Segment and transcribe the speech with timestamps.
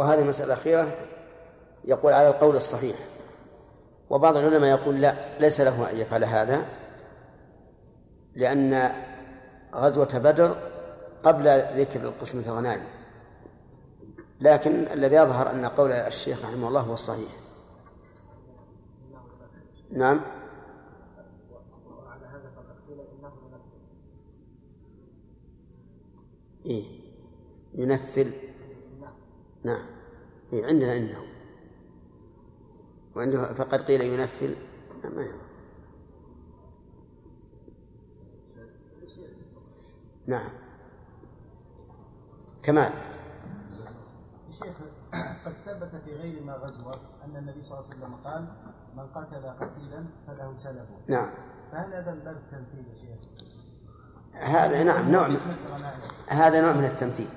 [0.00, 0.88] وهذه المسألة الأخيرة
[1.84, 2.96] يقول على القول الصحيح.
[4.10, 6.66] وبعض العلماء يقول لا ليس له أن يفعل هذا
[8.34, 8.92] لأن
[9.74, 10.56] غزوة بدر
[11.22, 12.84] قبل ذكر القسمة الغنائم.
[14.40, 17.32] لكن الذي يظهر أن قول الشيخ رحمه الله هو الصحيح.
[19.90, 20.20] نعم.
[26.66, 26.84] إيه.
[27.74, 28.49] ينفل
[29.64, 29.84] نعم.
[30.52, 31.22] إيه عندنا إنه
[33.16, 34.56] وعنده فقد قيل ينفل.
[35.04, 35.24] ما
[40.26, 40.50] نعم.
[42.62, 42.92] كمال.
[44.50, 44.76] شيخ
[45.44, 48.48] قد ثبت في غير ما غزوة أن النبي صلى الله عليه وسلم قال
[48.96, 51.30] من قتل قتيلا فله سلبه نعم.
[51.72, 53.50] فهل هذا من باب التمثيل يا شيخ؟
[54.34, 55.36] هذا نعم نوع من
[56.28, 57.28] هذا نوع من التمثيل.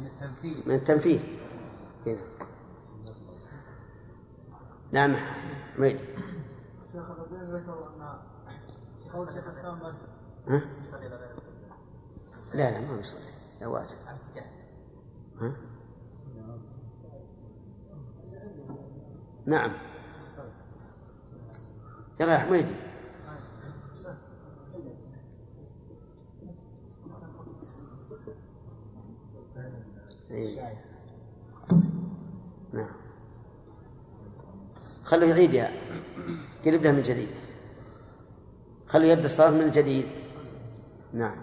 [0.00, 0.62] من التمثيل.
[0.66, 1.41] من التمثيل.
[2.04, 2.22] كذا.
[4.92, 5.16] نعم
[5.78, 5.98] ميد
[6.92, 8.18] شيخ الذين ذكروا أن
[9.12, 9.78] قول شيخ الإسلام
[10.48, 10.62] ها؟
[12.54, 13.20] لا لا ما يصلي
[13.60, 13.98] يا واسع.
[15.40, 15.56] ها؟
[19.46, 19.70] نعم.
[22.20, 22.74] يلا يا حميدي
[30.30, 30.91] إيه.
[32.72, 32.94] نعم.
[35.04, 35.70] خلوه يعيدها.
[36.64, 37.28] قلب له من جديد.
[38.88, 40.06] خلوه يبدأ الصلاة من جديد.
[41.12, 41.36] نعم.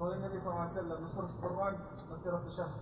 [0.00, 1.76] قول النبي صلى الله عليه وسلم نصرت القرآن
[2.12, 2.80] مسيرة شهر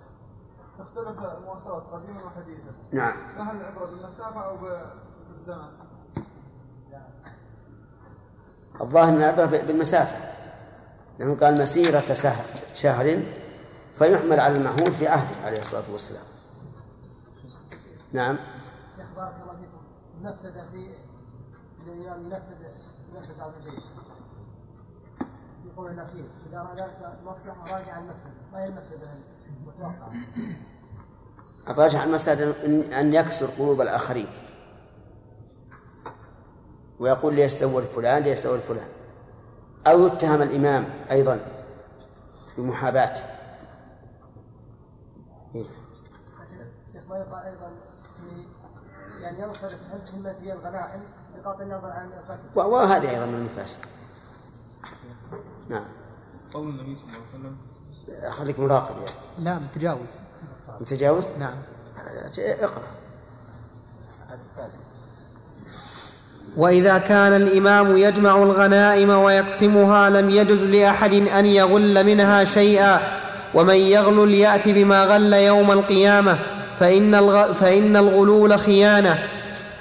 [0.79, 2.75] تختلف المواصلات قديما وحديثا.
[2.93, 3.37] نعم.
[3.37, 4.57] فهل العبرة بالمسافة أو
[5.29, 5.87] بالزمن؟
[8.81, 10.17] الظاهر أن العبرة بالمسافة.
[11.19, 13.23] لأنه قال مسيرة شهر شهر
[13.95, 16.36] فيحمل على المعهود في عهده عليه الصلاة والسلام.
[18.13, 18.39] نعم.
[18.97, 19.79] شيخ بارك الله فيكم.
[20.21, 20.95] المفسدة في
[21.87, 22.63] ينفذ
[23.15, 23.85] ينفذ هذا الجيش.
[25.63, 28.33] في قول الاخير إذا اراد المصلحه راجع المفسدة.
[28.53, 29.09] ما هي المفسدة؟
[29.61, 30.13] المتوقعه
[31.69, 32.55] الراجح المسألة
[33.01, 34.27] أن يكسر قلوب الآخرين.
[37.01, 38.89] ويقول ليستول فلان ليستول فلان.
[39.87, 41.41] أو يتهم الإمام أيضا
[42.59, 43.15] بمحاباة
[46.93, 47.73] شيخ ما يقال أيضا
[49.27, 49.77] يعني ينصرف
[50.15, 51.01] همة هي الغنائم
[51.45, 53.79] بغض النظر عن القتل وهذه أيضا من المفاسد
[55.69, 55.85] نعم.
[56.55, 57.57] قول النبي صلى الله عليه وسلم.
[58.33, 59.11] خليك مراقب يعني.
[59.39, 60.11] لا متجاوز.
[60.81, 61.55] متجاوز؟ نعم.
[62.39, 62.83] اقرأ.
[66.57, 73.01] وإذا كان الإمام يجمع الغنائم ويقسمها لم يجز لأحد أن يغل منها شيئا
[73.55, 76.56] ومن يغلل يأت بما غل يوم القيامة.
[76.81, 77.53] فإن, الغ...
[77.53, 79.19] فإن الغلول خيانة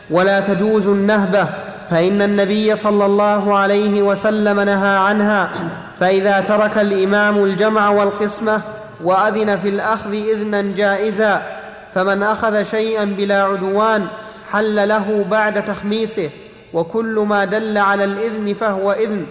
[0.09, 1.49] ولا تجوز النهبة
[1.89, 5.49] فإن النبي صلى الله عليه وسلم نهى عنها
[5.99, 8.61] فإذا ترك الإمام الجمع والقسمة
[9.03, 11.41] وأذن في الأخذ إذنا جائزا
[11.93, 14.07] فمن أخذ شيئا بلا عدوان
[14.51, 16.29] حل له بعد تخميسه
[16.73, 19.25] وكل ما دل على الإذن فهو إذن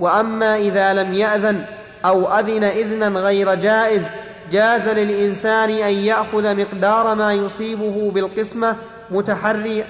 [0.00, 1.62] وأما إذا لم يأذن
[2.04, 4.06] أو أذن إذنا غير جائز
[4.50, 8.76] جاز للإنسان أن يأخذ مقدار ما يصيبه بالقسمة
[9.10, 9.84] متحري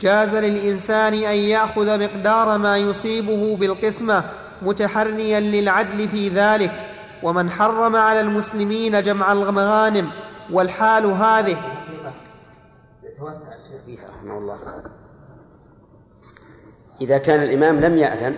[0.00, 4.24] جاز للإنسان أن يأخذ مقدار ما يصيبه بالقسمة
[4.62, 6.72] متحريا للعدل في ذلك
[7.22, 10.10] ومن حرم على المسلمين جمع المغانم
[10.52, 11.56] والحال هذه.
[13.02, 14.58] يتوسع الشيخ رحمه الله.
[17.02, 18.36] إذا كان الإمام لم يأذن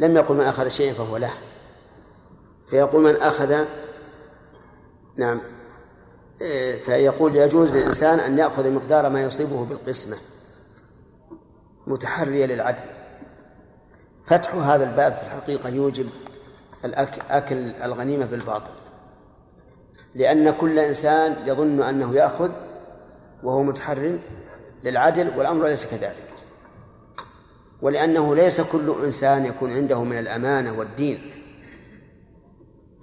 [0.00, 1.32] لم يقل من أخذ شيئا فهو له.
[2.66, 3.64] فيقول من أخذ
[5.16, 5.40] نعم
[6.40, 10.16] إيه، فيقول يجوز للإنسان أن يأخذ مقدار ما يصيبه بالقسمة
[11.86, 12.82] متحرية للعدل.
[14.24, 16.08] فتح هذا الباب في الحقيقة يوجب
[17.30, 18.72] أكل الغنيمة بالباطل.
[20.14, 22.50] لأن كل إنسان يظن أنه يأخذ
[23.42, 24.18] وهو متحر
[24.84, 26.27] للعدل والأمر ليس كذلك.
[27.82, 31.32] ولأنه ليس كل إنسان يكون عنده من الأمانة والدين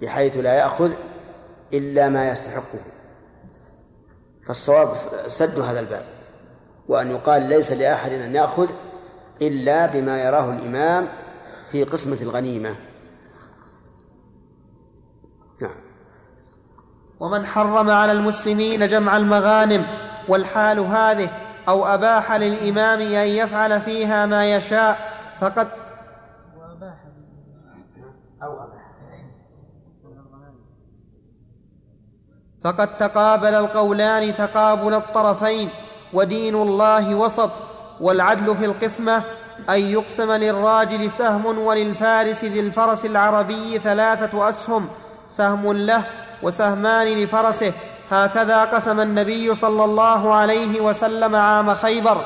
[0.02, 0.92] بحيث لا يأخذ
[1.72, 2.80] إلا ما يستحقه.
[4.46, 4.96] فالصواب
[5.28, 6.04] سد هذا الباب
[6.88, 8.70] وأن يقال ليس لأحد أن يأخذ
[9.42, 11.08] إلا بما يراه الإمام
[11.70, 12.76] في قسمة الغنيمة.
[15.62, 15.76] نعم.
[17.20, 19.86] ومن حرم على المسلمين جمع المغانم
[20.28, 24.98] والحال هذه أو أباح للإمام أن يفعل فيها ما يشاء
[25.40, 25.68] فقد
[32.64, 35.70] فقد تقابل القولان تقابل الطرفين
[36.12, 37.50] ودين الله وسط
[38.00, 39.22] والعدل في القسمة
[39.70, 44.88] أن يقسم للراجل سهم وللفارس ذي الفرس العربي ثلاثة أسهم
[45.26, 46.04] سهم له
[46.42, 47.72] وسهمان لفرسه
[48.10, 52.24] هكذا قسم النبي صلى الله عليه وسلم عام خيبر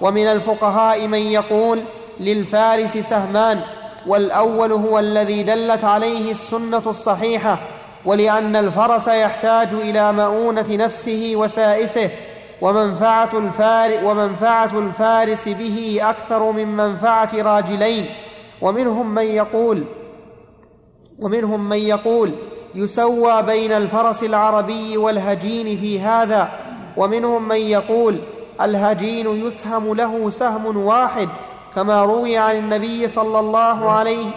[0.00, 1.82] ومن الفقهاء من يقول
[2.20, 3.60] للفارس سهمان
[4.06, 7.58] والأول هو الذي دلت عليه السنة الصحيحة
[8.04, 12.10] ولأن الفرس يحتاج إلى مؤونة نفسه وسائسه
[12.60, 18.06] ومنفعة, الفار ومنفعة الفارس به أكثر من منفعة راجلين
[18.60, 19.84] ومنهم من يقول
[21.22, 22.32] ومنهم من يقول
[22.74, 26.48] يسوى بين الفرس العربي والهجين في هذا
[26.96, 28.18] ومنهم من يقول
[28.60, 31.28] الهجين يسهم له سهم واحد
[31.74, 34.32] كما روي عن النبي صلى الله عليه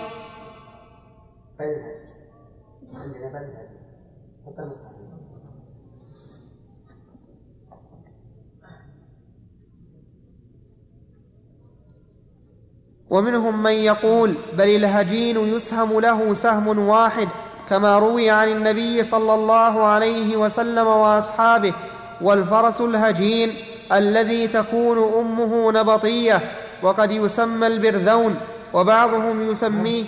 [13.10, 17.28] ومنهم من يقول بل الهجين يسهم له سهم واحد
[17.70, 21.74] كما روي عن النبي صلى الله عليه وسلم وأصحابه
[22.22, 23.54] والفرس الهجين
[23.92, 26.42] الذي تكون أمه نبطية
[26.84, 28.36] وقد يسمى البرذون
[28.74, 30.06] وبعضهم يسميه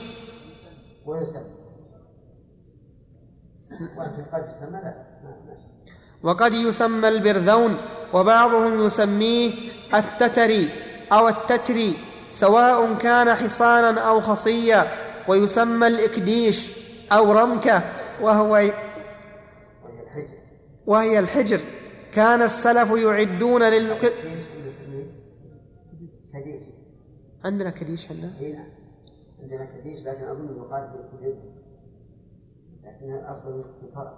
[6.23, 7.77] وقد يسمى البرذون
[8.13, 9.51] وبعضهم يسميه
[9.93, 10.69] التتري
[11.11, 11.97] أو التتري
[12.29, 14.87] سواء كان حصانا أو خصيا
[15.27, 16.73] ويسمى الإكديش
[17.11, 17.83] أو رمكة
[18.21, 18.49] وهو
[20.85, 21.59] وهي الحجر.
[22.13, 23.97] كان السلف يعدون لل
[27.45, 28.33] عندنا كديش عندنا
[29.41, 31.37] عندنا كديش لكن أظن يقال بالكديش.
[32.83, 34.17] لكنها أصلا الفرس.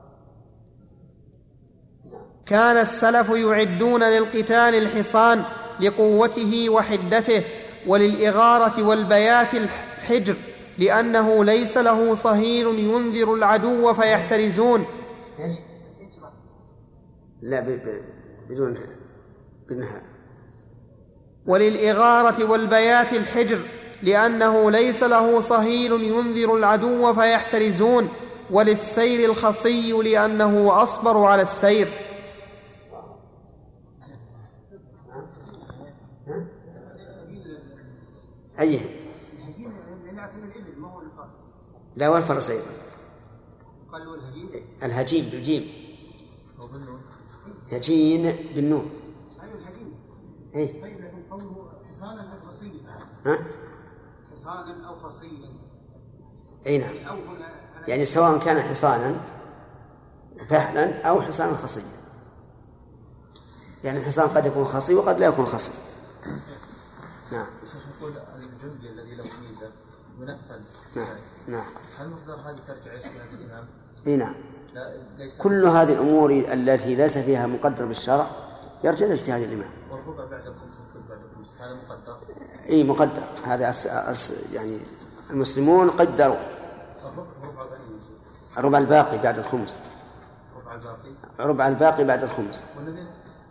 [2.45, 5.43] كان السلف يعدون للقتال الحصان
[5.79, 7.43] لقوته وحدته
[7.87, 10.35] وللإغارة والبيات الحجر
[10.79, 14.85] لأنه ليس له صهيل ينذر العدو فيحترزون.
[17.41, 17.59] لا
[18.49, 18.77] بدون
[19.69, 20.01] بالنهار
[21.45, 23.59] وللإغارة والبيات الحجر
[24.03, 28.09] لأنه ليس له صهيل ينذر العدو فيحترزون.
[28.51, 31.87] وللسير الخصي لأنه أصبر على السير.
[38.59, 38.98] أيه.
[41.99, 42.65] لا والفرس أيضا.
[44.83, 45.71] الهجين؟ بالجيم.
[47.71, 48.89] هجين بالنون.
[49.43, 49.93] أيوة الهجين.
[50.55, 52.79] أي طيب لكن قوله حصانا أو خصيا.
[53.25, 53.37] ها؟
[54.31, 55.49] حصانا أو خصيا.
[56.67, 56.95] أي نعم.
[57.87, 59.21] يعني سواء كان حصانا
[60.49, 61.83] فعلا أو حصانا خصيا.
[63.83, 65.71] يعني الحصان قد يكون خصي وقد لا يكون خصي.
[67.31, 67.47] نعم.
[67.97, 69.71] يقول الجندي الذي له ميزة
[70.19, 70.61] ينفذ
[70.95, 71.17] نعم
[71.47, 71.65] نعم.
[71.99, 73.65] هل مقدار هذه ترجع إلى الامام؟
[74.07, 74.35] إي نعم.
[75.37, 78.27] كل هذه الأمور التي ليس فيها مقدر بالشرع
[78.83, 79.69] يرجع إلى اجتهاد الإمام.
[79.91, 81.49] والربع بعد الخمس والثلث بعد الخمس.
[81.59, 82.17] هذا مقدر؟
[82.69, 83.23] إي مقدر.
[83.45, 84.77] هذا أس أس يعني
[85.29, 86.37] المسلمون قدروا.
[87.05, 87.29] الربع
[88.57, 89.79] الربع الباقي بعد الخمس.
[90.55, 92.63] ربع الباقي؟ ربع الباقي بعد الخمس.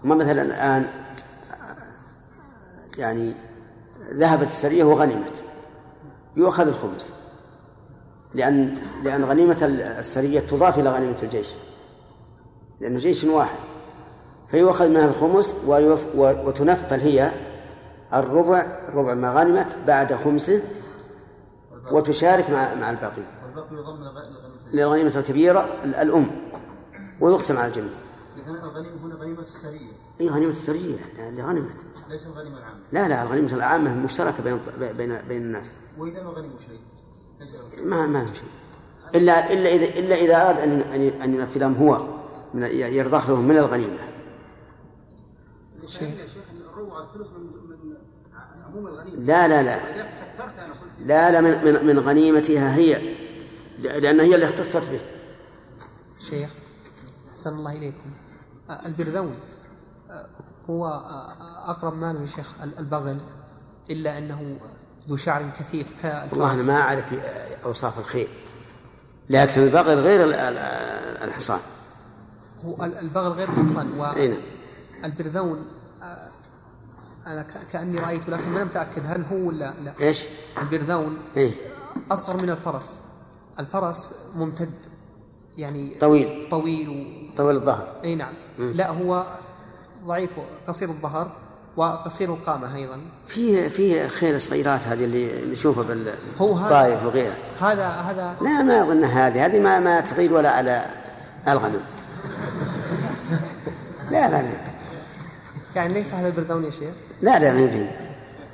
[0.05, 0.87] ما مثلا الآن
[2.99, 3.35] يعني
[4.12, 5.45] ذهبت السرية وغنمت.
[6.37, 7.12] يؤخذ الخمس.
[8.35, 9.58] لأن لأن غنيمة
[9.99, 11.49] السرية تضاف إلى غنيمة الجيش.
[12.80, 13.58] لأنه جيش واحد.
[14.49, 15.56] فيؤخذ منها الخمس
[16.16, 17.32] وتنفل هي
[18.14, 20.62] الربع ربع ما غنمت بعد خمسه
[21.90, 23.23] وتشارك مع مع الباقي.
[24.73, 26.30] للغنيمة الكبيرة الأم.
[27.20, 27.90] ويقسم على الجميع.
[28.47, 29.92] إذا الغنيمة هنا غنيمة السرية.
[30.20, 30.97] إي غنيمة السرية.
[31.18, 31.87] يعني غنمت.
[32.08, 32.78] ليس الغنيمة العامة.
[32.92, 34.61] لا لا الغنيمة العامة مشتركة بين
[34.97, 35.76] بين بين الناس.
[35.99, 36.78] وإذا ما غنموا شيء؟
[37.85, 38.49] ما ما شيء
[39.14, 42.07] إلا إلا إذا إلا إذا أراد أن أن أن ينفذهم هو
[42.54, 43.99] من يرضخ لهم من الغنيمة.
[45.87, 46.14] شيء.
[49.14, 49.78] لا لا لا.
[51.00, 53.14] لا لا من من, من غنيمتها هي.
[53.78, 55.00] لأن هي اللي اختصت به.
[56.18, 56.50] شيخ
[57.30, 58.12] أحسن الله إليكم.
[58.87, 59.35] البرذون
[60.71, 60.87] هو
[61.66, 63.21] أقرب ماله شيخ البغل
[63.90, 64.61] إلا أنه
[65.09, 65.87] ذو شعر كثيف
[66.33, 67.15] والله أنا ما أعرف
[67.65, 68.29] أوصاف الخيل
[69.31, 70.25] لكن البغل غير
[71.25, 71.61] الحصان.
[72.65, 74.37] هو البغل غير الحصان أين
[75.05, 75.67] البرذون
[77.27, 79.95] أنا ك- كأني رأيت لكن ما لم أتأكد هل هو ولا لا.
[80.00, 80.25] إيش؟
[80.62, 81.50] البرذون إيه.
[82.11, 82.95] أصغر من الفرس.
[83.59, 84.71] الفرس ممتد
[85.57, 86.49] يعني طويل.
[86.50, 87.35] طويل و...
[87.37, 88.00] طويل الظهر.
[88.05, 88.35] أي نعم.
[88.59, 88.73] مم.
[88.73, 89.27] لا هو
[90.07, 90.31] ضعيف
[90.69, 91.33] قصير الظهر.
[91.78, 93.00] وقصير القامه أيضا.
[93.26, 97.35] في في خيل صغيرات هذه اللي نشوفها بالطائف وغيره.
[97.61, 99.47] هذا هذا لا ما أظن هذه.
[99.47, 100.87] هذه ما ما تغير ولا على
[101.49, 101.80] الغنم.
[104.11, 104.50] لا لا لا.
[105.76, 107.88] يعني ليس هذا البرذون يا شيخ؟ لا لا ما في.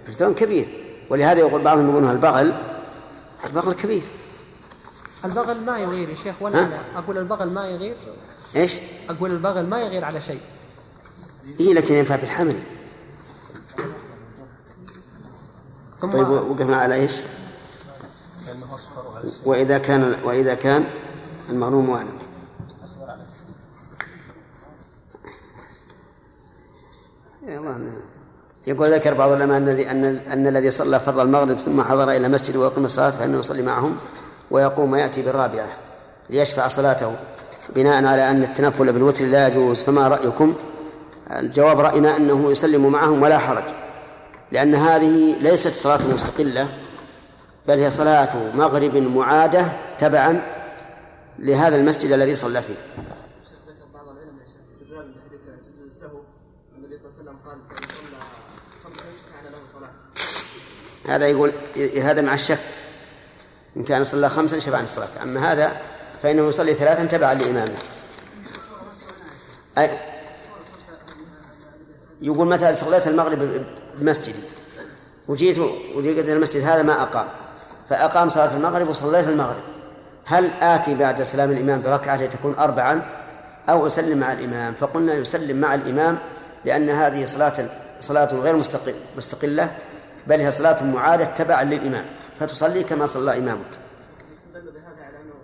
[0.06, 0.68] برتون كبير.
[1.10, 2.54] ولهذا يقول بعضهم يقولون البغل
[3.44, 4.02] البغل كبير.
[5.24, 6.78] البغل ما يغير يا شيخ ولا؟ أنا.
[6.96, 7.94] أقول البغل ما يغير.
[8.56, 8.72] إيش؟
[9.10, 10.40] أقول البغل ما يغير على شيء.
[11.60, 12.56] اي لكن ينفع في الحمل
[15.93, 17.16] ثم طيب وقفنا على إيش؟
[19.44, 20.84] وإذا كان وإذا كان
[21.50, 22.10] المغنوم وأنا
[28.66, 32.28] يقول ذكر بعض العلماء ان الذي أن أن الذي صلى فرض المغرب ثم حضر إلى
[32.28, 33.96] مسجد ويقيم الصلاة فإنه يصلي معهم
[34.50, 35.68] ويقوم ويأتي بالرابعة
[36.30, 37.16] ليشفع صلاته
[37.76, 40.54] بناء على أن التنفل بالوتر لا يجوز فما رأيكم؟
[41.30, 43.64] الجواب رأينا أنه يسلم معهم ولا حرج
[44.52, 46.68] لأن هذه ليست صلاة مستقلة
[47.68, 50.42] بل هي صلاة مغرب معادة تبعا
[51.38, 52.74] لهذا المسجد الذي صلى فيه.
[61.08, 61.52] هذا يقول
[62.02, 62.58] هذا مع الشك.
[63.76, 65.22] إن كان صلى خمسا شبع عن الصلاة.
[65.22, 65.80] أما هذا
[66.22, 67.74] فإنه يصلي ثلاثا تبعا لإمامه.
[69.78, 69.98] أي
[72.22, 73.64] يقول مثلا صليت المغرب
[73.98, 74.40] بمسجدي
[75.28, 75.58] وجيت
[75.94, 77.26] وجيت المسجد هذا ما أقام.
[77.90, 79.62] فأقام صلاة المغرب وصليت المغرب.
[80.24, 83.02] هل آتي بعد سلام الإمام بركعة تكون أربعا؟
[83.68, 86.18] أو أسلم مع الإمام؟ فقلنا يسلم مع الإمام
[86.64, 87.70] لأن هذه صلاة
[88.00, 89.70] صلاة غير مستقل مستقلة
[90.26, 92.04] بل هي صلاة معادة تبعا للإمام.
[92.40, 93.66] فتصلي كما صلى إمامك.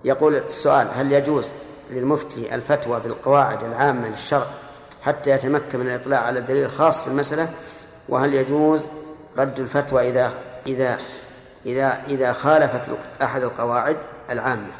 [0.04, 1.52] يقول السؤال هل يجوز
[1.90, 4.46] للمفتي الفتوى بالقواعد العامة للشرع
[5.02, 7.48] حتى يتمكن من الإطلاع على الدليل الخاص في المسألة؟
[8.10, 8.88] وهل يجوز
[9.38, 10.34] رد الفتوى إذا
[10.66, 10.98] إذا
[11.66, 13.96] إذا إذا خالفت أحد القواعد
[14.30, 14.72] العامة؟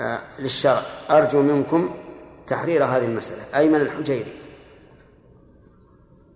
[0.00, 0.82] آه، للشرع.
[1.10, 1.94] أرجو منكم
[2.46, 3.42] تحرير هذه المسألة.
[3.54, 4.32] أيمن الحجيري.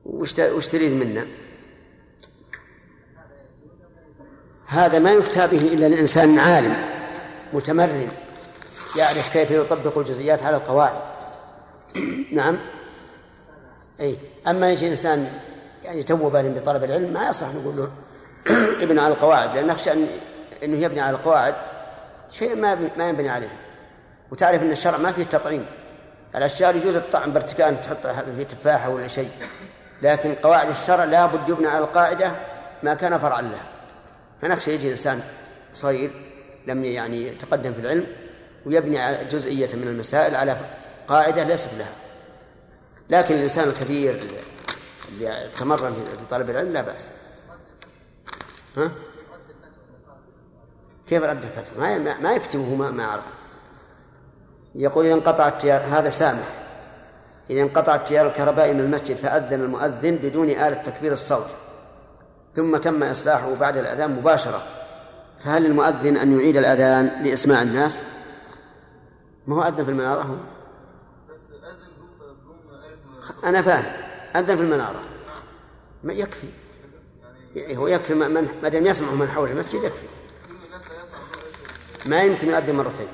[0.06, 1.26] وش تريد منا؟
[4.66, 6.76] هذا ما يفتى به إلا الإنسان عالم
[7.52, 8.08] متمرن
[8.96, 11.00] يعرف كيف يطبق الجزئيات على القواعد.
[12.32, 12.58] نعم.
[14.00, 14.16] أي.
[14.46, 15.32] أما يجي إنسان
[15.90, 17.90] يعني تو بال بطلب العلم ما يصح نقول له
[18.84, 20.08] ابني على القواعد لأن نخشى أن
[20.64, 21.54] أنه يبني على القواعد
[22.30, 23.48] شيء ما ما ينبني عليه.
[24.32, 25.66] وتعرف أن الشرع ما فيه تطعيم.
[26.36, 29.30] الأشجار يجوز الطعم برتكان تحطها في تفاحة ولا شيء.
[30.02, 32.32] لكن قواعد الشرع لابد يبنى على القاعدة
[32.82, 33.68] ما كان فرعا لها.
[34.42, 35.22] فنخشى يجي إنسان
[35.72, 36.10] صغير
[36.66, 38.06] لم يعني يتقدم في العلم
[38.66, 40.56] ويبني على جزئية من المسائل على
[41.08, 41.92] قاعدة ليست لها.
[43.10, 44.20] لكن الإنسان الكبير
[45.12, 47.10] اللي- تمرن في طلب العلم لا بأس.
[48.76, 48.90] ها؟
[51.08, 53.24] كيف رد الفتوى؟ ما ما- ما يفتي ما ما عرف
[54.74, 56.48] يقول إذا انقطع التيار هذا سامح.
[57.50, 61.56] إذا انقطع التيار الكهربائي من المسجد فأذن المؤذن بدون آلة تكبير الصوت.
[62.56, 64.62] ثم تم إصلاحه بعد الأذان مباشرة.
[65.38, 68.02] فهل المؤذن أن يعيد الأذان لإسماع الناس؟
[69.46, 70.34] ما هو أذن في المنارة هو؟
[73.44, 74.09] أنا فاهم.
[74.36, 75.02] أذن في المنارة.
[76.04, 76.48] ما يكفي.
[77.58, 80.06] هو يكفي من ما دام يسمع من حول المسجد يكفي.
[82.06, 83.08] ما يمكن يؤذن مرتين.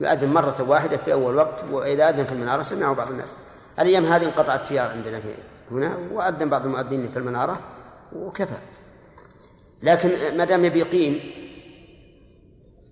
[0.00, 3.36] يؤذن مرة واحدة في أول وقت وإذا أذن في المنارة سمعه بعض الناس.
[3.78, 5.34] الأيام هذه انقطع التيار عندنا في
[5.70, 7.60] هنا وأذن بعض المؤذنين في المنارة
[8.12, 8.58] وكفى.
[9.82, 11.20] لكن ما دام يبي يقيم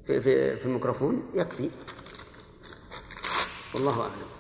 [0.04, 1.70] في في في الميكروفون يكفي.
[3.75, 4.36] والله أعلم.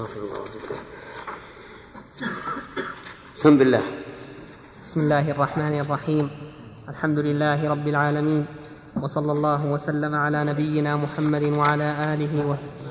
[0.00, 0.80] استغفر الله واتوب إليه.
[3.34, 3.82] سم بالله
[4.82, 6.30] بسم الله الرحمن الرحيم.
[6.88, 8.46] الحمد لله رب العالمين.
[8.96, 12.90] وصلى الله وسلم على نبينا محمد وعلى آله وصحبه.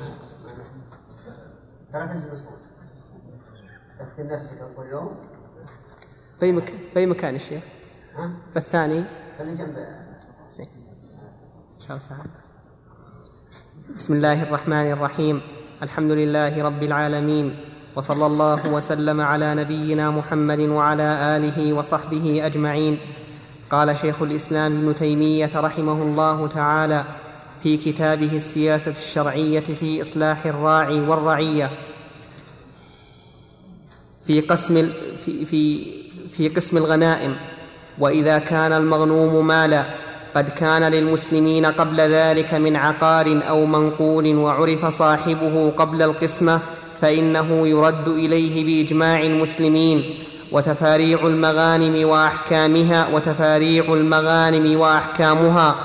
[6.40, 6.74] في مك...
[6.94, 7.64] في مكان الشيخ
[8.16, 9.04] ها؟ الثاني.
[9.38, 9.78] خلي جنب.
[13.96, 15.59] بسم الله الرحمن الرحيم.
[15.84, 17.56] الحمد لله رب العالمين
[17.96, 22.98] وصلى الله وسلم على نبينا محمد وعلى آله وصحبه أجمعين.
[23.70, 27.04] قال شيخ الإسلام ابن تيمية رحمه الله تعالى
[27.64, 31.70] في كتابه السياسة الشرعية في إصلاح الراعي والرعية.
[34.28, 34.90] في قسم
[35.26, 35.86] في في
[36.30, 37.36] في قسم الغنائم
[38.00, 39.84] وإذا كان المغنوم مالا
[40.36, 46.60] قد كان للمسلمين قبل ذلك من عقار أو منقول وعرف صاحبه قبل القسمة
[47.02, 50.04] فإنه يرد إليه بإجماع المسلمين
[50.52, 55.76] وتفاريع المغانم وأحكامها وتفاريع المغانم وأحكامها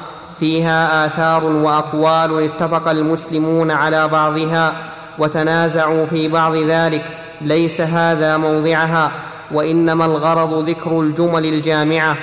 [0.40, 4.72] فيها آثار وأقوال اتفق المسلمون على بعضها
[5.18, 7.04] وتنازعوا في بعض ذلك
[7.40, 9.12] ليس هذا موضعها
[9.52, 12.16] وإنما الغرض ذكر الجمل الجامعة.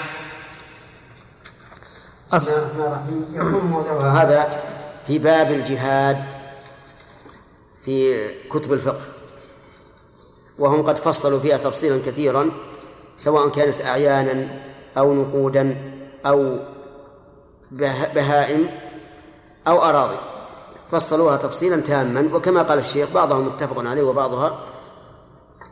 [2.34, 2.52] أصل
[4.02, 4.62] هذا
[5.08, 6.24] في باب الجهاد
[7.86, 9.02] في كتب الفقه
[10.60, 12.52] وهم قد فصلوا فيها تفصيلا كثيرا
[13.18, 14.62] سواء كانت أعيانا
[14.98, 15.94] أو نقودا
[16.26, 16.60] أو
[18.16, 18.70] بهائم
[19.68, 20.18] أو أراضي.
[20.92, 24.60] فصلوها تفصيلا تاما وكما قال الشيخ بعضهم متفق عليه وبعضها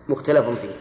[0.10, 0.76] مختلف فيه.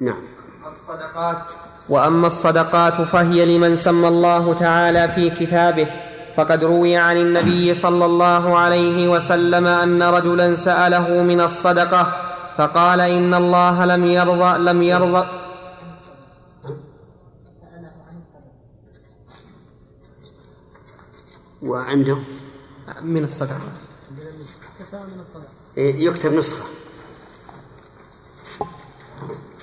[0.00, 0.22] نعم.
[0.66, 1.52] الصدقات
[1.88, 5.88] وأما الصدقات فهي لمن سمى الله تعالى في كتابه
[6.36, 12.16] فقد روي عن النبي صلى الله عليه وسلم أن رجلا سأله من الصدقة
[12.58, 15.26] فقال إن الله لم يرضى لم يرضى
[21.62, 22.18] وعنده؟
[23.02, 23.60] من الصدقة.
[25.78, 26.64] إيه، يكتب نسخة.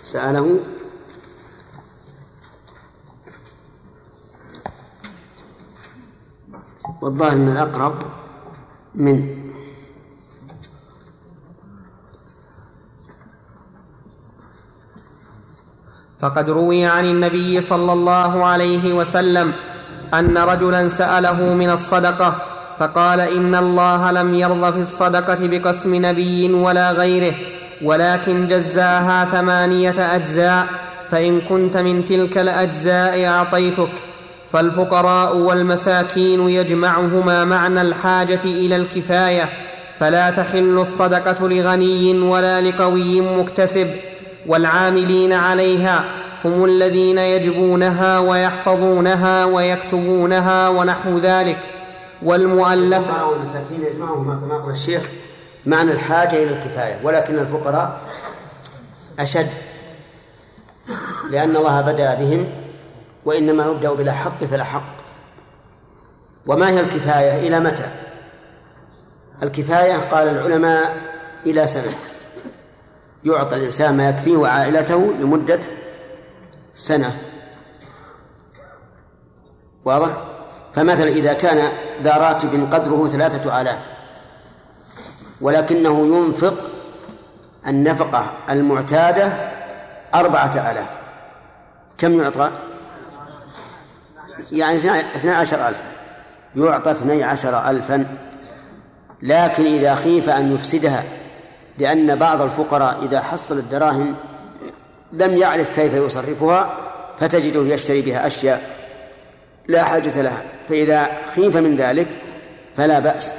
[0.01, 0.59] سأله
[7.05, 7.93] والظاهر أن الأقرب
[8.95, 9.27] من
[16.19, 19.53] فقد روي عن النبي صلى الله عليه وسلم
[20.13, 22.35] أن رجلا سأله من الصدقة
[22.79, 27.35] فقال إن الله لم يرض في الصدقة بقسم نبي ولا غيره
[27.83, 30.67] ولكن جزاها ثمانية أجزاء
[31.09, 34.04] فإن كنت من تلك الأجزاء أعطيتك.
[34.55, 39.49] فالفقراء والمساكين يجمعهما معنى الحاجة إلى الكفاية
[39.99, 43.91] فلا تحل الصدقة لغني ولا لقوي مكتسب
[44.47, 46.03] والعاملين عليها
[46.45, 51.59] هم الذين يجبونها ويحفظونها ويكتبونها ونحو ذلك
[52.23, 55.09] والمؤلف والمساكين يجمعهما كما قال الشيخ
[55.65, 57.99] معنى الحاجة إلى الكفاية ولكن الفقراء
[59.19, 59.47] أشد
[61.31, 62.64] لأن الله بدأ بهم
[63.25, 64.95] وإنما يبدأ بلا حق فلا حق.
[66.47, 67.89] وما هي الكفاية؟ إلى متى؟
[69.43, 70.97] الكفاية قال العلماء
[71.45, 71.93] إلى سنة.
[73.23, 75.59] يعطى الإنسان ما يكفيه وعائلته لمدة
[76.75, 77.17] سنة.
[79.85, 80.17] واضح؟
[80.73, 81.71] فمثلا إذا كان
[82.03, 83.79] ذا راتب قدره ثلاثة آلاف
[85.41, 86.55] ولكنه ينفق
[87.67, 89.51] النفقة المعتادة
[90.15, 90.99] أربعة آلاف
[91.97, 92.51] كم يعطى؟
[94.51, 95.85] يعني اثنى عشر ألفا
[96.55, 98.05] يعطى اثني عشر ألفا.
[99.21, 101.03] لكن إذا خيف أن يفسدها
[101.77, 104.15] لأن بعض الفقراء إذا حصل الدراهم
[105.13, 106.77] لم يعرف كيف يصرفها
[107.17, 108.61] فتجده يشتري بها أشياء
[109.67, 110.41] لا حاجة لها.
[110.69, 112.19] فإذا خيف من ذلك
[112.77, 113.33] فلا بأس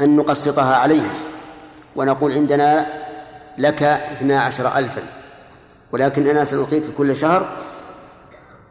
[0.00, 1.12] أن نقسطها عليه
[1.96, 2.86] ونقول عندنا
[3.58, 5.02] لك اثنا عشر ألفا.
[5.92, 7.48] ولكن أنا سأعطيك كل شهر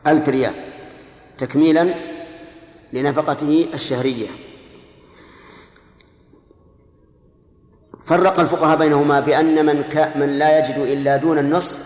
[0.07, 0.68] ألف ريال.
[1.39, 1.93] تكميلا
[2.93, 4.27] لنفقته الشهرية.
[8.05, 10.11] فرق الفقهاء بينهما بأن من ك...
[10.15, 11.79] من لا يجد إلا دون النصف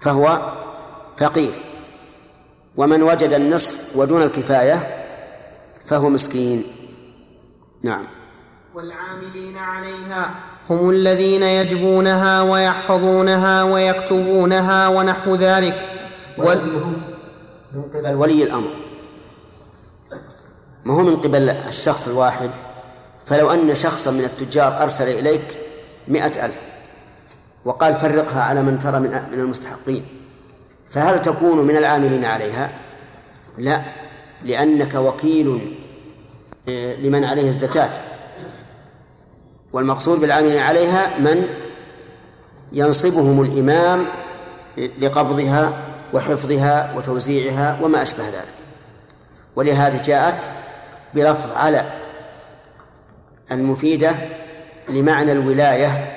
[0.00, 0.52] فهو
[1.16, 1.52] فقير
[2.76, 5.04] ومن وجد النصف ودون الكفاية
[5.86, 6.64] فهو مسكين.
[7.82, 8.04] نعم.
[8.74, 10.34] والعاملين عليها
[10.70, 15.86] هم الذين يجبونها ويحفظونها ويكتبونها ونحو ذلك.
[16.38, 17.09] وال...
[17.74, 18.70] من قبل ولي الأمر.
[20.84, 22.50] ما هو من قبل الشخص الواحد؟
[23.26, 25.58] فلو أن شخصا من التجار أرسل إليك
[26.08, 26.62] مئة ألف
[27.64, 30.04] وقال فرقها على من ترى من المستحقين
[30.88, 32.70] فهل تكون من العاملين عليها؟
[33.58, 33.82] لا
[34.42, 35.76] لأنك وكيل
[36.68, 37.92] آه، لمن عليه الزكاة.
[39.72, 41.48] والمقصود بالعاملين عليها من
[42.72, 44.06] ينصبهم الإمام
[44.98, 48.54] لقبضها وحفظها وتوزيعها وما أشبه ذلك.
[49.56, 50.50] ولهذا جاءت
[51.14, 51.84] بلفظ على
[53.52, 54.14] المفيدة
[54.88, 56.16] لمعنى الولاية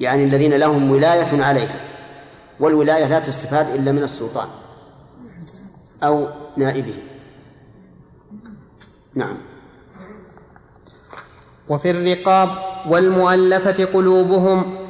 [0.00, 1.80] يعني الذين لهم ولاية عليها
[2.60, 4.48] والولاية لا تستفاد إلا من السلطان
[6.02, 6.94] أو نائبه
[9.14, 9.36] نعم.
[11.68, 12.50] وفي الرقاب
[12.88, 14.85] والمؤلفة قلوبهم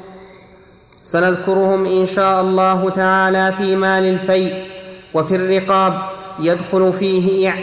[1.06, 4.70] سنذكرهم إن شاء الله تعالى في مال الفيء
[5.14, 6.02] وفي الرقاب
[6.38, 7.54] يدخل فيه.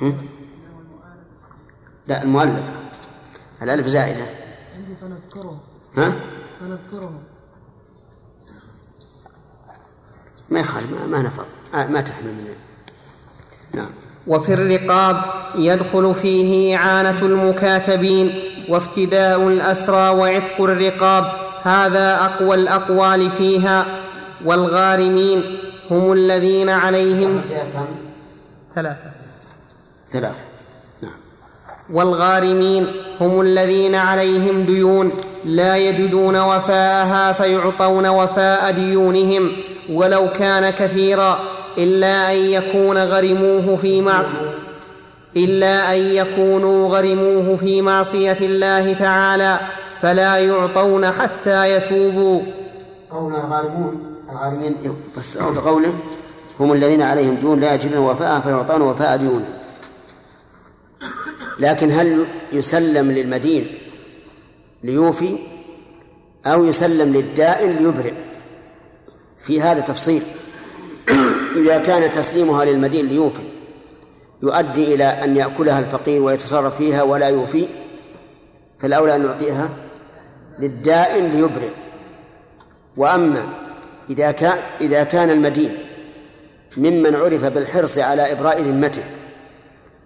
[0.00, 0.16] هم؟
[2.06, 2.72] لا المؤلفة
[3.62, 4.24] الألف زائدة.
[4.76, 5.58] عندي فنذكرهم.
[5.96, 6.12] ها؟
[6.60, 7.22] فنذكرهم.
[10.50, 11.44] ما يخالف ما, ما نفر.
[11.74, 12.46] آه ما تحمل من
[13.74, 13.90] نعم.
[14.26, 15.22] وفي الرقاب
[15.54, 21.41] يدخل فيه إعانة المكاتبين وافتداء الأسرى وعتق الرقاب.
[21.62, 23.86] هذا أقوى الأقوال فيها
[24.44, 25.58] والغارمين
[25.90, 27.42] هم الذين عليهم
[28.74, 29.10] ثلاثة.
[30.08, 30.42] ثلاثة.
[31.02, 31.12] نعم.
[31.90, 32.86] والغارمين
[33.20, 35.10] هم الذين عليهم ديون
[35.44, 39.52] لا يجدون وفاءها فيعطون وفاء ديونهم
[39.90, 41.38] ولو كان كثيرا
[41.78, 44.24] إلا أن يكون غرموه في مع
[45.36, 49.60] إلا أن يكونوا غرموه في معصية الله تعالى.
[50.02, 52.42] فلا يعطون حتى يتوبوا.
[53.10, 54.76] قول الغارمون الغارمين
[55.12, 55.94] فسروا بقوله
[56.60, 59.54] هم الذين عليهم ديون لا يجدون وفاء فيعطون وفاء ديونهم
[61.58, 63.78] لكن هل يسلم للمدين
[64.82, 65.38] ليوفي
[66.46, 68.12] أو يسلم للدائن ليبرئ؟
[69.40, 70.22] في هذا تفصيل.
[71.56, 73.42] إذا كان تسليمها للمدين ليوفي
[74.42, 77.68] يؤدي إلى أن يأكلها الفقير ويتصرف فيها ولا يوفي
[78.78, 79.68] فالأولى أن يعطيها
[80.62, 81.70] للدائن ليبرئ
[82.96, 83.48] وأما
[84.10, 85.78] إذا كان إذا كان المدين
[86.76, 89.02] ممن عرف بالحرص على إبراء ذمته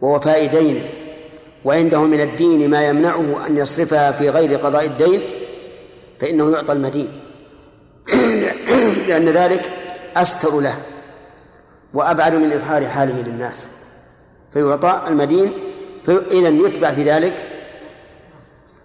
[0.01, 0.85] ووفاء دينه
[1.65, 5.21] وعنده من الدين ما يمنعه أن يصرفها في غير قضاء الدين
[6.21, 7.21] فإنه يعطى المدين.
[9.09, 9.71] لأن ذلك
[10.17, 10.75] أستر له
[11.95, 13.67] وأبعد من إظهار حاله للناس.
[14.53, 15.53] فيعطى المدين
[16.09, 17.49] إذا يتبع في ذلك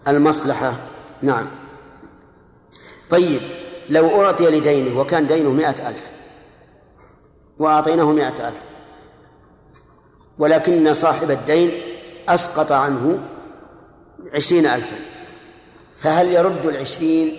[0.08, 0.74] المصلحة.
[1.22, 1.46] نعم.
[3.12, 3.42] طيب
[3.90, 6.12] لو أعطي لدينه وكان دينه مائة ألف
[7.60, 8.62] وأعطيناه مائة ألف
[10.40, 11.82] ولكن صاحب الدين
[12.30, 13.20] أسقط عنه
[14.34, 14.96] عشرين ألفا
[15.98, 17.38] فهل يرد العشرين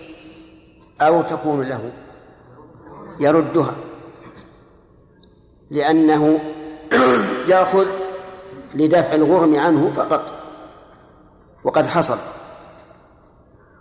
[1.01, 1.93] أو تكون له؟
[3.21, 3.77] يردها
[5.71, 6.41] لأنه
[7.49, 7.87] يأخذ
[8.75, 10.33] لدفع الغرم عنه فقط
[11.65, 12.19] وقد حصل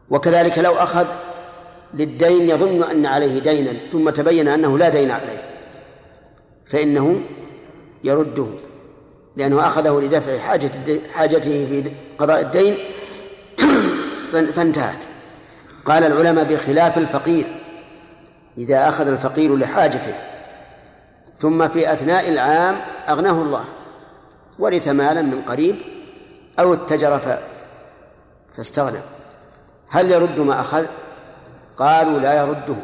[0.10, 1.08] وكذلك لو أخذ
[1.94, 5.44] للدين يظن أن عليه دينا ثم تبين أنه لا دين عليه.
[6.66, 7.22] فإنه
[8.04, 8.48] يرده
[9.36, 10.72] لأنه أخذه لدفع حاجة
[11.14, 12.78] حاجته في قضاء الدين.
[14.56, 15.04] فانتهت.
[15.86, 17.46] قال العلماء بخلاف الفقير
[18.58, 20.14] إذا أخذ الفقير لحاجته
[21.38, 23.64] ثم في أثناء العام أغناه الله
[24.60, 25.76] ورث مالا من قريب
[26.60, 27.42] أو اتجر
[28.58, 29.00] فاستغنى.
[29.90, 30.86] هل يرد ما أخذ؟
[31.78, 32.76] قالوا لا يرده.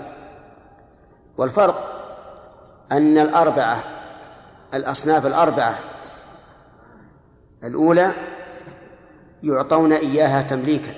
[1.37, 1.93] والفرق
[2.91, 3.83] أن الأربعة
[4.73, 5.79] الأصناف الأربعة
[7.63, 8.13] الأولى
[9.43, 10.93] يعطون إياها تمليكا.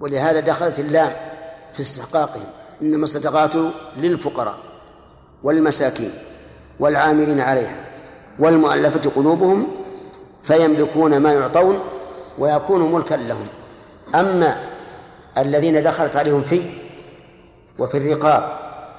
[0.00, 1.12] ولهذا دخلت اللام
[1.72, 2.46] في استحقاقهم.
[2.82, 3.54] إنما الصدقات
[3.96, 4.58] للفقراء
[5.42, 6.10] والمساكين
[6.80, 7.84] والعاملين عليها
[8.38, 9.74] والمؤلفة قلوبهم
[10.42, 11.80] فيملكون ما يعطون
[12.38, 13.46] ويكون ملكا لهم.
[14.14, 14.71] أما
[15.38, 16.62] الذين دخلت عليهم في
[17.78, 18.52] وفي الرقاب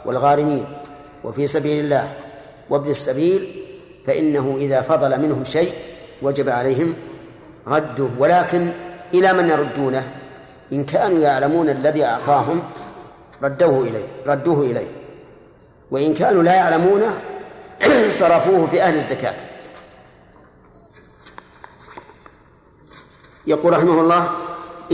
[0.05, 0.65] والغارمين
[1.23, 2.13] وفي سبيل الله
[2.69, 3.63] وابن السبيل
[4.05, 5.73] فإنه إذا فضل منهم شيء
[6.21, 6.95] وجب عليهم
[7.67, 8.07] رده.
[8.17, 8.71] ولكن
[9.13, 10.07] إلى من يردونه؟
[10.71, 12.63] إن كانوا يعلمون الذي أعطاهم
[13.43, 14.91] ردوه إليه ردوه إليه.
[15.91, 17.13] وإن كانوا لا يعلمونه
[18.19, 19.37] صرفوه في أهل الزكاة.
[23.47, 24.29] يقول رحمه الله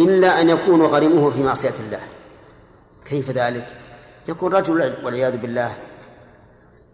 [0.03, 1.99] إلا أن يكونوا غرموه في معصية الله.
[3.05, 3.67] كيف ذلك؟
[4.27, 5.71] يكون رجل والعياذ بالله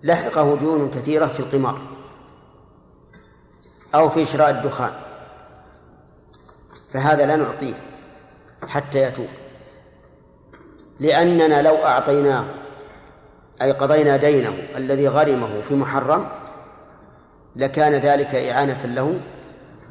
[0.03, 1.81] لحقه ديون كثيرة في القمار
[3.95, 4.93] أو في شراء الدخان.
[6.93, 7.73] فهذا لا نعطيه
[8.67, 9.27] حتى يتوب.
[10.99, 12.45] لأننا لو أعطيناه
[13.61, 16.27] أي قضينا دينه الذي غرمه في محرم
[17.55, 19.19] لكان ذلك إعانة له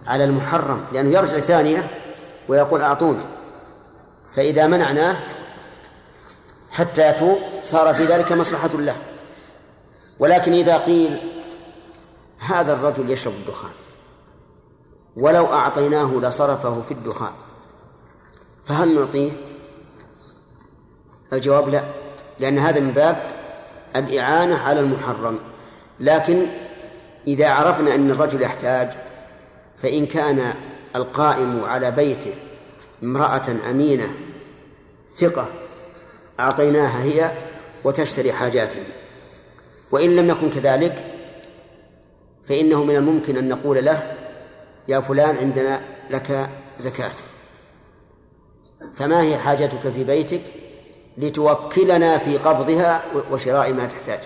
[0.06, 0.84] على المحرم.
[0.92, 1.90] لأنه يرجع ثانية
[2.48, 3.22] ويقول أعطوني
[4.34, 5.16] فإذا منعناه
[6.70, 8.96] حتى يتوب صار في ذلك مصلحة له.
[10.18, 11.18] ولكن إذا قيل
[12.38, 13.70] هذا الرجل يشرب الدخان
[15.16, 17.32] ولو أعطيناه لصرفه في الدخان
[18.64, 19.30] فهل نعطيه؟
[21.32, 21.84] الجواب لا
[22.38, 23.30] لأن هذا من باب
[23.96, 25.38] الإعانة على المحرم.
[26.00, 26.46] لكن
[27.26, 28.90] إذا عرفنا أن الرجل يحتاج
[29.76, 30.54] فإن كان
[30.96, 32.34] القائم على بيته
[33.02, 34.14] امرأة أمينة
[35.16, 35.52] ثقة
[36.40, 37.32] أعطيناها هي
[37.84, 38.82] وتشتري حاجاته
[39.90, 41.06] وإن لم يكن كذلك
[42.42, 44.16] فإنه من الممكن أن نقول له
[44.88, 45.80] يا فلان عندنا
[46.10, 47.14] لك زكاة.
[48.94, 50.42] فما هي حاجتك في بيتك
[51.18, 54.20] لتوكلنا في قبضها وشراء ما تحتاج؟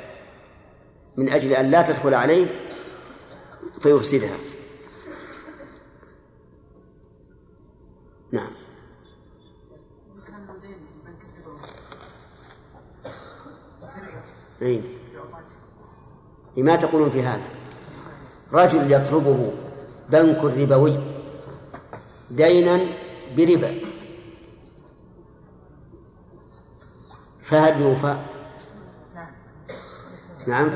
[1.17, 2.47] من أجل أن لا تدخل عليه
[3.81, 4.37] فيفسدها
[8.33, 8.51] نعم
[14.63, 14.83] أي
[16.63, 17.49] ما تقولون في هذا؟
[18.53, 19.53] رجل يطلبه
[20.11, 20.99] بنك ربوي
[22.31, 22.81] دينا
[23.37, 23.75] بربا.
[27.41, 28.17] فهل يوفى؟
[30.47, 30.71] نعم.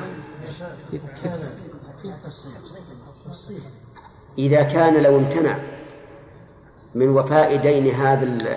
[4.39, 5.59] إذا كان لو امتنع
[6.95, 8.51] من وفاء دين هذا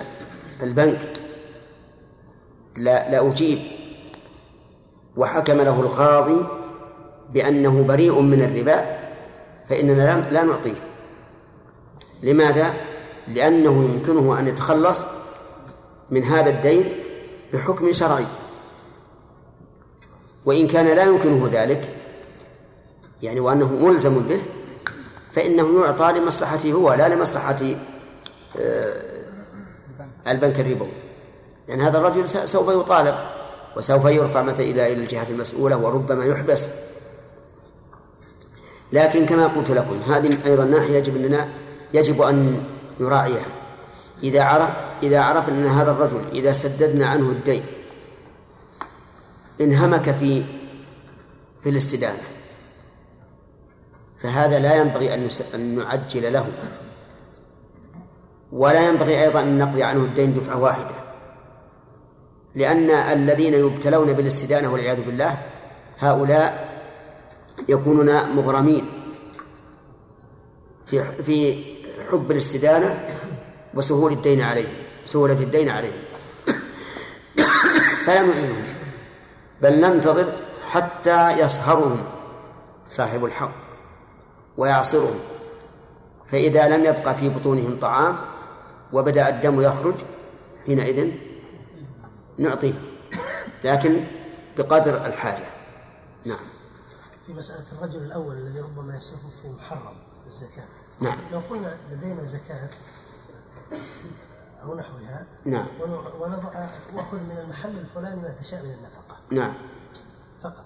[0.62, 1.12] البنك
[2.76, 3.58] لا لا أجيب.
[5.16, 6.65] وحكم له القاضي
[7.32, 8.98] بأنه بريء من الربا
[9.68, 10.74] فإننا لا نعطيه.
[12.22, 12.74] لماذا؟
[13.28, 15.06] لأنه يمكنه أن يتخلص
[16.10, 16.92] من هذا الدين
[17.52, 18.26] بحكم شرعي.
[20.46, 21.92] وإن كان لا يمكنه ذلك
[23.22, 24.40] يعني وأنه ملزم به
[25.32, 27.56] فإنه يعطى لمصلحته هو لا لمصلحة
[28.58, 28.92] آه،
[30.28, 30.88] البنك الربوي
[31.68, 33.14] لأن هذا الرجل سوف يطالب
[33.76, 36.70] وسوف يرفع مثلا إلى الجهات المسؤولة وربما يحبس.
[38.92, 41.48] لكن كما قلت لكم هذه أيضا ناحية يجب أننا
[41.94, 42.64] يجب أن
[43.00, 43.46] نراعيها.
[44.22, 47.62] إذا عرف إذا عرف أن هذا الرجل إذا سددنا عنه الدين
[49.60, 50.44] انهمك في
[51.60, 52.22] في الاستدانة.
[54.18, 55.14] فهذا لا ينبغي
[55.54, 56.46] أن نعجل له.
[58.52, 60.94] ولا ينبغي أيضا أن نقضي عنه الدين دفعة واحدة.
[62.54, 65.38] لأن الذين يبتلون بالاستدانة والعياذ بالله
[65.98, 66.75] هؤلاء
[67.68, 68.88] يكونون مغرمين
[70.86, 71.64] في في
[72.10, 73.08] حب الاستدانة
[73.74, 74.68] وسهول الدين عليه
[75.04, 75.92] سهولة الدين عليه.
[78.06, 78.64] فلا نعينهم
[79.62, 80.32] بل ننتظر
[80.70, 82.02] حتى يصهرهم
[82.88, 83.52] صاحب الحق
[84.56, 85.18] ويعصرهم.
[86.26, 88.16] فإذا لم يبقى في بطونهم طعام
[88.92, 89.94] وبدأ الدم يخرج
[90.66, 91.10] حينئذ
[92.38, 92.74] نعطيه
[93.64, 94.04] لكن
[94.58, 95.44] بقدر الحاجة.
[96.24, 96.55] نعم.
[97.26, 100.64] في مسألة الرجل الأول الذي ربما يصرف في محرم الزكاة.
[101.00, 101.18] نعم.
[101.32, 102.68] لو قلنا لدينا زكاة
[104.62, 105.66] أو نحوها نعم.
[106.20, 109.16] ونضع وأخذ من المحل الفلاني ما تشاء من النفقة.
[109.32, 109.54] نعم.
[110.42, 110.64] فقط.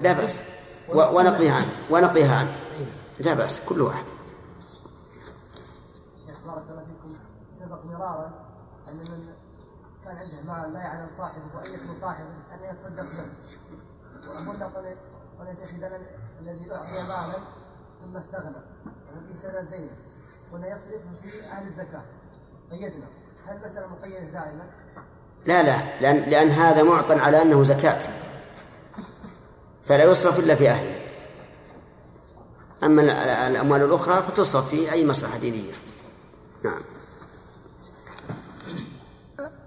[0.00, 0.42] لا بأس.
[0.88, 1.72] و- ونقضيها عنه.
[1.90, 2.50] ونقضيها عنه.
[2.80, 2.86] أي
[3.24, 3.60] لا بأس.
[3.60, 4.04] كل واحد.
[6.26, 7.16] شيخ بارك الله فيكم.
[7.50, 8.46] سبق مرارا
[8.88, 9.34] أن من
[10.04, 13.30] كان عنده مال لا يعلم صاحبه اي اسم صاحبه أن يتصدق به.
[14.30, 14.68] وقلنا
[15.46, 16.00] شيخ اذا
[16.40, 17.38] الذي أعطي مالا
[18.04, 18.56] ثم استغنى.
[18.86, 19.90] وفي سنه دينه
[20.52, 22.02] قلنا يصرف في أهل الزكاة.
[22.70, 23.06] قيدنا.
[23.46, 24.70] هل المساله مقيده دائما؟
[25.46, 25.78] لا لا.
[26.00, 28.00] لأن, لأن هذا معطى على أنه زكاة.
[29.82, 31.00] فلا يصرف إلا في أهله.
[32.84, 33.10] أما ال-
[33.50, 35.72] الأموال الأخرى فتصرف في أي مصلحة دينية.
[36.64, 36.82] نعم.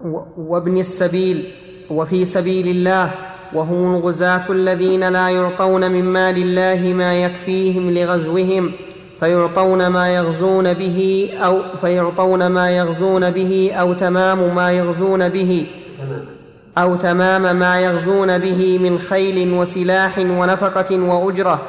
[0.00, 1.54] و- وابن السبيل
[1.90, 3.23] وفي سبيل الله
[3.54, 8.72] وهم الغزاة الذين لا يعطون من مال الله ما يكفيهم لغزوهم
[9.20, 15.66] فيعطون ما يغزون به أو فيعطون ما يغزون به أو تمام ما يغزون به
[16.78, 21.62] أو تمام ما يغزون به من خيل وسلاح ونفقة وأجرة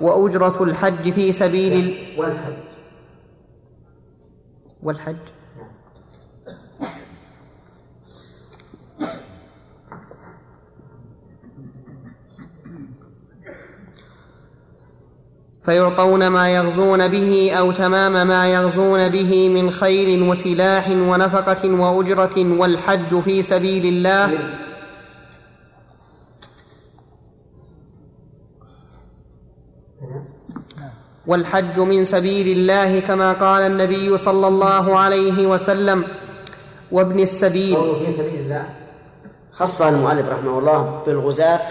[0.00, 2.52] وأجرة الحج في سبيل ال- والحج.
[4.82, 5.16] والحج.
[15.66, 23.20] فيعطون ما يغزون به أو تمام ما يغزون به من خيل وسلاح ونفقة وأجرة والحج
[23.20, 24.38] في سبيل الله.
[31.26, 36.04] والحج من سبيل الله كما قال النبي صلى الله عليه وسلم
[36.92, 37.76] وابن السبيل.
[38.06, 38.74] في سبيل الله.
[39.52, 41.66] خصها المؤلف رحمه الله بالغزاة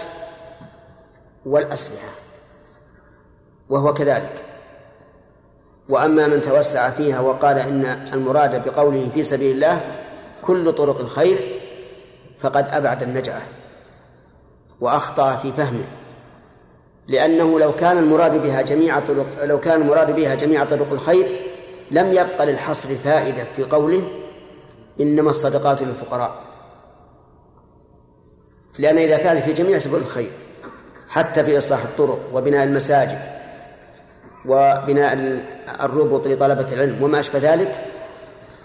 [1.46, 2.15] والأسلحة.
[3.70, 4.42] وهو كذلك.
[5.88, 9.80] وأما من توسع فيها وقال إن المراد بقوله في سبيل الله
[10.42, 11.38] كل طرق الخير
[12.38, 13.42] فقد أبعد النجعة
[14.80, 15.84] وأخطأ في فهمه
[17.08, 21.40] لأنه لو كان المراد بها جميع طرق لو كان المراد بها جميع طرق الخير
[21.90, 24.08] لم يبقى للحصر فائدة في قوله
[25.00, 26.34] إنما الصدقات للفقراء.
[28.78, 30.30] لأن إذا كانت في جميع سبل الخير
[31.08, 33.35] حتى في إصلاح الطرق وبناء المساجد
[34.48, 35.42] وبناء
[35.82, 37.84] الربط لطلبة العلم وما أشبه ذلك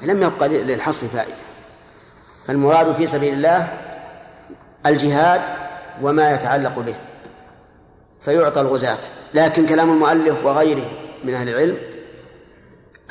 [0.02, 1.34] لم يبقى للحصر فائدة.
[2.48, 3.68] فالمراد في سبيل الله
[4.86, 5.42] الجهاد
[6.02, 6.96] وما يتعلق به
[8.22, 9.00] فيعطى الغزاة.
[9.34, 10.92] لكن كلام المؤلف وغيره
[11.24, 11.78] من أهل العلم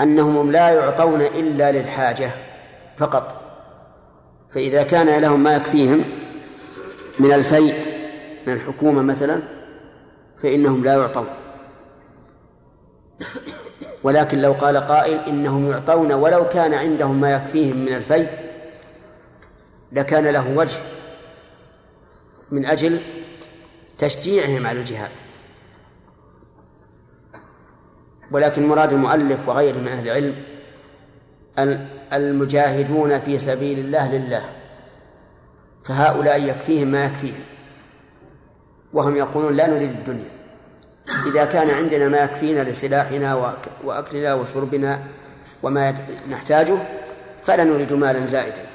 [0.00, 2.30] أنهم لا يعطون إلا للحاجة
[2.98, 3.36] فقط.
[4.50, 6.04] فإذا كان لهم ما يكفيهم
[7.18, 7.74] من الفيء
[8.46, 9.42] من الحكومة مثلا
[10.42, 11.26] فإنهم لا يعطون.
[14.02, 18.30] ولكن لو قال قائل إنهم يعطون ولو كان عندهم ما يكفيهم من الفيء
[19.92, 20.78] لكان له وجه
[22.50, 23.00] من أجل
[23.98, 25.10] تشجيعهم على الجهاد.
[28.32, 30.34] ولكن مراد المؤلف وغيره من أهل العلم
[32.12, 34.44] المجاهدون في سبيل الله لله
[35.84, 37.40] فهؤلاء يكفيهم ما يكفيهم
[38.92, 40.39] وهم يقولون لا نريد الدنيا.
[41.26, 43.54] إذا كان عندنا ما يكفينا لسلاحنا
[43.84, 45.02] وأكلنا وشربنا
[45.62, 45.94] وما
[46.30, 46.78] نحتاجه
[47.44, 48.66] فلا نريد مالا زائدا.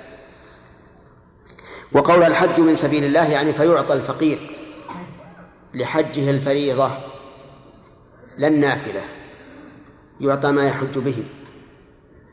[1.91, 4.57] وقول الحج من سبيل الله يعني فيعطى الفقير
[5.73, 6.91] لحجه الفريضة
[8.37, 9.01] لا النافلة
[10.21, 11.23] يعطى ما يحج به.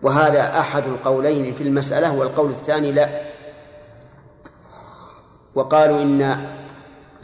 [0.03, 3.23] وهذا أحد القولين في المسألة والقول الثاني لا.
[5.55, 6.23] وقالوا إن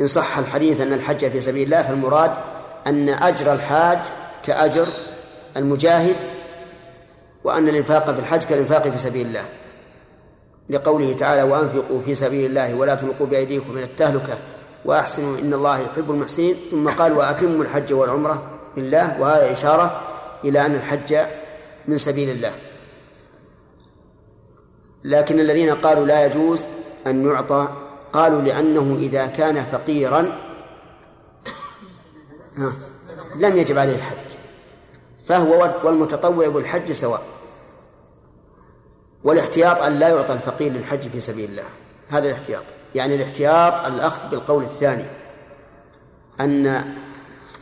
[0.00, 2.32] إن صح الحديث أن الحج في سبيل الله فالمراد
[2.86, 3.98] أن أجر الحاج
[4.42, 4.86] كأجر
[5.56, 6.16] المجاهد
[7.44, 9.44] وأن الإنفاق في الحج كالإنفاق في سبيل الله.
[10.70, 14.38] لقوله تعالى وأنفقوا في سبيل الله ولا تلقوا بأيديكم من التهلكة
[14.84, 16.56] وأحسنوا إن الله يحب المحسنين.
[16.70, 18.42] ثم قال وأتموا الحج والعمرة
[18.76, 19.20] لله.
[19.20, 20.00] وهذا إشارة
[20.44, 21.16] إلى أن الحج
[21.88, 22.52] من سبيل الله.
[25.04, 26.66] لكن الذين قالوا لا يجوز
[27.06, 27.68] أن يعطى
[28.12, 30.32] قالوا لأنه إذا كان فقيرا
[33.36, 34.16] لم يجب عليه الحج.
[35.26, 37.22] فهو والمتطوع بالحج سواء.
[39.24, 41.64] والاحتياط أن لا يعطى الفقير للحج في سبيل الله.
[42.08, 42.64] هذا الاحتياط.
[42.94, 45.04] يعني الاحتياط الأخذ بالقول الثاني.
[46.40, 46.94] أن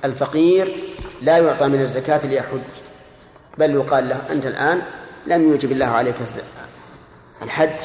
[0.05, 0.77] الفقير
[1.23, 2.61] لا يعطى من الزكاة ليحج.
[3.59, 4.83] بل يقال له أنت الآن
[5.27, 6.17] لم يوجب الله عليك
[7.43, 7.77] الحج.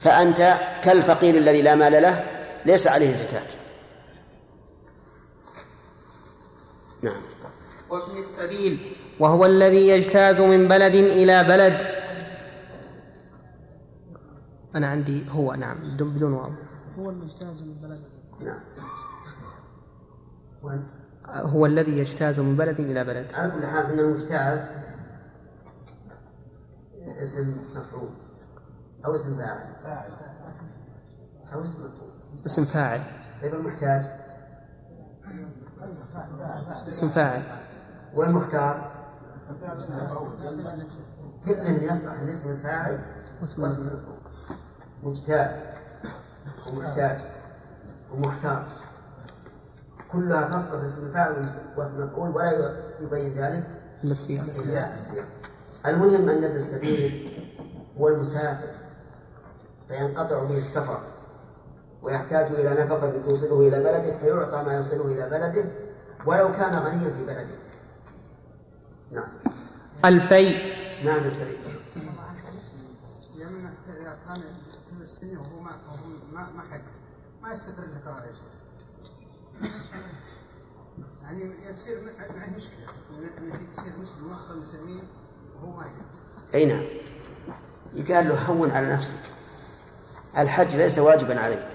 [0.00, 2.24] فأنت كالفقير الذي لا مال له
[2.64, 3.63] ليس عليه زكاة.
[7.94, 8.78] وابن السبيل
[9.20, 11.86] وهو الذي يجتاز من بلد إلى بلد.
[14.74, 16.50] أنا عندي هو نعم بدون واو.
[16.98, 18.00] هو المجتاز من بلد.
[18.40, 18.60] نعم.
[21.26, 23.34] هو الذي يجتاز من بلد إلى بلد.
[23.34, 24.58] على كل حال أن المجتاز
[27.22, 28.08] اسم مفعول
[29.06, 29.58] أو اسم فاعل.
[31.52, 32.10] أو اسم مفعول.
[32.46, 33.00] اسم فاعل.
[33.42, 34.02] طيب المحتاج؟
[36.88, 37.42] اسم فاعل.
[38.14, 38.90] والمختار
[41.44, 43.00] كله يصلح الاسم الفاعل
[43.42, 44.18] واسم المفعول.
[45.02, 45.50] مجتاز.
[46.72, 47.18] ومحتاج.
[48.14, 48.66] ومختار.
[50.12, 53.64] كلها تصلح اسم الفاعل واسم المفعول ولا يبين ذلك.
[54.04, 54.12] إلا
[54.94, 55.24] السياق
[55.86, 57.30] المهم أن ابن السبيل
[57.98, 58.74] هو المسافر
[59.88, 60.98] فينقطع به السفر
[62.02, 65.64] ويحتاج إلى نفقة توصله إلى بلده فيعطى ما يوصله إلى بلده
[66.26, 67.63] ولو كان غنيا في بلده.
[69.14, 69.28] نعم.
[70.04, 70.74] الفيء.
[71.04, 71.60] نعم شريك
[73.36, 74.42] لأن إذا كان
[74.98, 75.60] في السنة وهو
[77.42, 78.54] ما يستقر الإقرار يا شيخ.
[81.22, 82.86] يعني يصير معه مشكلة
[83.74, 85.02] تصير مسلم وسط المسلمين
[85.56, 86.54] وهو ما يحج.
[86.54, 86.84] أي نعم.
[87.92, 89.18] يقال له هون على نفسك.
[90.38, 91.66] الحج ليس واجبا عليك.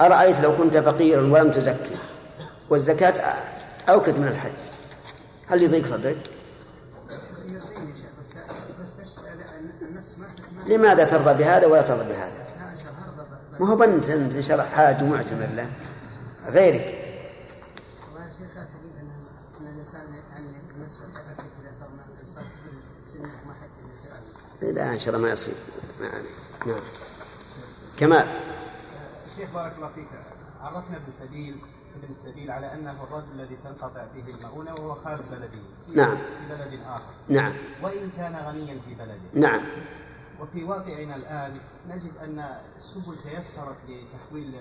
[0.00, 1.96] أرأيت لو كنت فقيرا ولم تزكي
[2.70, 3.34] والزكاة
[3.88, 4.52] أوكد من الحج.
[5.46, 6.30] هل يضيق صدرك؟
[10.66, 12.46] لماذا ترضى بهذا ولا ترضى بهذا؟
[13.60, 15.70] ما هو إن شاء الله حاج ومعتمر له
[16.46, 17.06] غيرك.
[24.62, 25.54] لا إن شاء الله ما يصير
[26.00, 26.08] ما
[26.66, 26.82] نعم
[27.98, 28.28] كمال
[29.36, 30.08] شيخ بارك الله فيك
[30.60, 31.56] عرفنا ابن سبيل
[32.02, 35.58] ابن السبيل على أنه الرجل الذي تنقطع فيه المؤونه وهو خارج بلده
[35.94, 36.16] نعم.
[36.16, 37.12] في بلد آخر.
[37.28, 37.52] نعم.
[37.82, 39.48] وإن كان غنيا في بلده.
[39.48, 39.60] نعم.
[40.40, 42.44] وفي واقعنا الآن نجد أن
[42.76, 44.54] السبل تيسرت لتحويل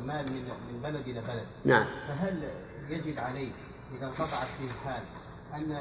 [0.00, 1.46] المال من من بلد إلى بلد.
[1.64, 1.86] نعم.
[2.08, 2.42] فهل
[2.90, 3.50] يجب عليه
[3.96, 5.02] إذا انقطعت به الحال
[5.54, 5.76] أن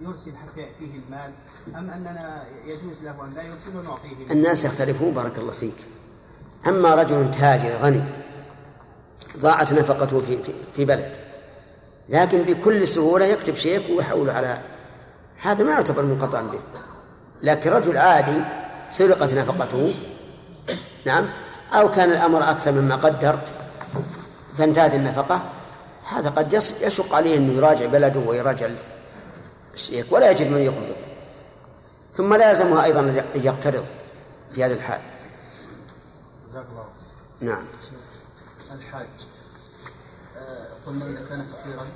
[0.00, 1.32] يرسل حتى يأتيه المال؟
[1.68, 5.76] أم أننا يجوز له أن لا يرسل ونعطيه؟ الناس يختلفون بارك الله فيك.
[6.66, 8.02] أما رجل تاجر غني
[9.38, 11.16] ضاعت نفقته في, في, في بلد.
[12.08, 14.60] لكن بكل سهولة يكتب شيك ويحوله على
[15.40, 16.60] هذا ما يعتبر منقطعا به.
[17.42, 18.40] لكن رجل عادي
[18.90, 19.94] سرقت نفقته
[21.06, 21.30] نعم
[21.72, 23.38] أو كان الأمر أكثر مما قدر
[24.58, 25.42] فانتهت النفقة.
[26.08, 28.68] هذا قد يشق عليه أنه يراجع بلده ويراجع
[29.74, 30.94] الشيك ولا يجب من يقبضه.
[32.14, 33.84] ثم لا يلزمها أيضا أن يقترض
[34.52, 35.00] في هذه الحال.
[37.40, 37.64] نعم.
[38.74, 39.06] الحاج
[40.36, 41.86] آه، قلنا إذا كان فقيرا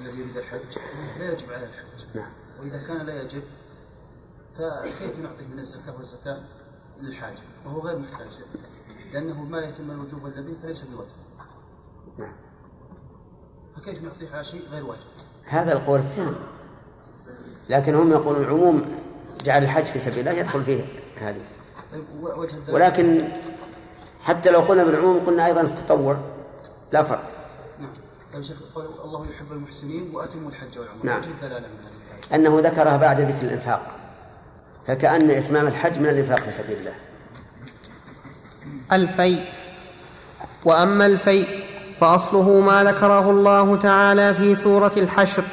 [0.00, 0.78] الذي يريد الحج
[1.18, 2.04] لا يجب عليه الحج.
[2.14, 2.32] نعم.
[2.60, 3.42] وإذا كان لا يجب
[4.58, 6.40] فكيف نعطيه من الزكاة والزكاة
[7.00, 7.34] للحاج؟
[7.66, 8.28] وهو غير محتاج
[9.12, 11.10] لأنه ما يتم الوجوب إلا به فليس بواجب.
[12.18, 12.32] نعم.
[13.76, 15.00] فكيف نعطيه على شيء غير واجب؟
[15.44, 16.36] هذا القول الثاني
[17.68, 18.98] لكن هم يقولون عموم
[19.44, 20.84] جعل الحج في سبيل الله يدخل فيه
[21.18, 21.42] هذه.
[21.92, 22.04] طيب
[22.68, 23.32] ولكن
[24.24, 26.16] حتى لو قلنا بالعموم قلنا أيضا التطوع.
[26.92, 27.28] لا فرق.
[27.80, 27.90] نعم.
[28.34, 31.04] طيب شيخ قال الله يحب المحسنين وأتموا الحج والعمرة.
[31.04, 31.20] نعم.
[32.34, 33.82] أنه ذكرها بعد ذكر الإنفاق.
[34.86, 36.94] فكأن إتمام الحج من الإنفاق في سبيل الله.
[38.92, 39.44] الفيء.
[40.64, 41.64] وأما الفيء
[42.00, 45.44] فأصله ما ذكره الله تعالى في سورة الحشر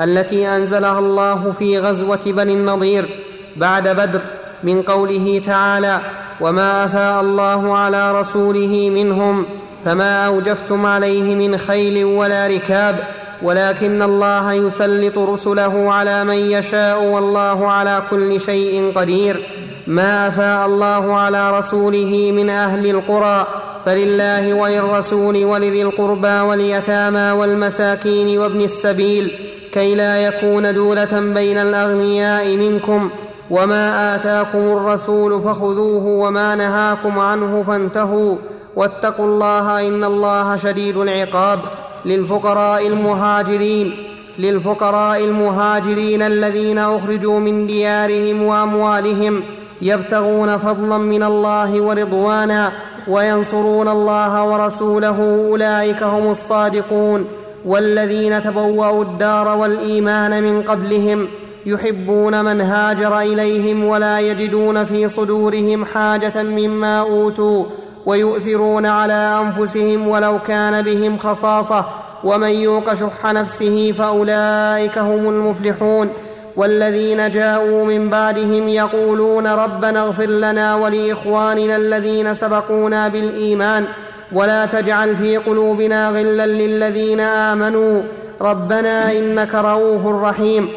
[0.00, 3.24] التي أنزلها الله في غزوة بني النضير
[3.56, 4.22] بعد بدر
[4.62, 6.00] من قوله تعالى
[6.40, 9.44] وما افاء الله على رسوله منهم
[9.84, 12.96] فما اوجفتم عليه من خيل ولا ركاب
[13.42, 19.46] ولكن الله يسلط رسله على من يشاء والله على كل شيء قدير
[19.86, 23.46] ما افاء الله على رسوله من أهل القرى
[23.86, 29.32] فلله وللرسول ولذي القربى واليتامى والمساكين وابن السبيل
[29.72, 33.10] كي لا يكون دوله بين الاغنياء منكم
[33.50, 38.36] وما اتاكم الرسول فخذوه وما نهاكم عنه فانتهوا
[38.76, 41.60] واتقوا الله ان الله شديد العقاب
[42.04, 43.94] للفقراء المهاجرين
[44.38, 49.42] للفقراء المهاجرين الذين اخرجوا من ديارهم واموالهم
[49.82, 52.72] يبتغون فضلا من الله ورضوانا
[53.08, 57.24] وينصرون الله ورسوله اولئك هم الصادقون
[57.64, 61.28] والذين تبوأوا الدار والإيمان من قبلهم
[61.66, 67.64] يحبون من هاجر إليهم ولا يجدون في صدورهم حاجة مما أوتوا
[68.06, 71.84] ويؤثرون على أنفسهم ولو كان بهم خصاصة.
[72.24, 76.10] ومن يوق شح نفسه فأولئك هم المفلحون.
[76.56, 83.84] والذين جاءوا من بعدهم يقولون ربنا اغفر لنا ولإخواننا الذين سبقونا بالإيمان.
[84.32, 88.02] ولا تجعل في قلوبنا غلا للذين آمنوا.
[88.40, 90.68] ربنا إنك رؤوف رحيم.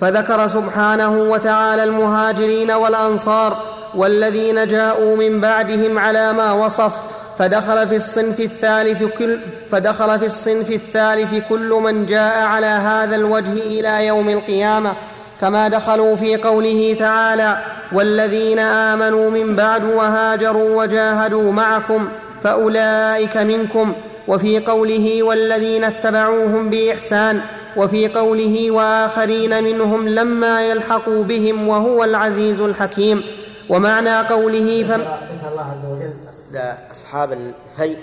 [0.00, 3.56] فذكر سبحانه وتعالى المهاجرين والأنصار
[3.94, 6.92] والذين جاءوا من بعدهم على ما وصف
[7.38, 9.38] فدخل في الصنف الثالث كل
[9.70, 14.92] فدخل في الصنف الثالث كل من جاء على هذا الوجه إلى يوم القيامة
[15.40, 17.58] كما دخلوا في قوله تعالى
[17.92, 22.08] والذين آمنوا من بعد وهاجروا وجاهدوا معكم
[22.42, 23.92] فأولئك منكم.
[24.28, 27.40] وفي قوله والذين اتبعوهم بإحسان
[27.76, 33.22] وفي قوله وآخرين منهم لما يلحقوا بهم وهو العزيز الحكيم.
[33.68, 36.14] ومعنى قوله فم ذكر الله عز وجل
[36.52, 37.98] لأصحاب الفيء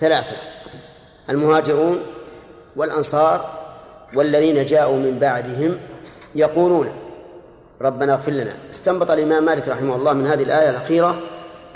[0.00, 0.36] ثلاثة.
[1.30, 2.02] المهاجرون
[2.76, 3.50] والأنصار
[4.14, 5.78] والذين جاءوا من بعدهم
[6.34, 6.88] يقولون
[7.82, 8.52] ربنا اغفر لنا.
[8.70, 11.20] استنبط الإمام مالك رحمه الله من هذه الآية الأخيرة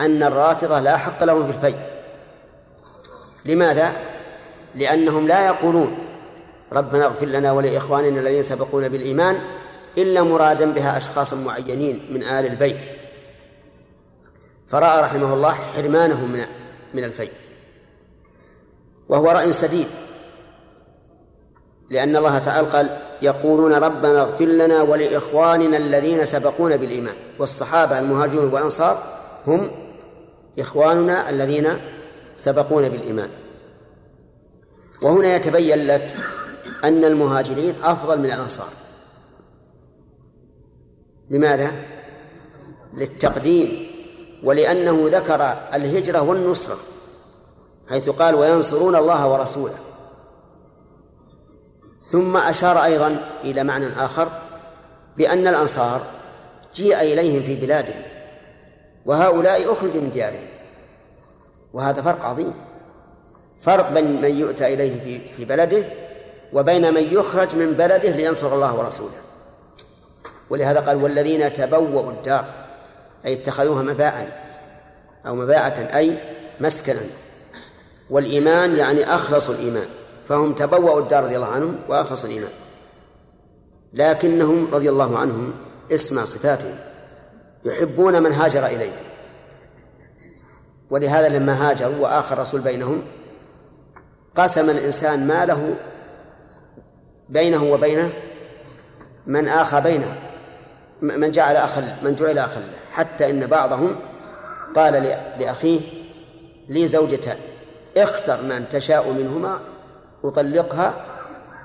[0.01, 1.79] أن الرافضة لا حق لهم في الفيء.
[3.45, 3.93] لماذا؟
[4.75, 5.99] لأنهم لا يقولون
[6.75, 9.41] ربنا اغفر لنا ولإخواننا الذين سبقونا بالإيمان
[9.99, 12.91] إلا مرادا بها أشخاصا معينين من آل البيت.
[14.67, 16.45] فرأى رحمه الله حرمانهم من
[16.95, 17.33] من الفيء.
[19.09, 19.87] وهو رأي سديد.
[21.91, 27.15] لأن الله تعالى قال يقولون ربنا اغفر لنا ولإخواننا الذين سبقونا بالإيمان.
[27.39, 29.03] والصحابة المهاجرون والأنصار
[29.47, 29.71] هم
[30.59, 31.69] إخواننا الذين
[32.37, 33.29] سبقونا بالإيمان.
[35.03, 36.15] وهنا يتبين لك
[36.85, 38.69] أن المهاجرين أفضل من الأنصار.
[41.31, 41.73] لماذا؟
[42.93, 43.87] للتقديم
[44.45, 45.43] ولأنه ذكر
[45.75, 46.77] الهجرة والنصرة
[47.89, 49.79] حيث قال وينصرون الله ورسوله
[52.05, 54.33] ثم أشار أيضا إلى معنى آخر
[55.17, 56.07] بأن الأنصار
[56.75, 58.03] جيء إليهم في بلادهم
[59.07, 60.47] وهؤلاء أخرجوا من ديارهم.
[61.73, 62.55] وهذا فرق عظيم.
[63.63, 65.85] فرق بين من يؤتى إليه في في بلده
[66.55, 69.19] وبين من يخرج من بلده لينصر الله ورسوله.
[70.51, 72.45] ولهذا قال والذين تبوأوا الدار
[73.27, 74.45] أي اتخذوها مباء
[75.27, 76.19] أو مباعة أي
[76.61, 77.01] مسكنا.
[78.11, 79.87] والإيمان يعني أخلصوا الإيمان
[80.29, 82.51] فهم تبوأوا الدار رضي الله عنهم وأخلصوا الإيمان.
[83.93, 85.55] لكنهم رضي الله عنهم
[85.93, 86.77] اسمع صفاتهم
[87.65, 89.03] يحبون من هاجر إليه.
[90.91, 93.03] ولهذا لما هاجروا وآخر رسول بينهم
[94.35, 95.77] قسم الإنسان ماله
[97.29, 98.13] بينه وبينه
[99.27, 100.17] من آخى بينه
[101.03, 103.97] من جعل أخل من جعل أخا له حتى إن بعضهم
[104.77, 104.93] قال
[105.39, 105.81] لأخيه
[106.69, 107.37] لي زوجتان
[107.97, 109.61] اختر من تشاء منهما
[110.25, 111.05] أطلقها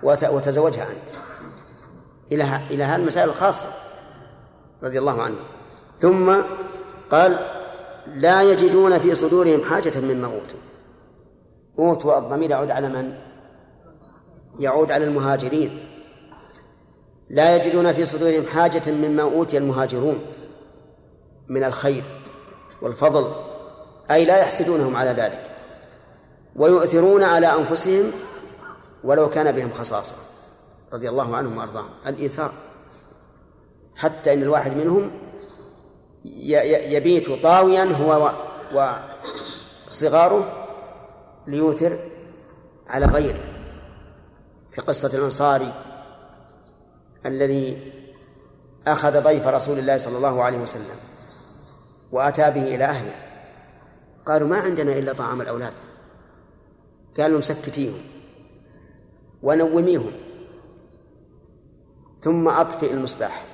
[0.03, 1.09] وتزوجها أنت.
[2.31, 3.69] إلى إلى هذه المسائل الخاصة
[4.83, 5.37] رضي الله عنه.
[5.99, 6.35] ثم
[7.11, 7.37] قال
[8.07, 10.59] لا يجدون في صدورهم حاجة مما أوتوا
[11.79, 13.28] أوتوا الضمير يعود على من؟
[14.59, 15.79] يعود على المهاجرين.
[17.29, 20.19] لا يجدون في صدورهم حاجة مما أوتي المهاجرون
[21.47, 22.03] من الخير
[22.81, 23.31] والفضل
[24.11, 25.43] أي لا يحسدونهم على ذلك
[26.55, 28.11] ويؤثرون على أنفسهم
[29.03, 30.15] ولو كان بهم خصاصة
[30.93, 31.89] رضي الله عنهم وأرضاهم.
[32.07, 32.51] الإيثار
[33.95, 35.11] حتى إن الواحد منهم
[36.65, 38.31] يبيت طاويا هو
[39.87, 40.65] وصغاره
[41.47, 41.99] ليوثر
[42.87, 43.58] على غيره.
[44.71, 45.73] في قصة الأنصاري
[47.25, 47.91] الذي
[48.87, 50.95] أخذ ضيف رسول الله صلى الله عليه وسلم
[52.11, 53.15] وأتى به إلى أهله.
[54.25, 55.73] قالوا ما عندنا إلا طعام الأولاد.
[57.17, 58.01] قال لهم سكتيهم
[59.43, 60.13] ونوميهم
[62.21, 63.45] ثم أطفئ المصباح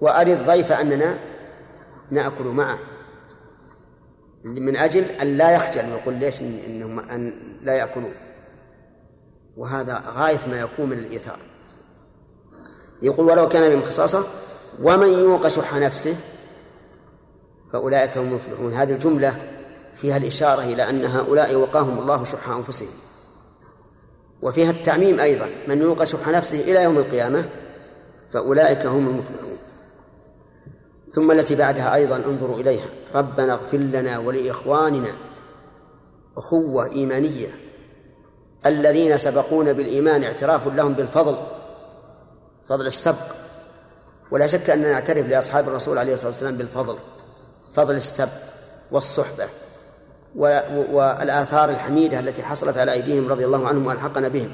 [0.00, 1.18] وأري الضيف أننا
[2.10, 2.78] نأكل معه
[4.44, 8.12] من أجل أن لا يخجل ويقول ليش إنهم أن لا يأكلون.
[9.56, 11.38] وهذا غاية ما يكون من الإيثار.
[13.02, 14.24] يقول ولو كان بهم خصاصة
[14.82, 16.16] ومن يوق شح نفسه
[17.72, 18.72] فأولئك هم المفلحون.
[18.72, 19.36] هذه الجملة
[19.94, 22.88] فيها الإشارة إلى أن هؤلاء وقاهم الله شح أنفسهم.
[24.42, 27.48] وفيها التعميم أيضا من يوق شح نفسه إلى يوم القيامة
[28.30, 29.58] فأولئك هم المفلحون.
[31.12, 32.88] ثم التي بعدها أيضا انظروا إليها.
[33.14, 35.12] ربنا اغفر لنا ولإخواننا
[36.36, 37.69] أخوة إيمانية.
[38.66, 41.36] الذين سبقونا بالإيمان اعتراف لهم بالفضل
[42.68, 43.34] فضل السبق.
[44.30, 46.96] ولا شك أننا نعترف لأصحاب الرسول عليه الصلاة والسلام بالفضل
[47.74, 48.32] فضل السبق
[48.90, 49.48] والصحبة
[50.34, 54.52] والآثار الحميدة التي حصلت على أيديهم رضي الله عنهم وألحقنا بهم.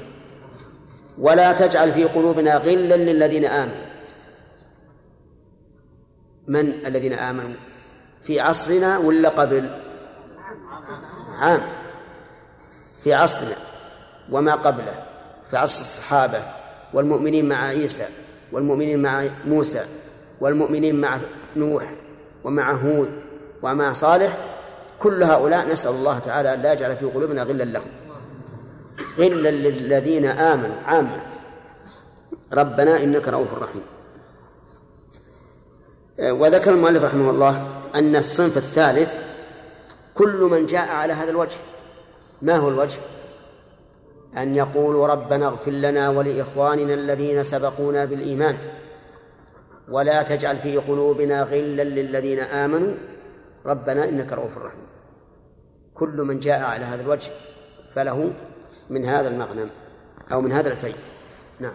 [1.17, 3.85] ولا تجعل في قلوبنا غلا للذين آمنوا.
[6.47, 7.55] من الذين آمنوا؟
[8.21, 9.69] في عصرنا ولا قبل؟
[11.39, 11.61] عام.
[13.03, 13.55] في عصرنا.
[14.31, 15.03] وما قبله
[15.49, 16.41] في عصر الصحابة
[16.93, 18.05] والمؤمنين مع عيسى
[18.51, 19.85] والمؤمنين مع موسى
[20.41, 21.17] والمؤمنين مع
[21.55, 21.93] نوح
[22.43, 23.09] ومع هود
[23.61, 24.37] ومع صالح
[24.99, 27.91] كل هؤلاء نسأل الله تعالى أن لا يجعل في قلوبنا غلا لهم.
[29.17, 31.21] غلا للذين آمنوا عامة.
[32.53, 33.83] ربنا إنك رؤوف رحيم.
[36.19, 39.15] وذكر المؤلف رحمه الله أن الصنف الثالث
[40.13, 41.57] كل من جاء على هذا الوجه.
[42.41, 42.99] ما هو الوجه؟
[44.37, 48.57] أن يقولوا ربنا اغفر لنا ولإخواننا الذين سبقونا بالإيمان
[49.89, 52.93] ولا تجعل في قلوبنا غلا للذين آمنوا
[53.65, 54.87] ربنا إنك رؤوف رحيم.
[55.93, 57.31] كل من جاء على هذا الوجه
[57.93, 58.33] فله
[58.89, 59.69] من هذا المغنم
[60.31, 60.95] أو من هذا الفيء
[61.59, 61.73] نعم.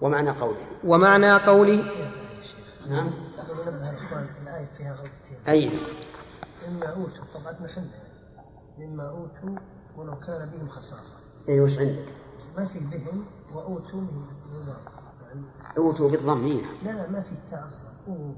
[0.00, 0.66] ومعنى قوله.
[0.84, 1.84] ومعنى قوله
[2.88, 3.10] نعم.
[4.42, 5.70] الآية فيها غلطتين أي.
[6.68, 7.90] مما أوتوا طبعا محل
[8.78, 9.58] مما أوتوا
[9.98, 11.16] ولو كان بهم خصاصة.
[11.48, 12.04] أي وش عندك؟
[12.56, 13.24] ما في بهم
[13.54, 14.00] وأوتوا
[15.22, 15.42] يعني
[15.78, 17.88] أوتوا بالضم هنا لا لا ما في التاء أصلا.
[18.08, 18.34] أوتوا.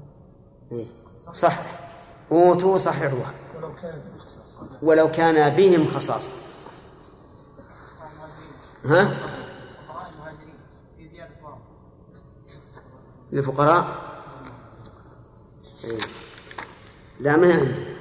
[0.71, 0.85] إيه.
[1.33, 1.59] صح.
[2.31, 4.69] أوتوا صححوها ولو كان بهم خصاصة.
[4.81, 6.31] ولو كان بهم خصاصة.
[8.85, 9.17] ها؟
[13.31, 14.01] للفقراء؟
[15.83, 15.99] إيه.
[17.19, 17.91] لا ما عندي.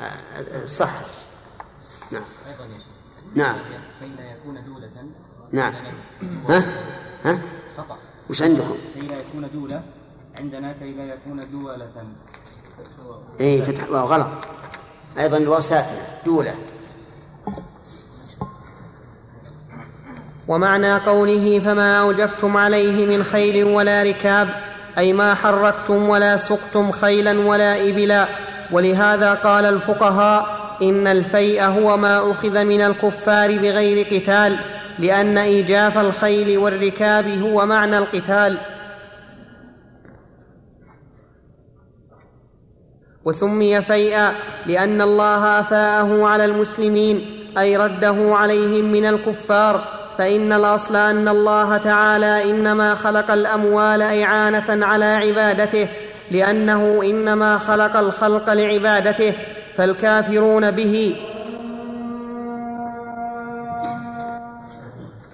[0.00, 1.02] آه، صح
[2.12, 3.56] نعم أيضا يا شيخ نعم.
[4.00, 4.90] كي لا يكون دولة
[5.52, 5.74] نعم.
[6.48, 6.64] ها؟
[7.24, 7.38] ها؟
[7.76, 7.96] خطأ
[8.30, 9.82] وش عندكم؟ كي لا يكون دولة
[10.38, 11.88] عندنا كي لا يكون دولة.
[13.40, 14.28] اي فتح واو غلط.
[15.18, 16.06] أيضا الواو ساكنة.
[16.26, 16.54] دولة.
[20.48, 24.48] ومعنى قوله فما اوجفتم عليه من خيل ولا ركاب
[24.98, 28.28] أي ما حركتم ولا سقتم خيلا ولا ابلا.
[28.72, 34.58] ولهذا قال الفقهاء إن الفيء هو ما أخذ من الكفار بغير قتال
[34.98, 38.58] لأن إيجاف الخيل والركاب هو معنى القتال.
[43.24, 44.32] وسمي فيئا
[44.66, 47.26] لأن الله أفاءه على المسلمين
[47.58, 49.84] أي رده عليهم من الكفار.
[50.18, 55.88] فإن الأصل أن الله تعالى إنما خلق الأموال إعانة على عبادته
[56.30, 59.34] لأنه إنما خلق الخلق لعبادته.
[59.76, 61.16] فالكافرون به.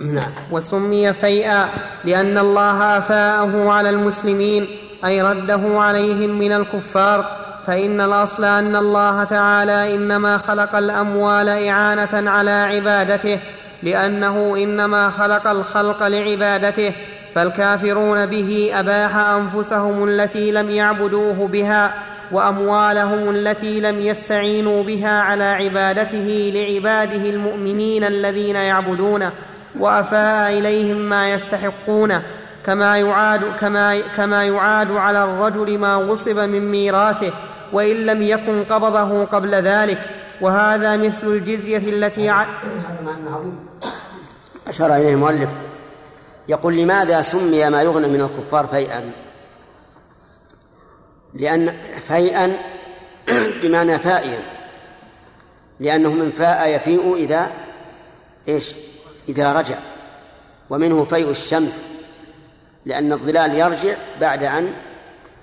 [0.00, 0.30] نعم.
[0.52, 1.68] وسمي فيئا
[2.04, 4.66] لأن الله آفاءه على المسلمين
[5.04, 7.36] أي رده عليهم من الكفار.
[7.66, 13.38] فإن الأصل أن الله تعالى إنما خلق الأموال إعانة على عبادته
[13.82, 16.92] لأنه إنما خلق الخلق لعبادته.
[17.34, 21.94] فالكافرون به أباح أنفسهم التي لم يعبدوه بها
[22.32, 29.32] وأموالهم التي لم يستعينوا بها على عبادته لعباده المؤمنين الذين يعبدونه
[29.78, 32.22] وأفاء إليهم ما يستحقونه
[32.66, 37.32] كما يعاد كما كما يعاد على الرجل ما غصب من ميراثه
[37.72, 39.98] وإن لم يكن قبضه قبل ذلك.
[40.40, 42.46] وهذا مثل الجزية التي ع...
[44.68, 45.50] أشار إليه المؤلف.
[46.48, 49.02] يقول لماذا سمي ما يغنى من الكفار فيئا؟
[51.34, 51.76] لأن
[52.08, 52.56] فيئا
[53.62, 54.42] بمعنى فائيا.
[55.80, 57.50] لأنه من فاء يفيء إذا
[58.48, 58.74] إيش؟
[59.28, 59.78] إذا رجع.
[60.70, 61.86] ومنه فيء الشمس.
[62.84, 64.72] لأن الظلال يرجع بعد أن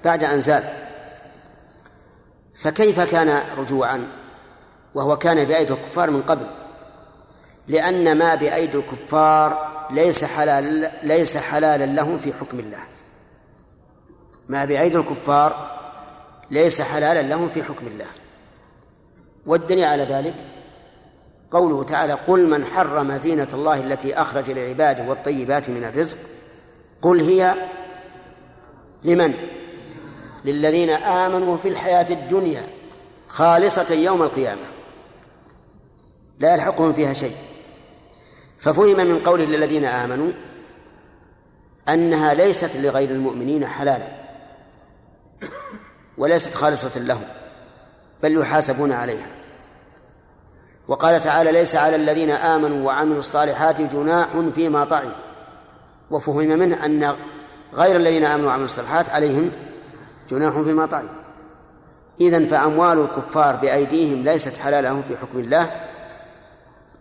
[0.05, 0.63] بعد أن زال.
[2.55, 4.07] فكيف كان رجوعا؟
[4.95, 6.47] وهو كان بأيدي الكفار من قبل.
[7.67, 12.83] لأن ما بأيدي الكفار ليس حلال ليس حلالا لهم في حكم الله.
[14.49, 15.76] ما بأيدي الكفار
[16.51, 18.07] ليس حلالا لهم في حكم الله.
[19.45, 20.35] والدليل على ذلك
[21.51, 26.17] قوله تعالى قل من حرم زينة الله التي أخرج لعباده والطيبات من الرزق
[27.01, 27.55] قل هي
[29.03, 29.33] لمن؟
[30.45, 32.63] للذين آمنوا في الحياة الدنيا
[33.27, 34.61] خالصة يوم القيامة.
[36.39, 37.35] لا يلحقهم فيها شيء.
[38.59, 40.31] ففهم من قوله للذين آمنوا
[41.89, 44.07] أنها ليست لغير المؤمنين حلالا.
[46.17, 47.23] وليست خالصة لهم
[48.23, 49.27] بل يحاسبون عليها.
[50.87, 55.11] وقال تعالى ليس على الذين آمنوا وعملوا الصالحات جناح فيما طعموا.
[56.11, 57.15] وفهم منه أن
[57.73, 59.51] غير الذين آمنوا وعملوا الصالحات عليهم
[60.29, 61.09] جناح فيما طعموا.
[62.21, 65.71] إذن فأموال الكفار بأيديهم ليست حلالهم في حكم الله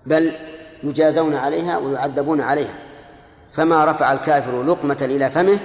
[0.07, 0.37] بل
[0.83, 2.75] يجازون عليها ويعذبون عليها.
[3.53, 5.59] فما رفع الكافر لقمة إلى فمه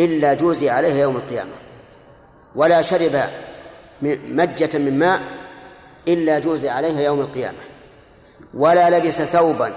[0.00, 1.65] إلا جوزي عليها يوم القيامة.
[2.56, 3.20] ولا شرب
[4.28, 5.22] مجة من ماء
[6.08, 7.58] إلا جوزي عليها يوم القيامة.
[8.54, 9.72] ولا لبس ثوبا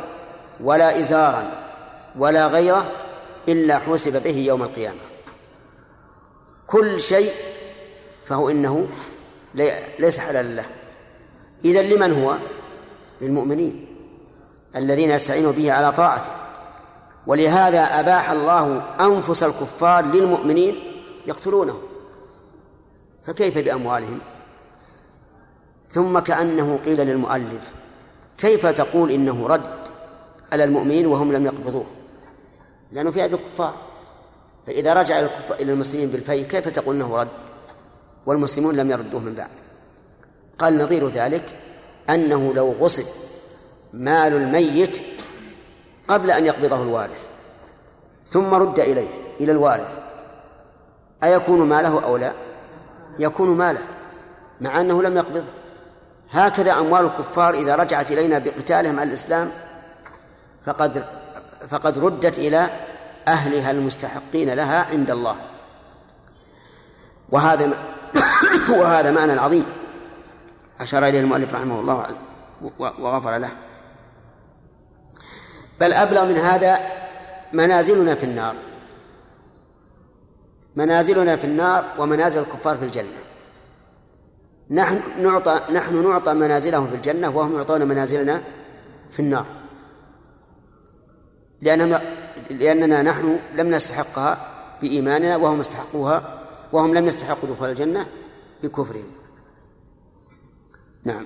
[0.64, 1.52] ولا إزارا
[2.18, 2.92] ولا غيره
[3.50, 5.00] إلا حوسب به يوم القيامة.
[6.68, 7.32] كل شيء
[8.26, 8.88] فهو إنه
[10.00, 10.66] ليس حلال له.
[11.66, 12.36] إذا لمن هو؟
[13.22, 13.86] للمؤمنين
[14.76, 16.32] الذين يستعينوا به على طاعته.
[17.28, 20.80] ولهذا أباح الله أنفس الكفار للمؤمنين
[21.26, 21.89] يقتلونهم
[23.30, 24.20] فكيف بأموالهم؟
[25.88, 27.74] ثم كأنه قيل للمؤلف
[28.38, 29.68] كيف تقول إنه رد
[30.52, 31.86] على المؤمنين وهم لم يقبضوه؟
[32.92, 33.76] لأنه في أيدي الكفار.
[34.68, 35.20] فإذا رجع
[35.60, 37.28] إلى المسلمين بالفي كيف تقول أنه رد؟
[38.26, 39.50] والمسلمون لم يردوه من بعد.
[40.60, 41.56] قال نظير ذلك
[42.10, 43.06] أنه لو غصب
[43.94, 45.02] مال الميت
[46.08, 47.28] قبل أن يقبضه الوارث
[48.28, 49.10] ثم رد إليه
[49.40, 50.00] إلى الوارث
[51.24, 52.34] أيكون ماله أو لا؟
[53.20, 53.82] يكون ماله
[54.61, 55.47] مع أنه لم يقبضه
[56.32, 59.51] هكذا أموال الكفار إذا رجعت إلينا بقتالهم على الإسلام
[60.63, 61.05] فقد
[61.70, 62.70] فقد ردت إلى
[63.28, 65.36] أهلها المستحقين لها عند الله.
[67.30, 67.70] وهذا
[68.80, 69.65] وهذا معنى عظيم.
[70.80, 72.05] أشار إليه المؤلف رحمه الله
[72.80, 73.49] وغفر له.
[75.80, 76.80] بل أبلغ من هذا
[77.53, 78.55] منازلنا في النار.
[80.80, 83.18] منازلنا في النار ومنازل الكفار في الجنة.
[84.70, 88.44] نحن نعطى نحن نعطى منازلهم في الجنة وهم يعطون منازلنا
[89.10, 89.46] في النار.
[91.62, 92.00] لأنهم
[92.50, 94.38] لأننا نحن لم نستحقها
[94.82, 96.40] بإيماننا وهم استحقوها
[96.74, 98.06] وهم لم يستحقوا دخول الجنة
[98.64, 99.08] بكفرهم.
[101.04, 101.26] نعم.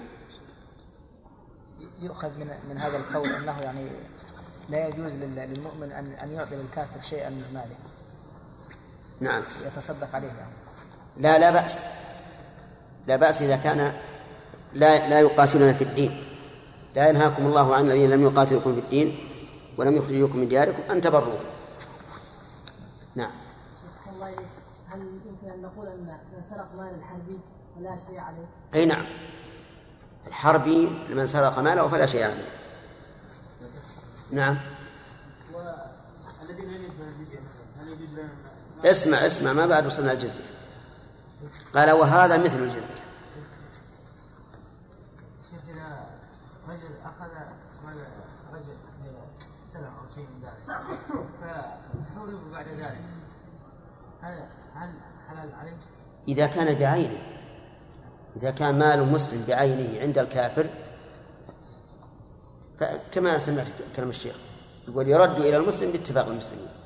[2.02, 3.88] يؤخذ من من هذا القول أنه يعني
[4.70, 7.76] لا يجوز لل- للمؤمن أن أن يعطي للكافر شيئا من ماله.
[9.24, 9.44] نعم.
[9.66, 10.52] يتصدق عليه يعني.
[11.18, 11.84] لا لا بأس.
[13.08, 13.94] لا بأس إذا كان
[14.74, 16.24] لا لا يقاتلون في الدين.
[16.96, 19.18] لا ينهاكم الله عن الذين لم يقاتلوكم في الدين
[19.78, 21.44] ولم يخرجوكم من دياركم أن تبروهم.
[23.16, 23.32] نعم.
[24.16, 24.28] الله
[24.90, 27.40] هل يمكن أن نقول أن من سرق مال الحربي
[27.76, 29.06] فلا شيء عليه؟ أي نعم.
[30.28, 32.50] الحربي لمن سرق ماله فلا شيء عليه.
[34.32, 34.58] نعم
[35.54, 37.40] والذين لم يدفعوا الجزية
[37.80, 38.30] هل يجوز لهم
[38.86, 40.44] اسمع اسمع ما بعد وصلنا الجزية
[41.76, 43.04] قال وهذا مثل الجزية
[46.70, 47.30] رجل أخذ
[47.88, 48.74] رجل
[49.76, 50.84] أو شيء من ذلك
[52.54, 53.02] بعد ذلك
[54.22, 54.90] هل هل
[55.28, 55.78] حلال عليه؟
[56.28, 57.24] إذا كان بعينه
[58.36, 60.70] إذا كان مال مسلم بعينه عند الكافر
[62.80, 64.36] فكما سمعت كلام الشيخ
[64.88, 66.83] يقول يرد إلى المسلم باتفاق المسلمين.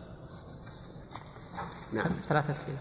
[1.93, 2.05] نعم.
[2.29, 2.77] ثلاث أسئلة.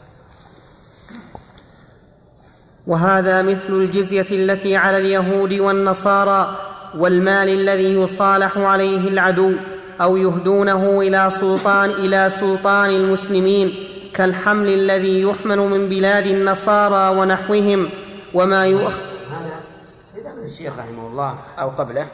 [2.86, 6.57] وهذا مثل الجزية التي على اليهود والنصارى
[6.94, 9.52] والمال الذي يصالح عليه العدو
[10.00, 13.74] أو يهدونه إلى سلطان إلى سلطان المسلمين
[14.14, 17.90] كالحمل الذي يحمل من بلاد النصارى ونحوهم
[18.34, 22.09] وما يؤخذ هذا من الشيخ رحمه الله أو قبله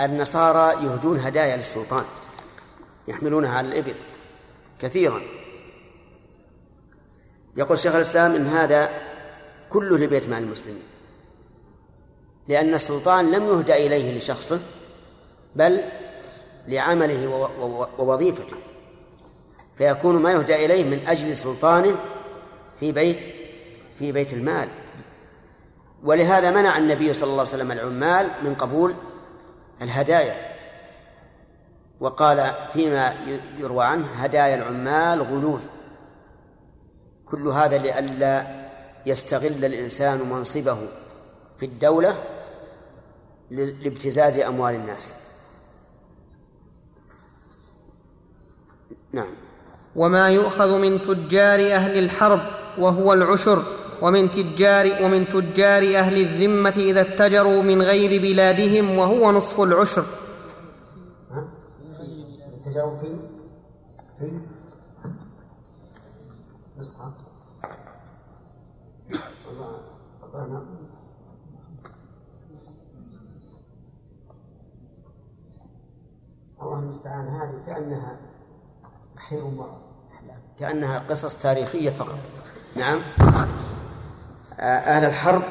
[0.00, 2.04] النصارى يهدون هدايا للسلطان
[3.08, 3.94] يحملونها على الإبل
[4.80, 5.20] كثيرا.
[7.56, 8.90] يقول شيخ الإسلام إن هذا
[9.70, 10.82] كله لبيت مال المسلمين.
[12.48, 14.60] لأن السلطان لم يهدى إليه لشخصه
[15.56, 15.80] بل
[16.68, 17.50] لعمله
[17.98, 18.56] ووظيفته.
[19.76, 21.98] فيكون ما يهدى إليه من أجل سلطانه
[22.80, 23.18] في بيت
[23.98, 24.68] في بيت المال.
[26.04, 28.94] ولهذا منع النبي صلى الله عليه وسلم العمال من قبول
[29.82, 30.56] الهدايا.
[32.00, 33.16] وقال فيما
[33.58, 35.60] يروى عنه هدايا العمال غلول.
[37.26, 38.46] كل هذا لئلا
[39.06, 40.78] يستغل الإنسان منصبه
[41.58, 42.22] في الدولة
[43.50, 45.16] لابتزاز أموال الناس.
[49.12, 49.32] نعم.
[49.96, 52.40] وما يؤخذ من تجار أهل الحرب
[52.78, 53.62] وهو العشر
[54.02, 60.04] ومن تجار ومن تجار أهل الذمة إذا اتجروا من غير بلادهم وهو نصف العشر.
[62.66, 64.30] التجاوب في؟
[70.22, 70.66] قطعنا
[76.62, 77.28] الله المستعان.
[77.28, 78.18] هذه كأنها
[79.18, 79.82] أحير مرة.
[80.58, 82.18] كأنها قصص تاريخية فقط.
[82.76, 82.98] نعم.
[84.60, 85.42] أهل الحرب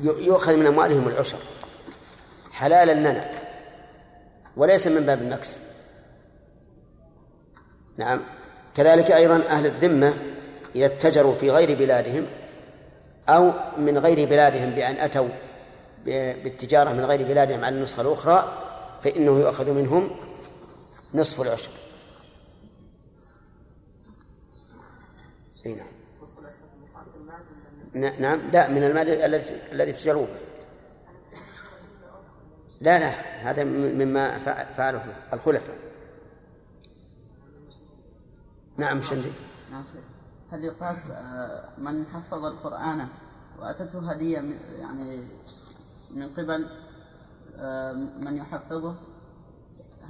[0.00, 1.38] يؤخذ من أموالهم العشر.
[2.52, 3.30] حلالا لنا.
[4.56, 5.58] وليس من باب النقص.
[7.96, 8.33] نعم.
[8.76, 10.14] كذلك أيضا أهل الذمة
[10.76, 12.26] إذا اتجروا في غير بلادهم
[13.28, 15.28] أو من غير بلادهم بأن أتوا
[16.04, 18.52] بالتجارة من غير بلادهم على النسخة الأخرى
[19.02, 20.10] فإنه يؤخذ منهم
[21.14, 21.70] نصف العشر.
[25.66, 25.86] أي نعم.
[28.18, 30.38] نعم لا من المال الذي الذي تجروا به.
[32.80, 33.10] لا لا
[33.50, 35.76] هذا مما فع- فعله الخلفاء.
[38.76, 39.32] نعم شندي
[39.70, 39.84] نعم.
[40.52, 43.08] هل يقاس آه، من حفظ القرآن
[43.58, 45.24] وأتته هدية من- يعني
[46.10, 46.66] من قبل
[47.58, 48.94] آه، من يحفظه؟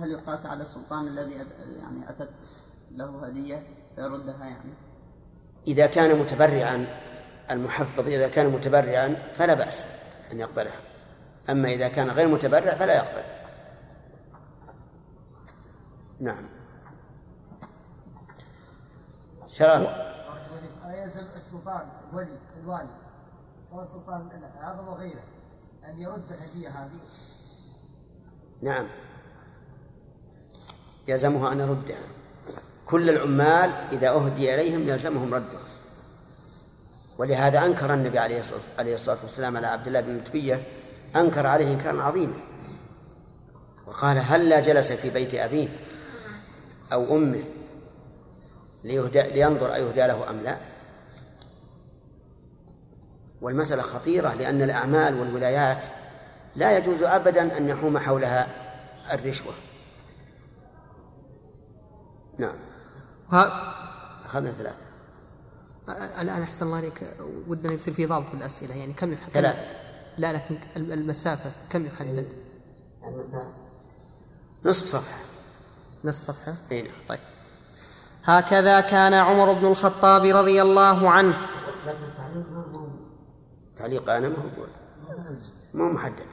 [0.00, 1.34] هل يقاس على السلطان الذي
[1.80, 2.30] يعني أتت
[2.90, 4.74] له هدية فيردها يعني؟
[5.68, 6.86] إذا كان متبرعا
[7.50, 9.86] المحفظ إذا كان متبرعا فلا بأس
[10.32, 10.80] أن يقبلها.
[11.50, 13.22] أما إذا كان غير متبرع فلا يقبل.
[16.20, 16.44] نعم.
[19.60, 22.96] ألا يلزم السلطان الولي الوالي
[23.70, 25.22] سواء السلطان الأعظم أو غيره.
[25.84, 27.00] أن يرد الهدية هذه.
[28.62, 28.88] نعم.
[31.08, 31.98] يلزمه أن يردها.
[32.86, 35.60] كل العمال إذا أهدي إليهم يلزمهم ردها.
[37.18, 38.40] ولهذا أنكر النبي عليه
[38.94, 40.62] الصلاة والسلام على عبد الله بن لتبية
[41.16, 42.36] أنكر عليه إنكارا عظيما.
[43.86, 45.68] وقال هلا جلس في بيت أبيه
[46.92, 47.44] أو أمه
[48.84, 50.58] ليهدى لينظر أيهدى له أم لا.
[53.40, 55.86] والمسألة خطيرة لأن الأعمال والولايات
[56.56, 58.48] لا يجوز أبدا أن يحوم حولها
[59.12, 59.52] الرشوة.
[62.38, 62.56] نعم.
[64.24, 64.84] أخذنا ثلاثة.
[66.20, 67.16] الآن أحسن الله عليك
[67.48, 69.66] ودنا يصير في ضابط في الأسئلة يعني كم يحدد؟ ثلاثة.
[70.18, 72.28] لا لكن المسافة كم يحدد؟
[73.04, 73.52] المسافة
[74.64, 75.18] نصف صفحة.
[76.04, 76.92] نصف صفحة؟ أي نعم.
[77.08, 77.20] طيب.
[78.24, 81.38] هكذا كان عمر بن الخطاب رضي الله عنه.
[83.76, 84.66] تعليق أنا ما هو
[85.74, 86.26] ما هو محدد.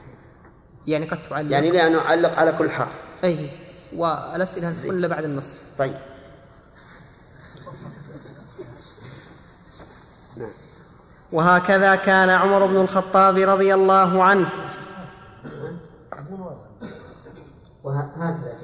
[0.86, 1.52] يعني قد تعلق.
[1.52, 3.04] يعني لأنه أعلق على كل حرف.
[3.24, 3.50] أي
[3.96, 5.96] والأسئلة كلها بعد النصف طيب.
[10.36, 10.50] نعم.
[11.32, 14.48] وهكذا كان عمر بن الخطاب رضي الله عنه.
[17.84, 18.58] وهكذا.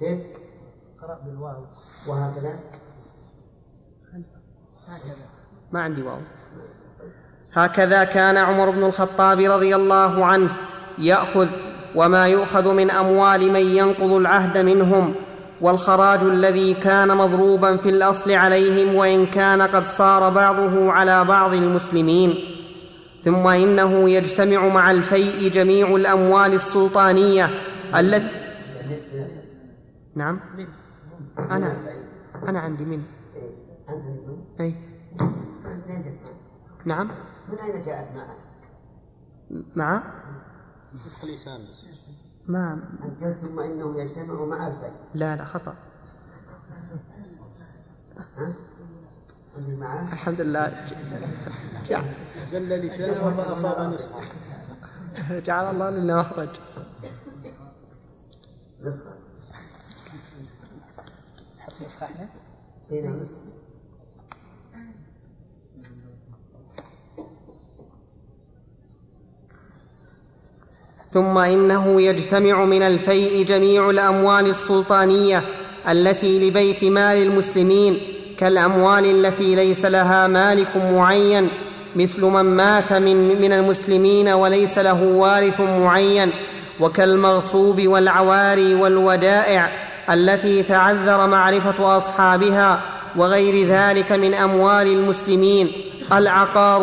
[0.00, 0.39] كيف؟
[1.02, 1.66] قرأ بالواو.
[2.08, 2.60] وهكذا.
[5.72, 6.18] ما عندي واو.
[7.52, 10.50] هكذا كان عمر بن الخطاب رضي الله عنه
[10.98, 11.48] يأخذ
[11.94, 15.14] وما يؤخذ من أموال من ينقض العهد منهم
[15.60, 22.34] والخراج الذي كان مضروبا في الأصل عليهم وإن كان قد صار بعضه على بعض المسلمين.
[23.24, 27.50] ثم إنه يجتمع مع الفيء جميع الأموال السلطانية
[27.94, 28.36] التي
[30.14, 30.40] نعم.
[31.38, 31.76] أنا
[32.48, 33.02] أنا عندي من
[34.60, 34.74] اي
[36.84, 37.10] نعم.
[37.48, 38.36] من أين جاءت معك؟
[39.76, 40.02] مع؟
[40.94, 41.88] صدق لسان بس.
[42.46, 42.82] ما.
[43.04, 45.74] أنت قلت ثم إنه يجتمع مع الفيء لا لا خطأ.
[48.36, 48.52] ها؟
[49.56, 49.72] عندي
[50.12, 50.86] الحمد لله.
[51.86, 52.04] جعل,
[52.42, 54.20] زل لسانه فأصاب نصحه
[55.30, 56.48] جعل الله لنا مخرج
[58.82, 59.19] نسخة
[62.92, 63.36] أين نسخة؟
[71.12, 75.42] ثم إنه يجتمع من الفيء جميع الأموال السلطانية
[75.88, 77.98] التي لبيت مال المسلمين
[78.38, 81.48] كالأموال التي ليس لها مالك معين
[81.96, 86.30] مثل من مات من, من المسلمين وليس له وارث معين
[86.80, 92.80] وكالمغصوب والعواري والودائع التي تعذر معرفة أصحابها
[93.16, 95.72] وغير ذلك من أموال المسلمين
[96.12, 96.82] العقار,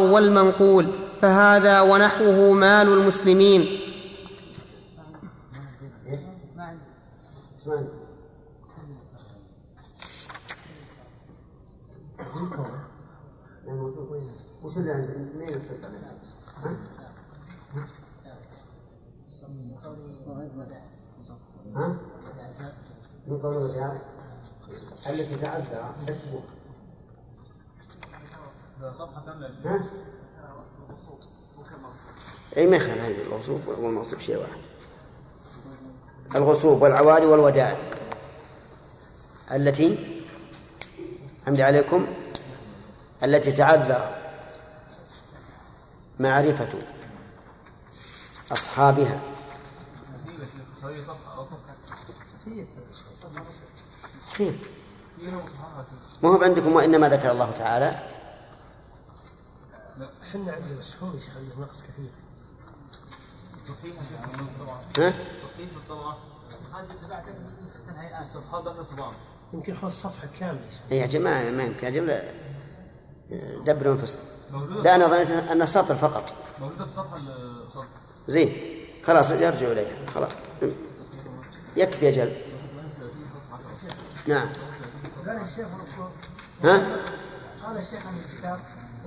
[0.00, 0.86] والمنقول
[1.20, 3.80] فهذا ونحوه مال المسلمين؟
[14.62, 16.18] وش؟ منين السلطة الآن؟
[16.56, 16.76] ها؟
[21.76, 21.96] ها؟
[23.26, 24.00] من قوله تعالى
[25.06, 25.94] التي تعذر
[29.64, 29.84] ها؟
[32.56, 34.58] اي ما يخالف هذه الغصوب والمغصوب شيء واحد.
[36.36, 37.76] الغصوب والعواري والودائع.
[39.52, 40.22] التي
[41.46, 42.06] حمد عليكم
[43.24, 44.14] التي تعذر
[46.18, 46.78] معرفة
[48.52, 49.20] أصحابها.
[54.36, 54.54] كيف؟
[56.22, 58.02] ما هو عندكم وإنما ذكر الله تعالى؟
[60.22, 62.10] إحنا عندنا هو يا شيخ عنده نقص كثير.
[64.98, 65.10] ها؟
[65.46, 66.16] تصحيح الطبعة
[66.74, 67.24] هذه تبعت
[67.62, 68.26] نسخة الهيئات
[68.64, 69.12] داخل الطبعة
[69.52, 70.80] يمكن حول الصفحة كاملة يا شيخ.
[70.92, 71.86] يا جماعة ما يمكن.
[71.86, 72.22] أجل
[73.64, 74.22] دبروا أنفسكم.
[74.52, 76.32] موجودة؟ لا أنا ظنيت أن السطر فقط.
[76.60, 77.88] موجودة في الصفحة الصفحة
[78.28, 78.52] زين
[79.04, 80.10] خلاص يرجعوا إليها.
[80.10, 80.32] خلاص.
[81.76, 82.32] يكفي أجل
[84.26, 84.48] نعم.
[85.26, 85.66] قال الشيخ
[86.64, 86.86] ها؟
[87.66, 88.58] قال الشيخ عن الكتاب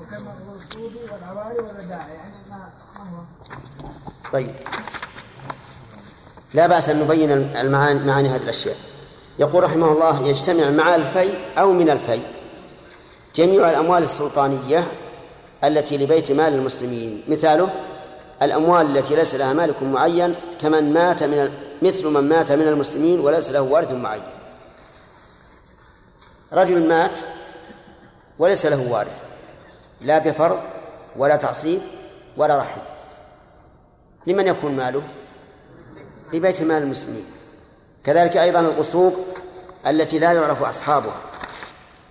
[0.01, 3.23] وكما الرسول والعواري والودائع يعني ما ما هو؟
[4.33, 4.55] طيب.
[6.53, 8.75] لا بأس أن نبين المعاني معاني هذه الأشياء.
[9.39, 12.19] يقول رحمه الله يجتمع مع الفي أو من الفي.
[13.35, 14.87] جميع الأموال السلطانية
[15.63, 17.23] التي لبيت مال المسلمين.
[17.27, 17.71] مثاله
[18.41, 21.51] الأموال التي ليس لها مالك معين كمن مات من
[21.81, 24.23] مثل من مات من المسلمين وليس له وارث معين.
[26.53, 27.19] رجل مات
[28.39, 29.23] وليس له وارث.
[30.01, 30.59] لا بفرض
[31.15, 31.81] ولا تعصيب
[32.37, 32.81] ولا رحم.
[34.27, 35.03] لمن يكون ماله؟
[36.33, 37.25] لبيت مال المسلمين.
[38.03, 39.25] كذلك أيضا الغصوب
[39.87, 41.21] التي لا يعرف أصحابها.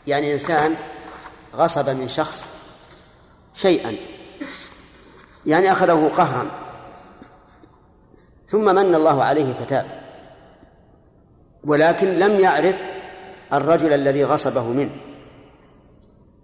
[0.07, 0.77] يعني إنسان
[1.57, 2.47] غصب من شخص
[3.55, 3.97] شيئا.
[5.47, 6.51] يعني أخذه قهرا.
[8.51, 9.87] ثم من الله عليه فتاب.
[11.65, 12.85] ولكن لم يعرف
[13.53, 14.91] الرجل الذي غصبه منه.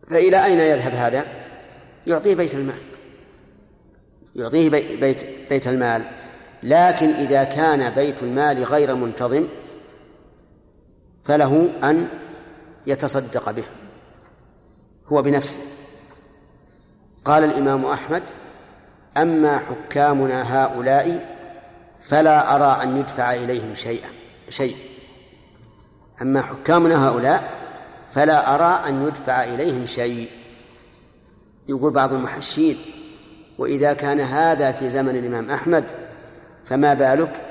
[0.08, 1.24] فإلى أين يذهب هذا؟
[2.06, 2.78] يعطيه بيت المال.
[4.36, 6.04] يعطيه بي- بيت بيت المال.
[6.62, 9.46] لكن إذا كان بيت المال غير منتظم
[11.24, 12.08] فله أن
[12.86, 13.64] يتصدق به.
[15.06, 15.58] هو بنفسه.
[17.24, 18.22] قال الإمام أحمد
[19.16, 21.35] أما حكامنا هؤلاء
[22.08, 24.08] فلا أرى أن يدفع إليهم شيئا
[24.48, 24.76] شيء.
[26.22, 27.50] أما حكامنا هؤلاء
[28.14, 30.30] فلا أرى أن يدفع إليهم شيء.
[31.68, 32.78] يقول بعض المحشين
[33.58, 35.84] وإذا كان هذا في زمن الإمام أحمد
[36.64, 37.44] فما بالك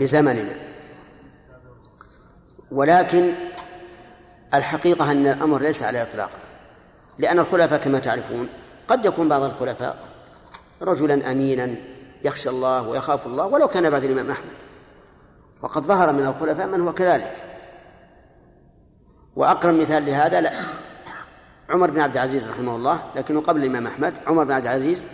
[0.00, 0.54] بزمننا؟
[2.70, 3.32] ولكن
[4.54, 6.30] الحقيقة أن الأمر ليس على إطلاق
[7.18, 8.48] لأن الخلفاء كما تعرفون
[8.88, 9.96] قد يكون بعض الخلفاء
[10.82, 11.74] رجلا أمينا
[12.24, 14.52] يخشى الله ويخاف الله ولو كان بعد الإمام أحمد.
[15.62, 17.36] وقد ظهر من الخلفاء من هو كذلك.
[19.36, 20.52] وأقرب مثال لهذا لا.
[21.70, 25.06] عمر بن عبد العزيز رحمه الله لكنه قبل الإمام أحمد عمر بن عبد العزيز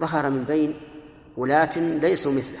[0.00, 0.80] ظهر من بين
[1.36, 2.58] ولاة ليسوا مثله.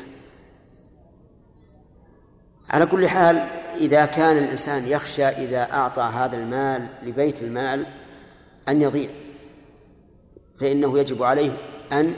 [2.70, 3.36] على كل حال
[3.76, 7.86] إذا كان الإنسان يخشى إذا أعطى هذا المال لبيت المال
[8.68, 9.10] أن يضيع
[10.60, 11.52] فإنه يجب عليه
[11.92, 12.14] أن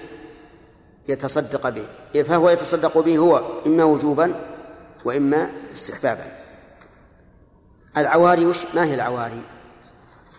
[1.09, 1.87] يتصدق به.
[2.23, 4.35] فهو يتصدق به هو إما وجوبا
[5.05, 6.33] وإما استحبابا.
[7.97, 9.43] العواري وش؟ ما هي العواري؟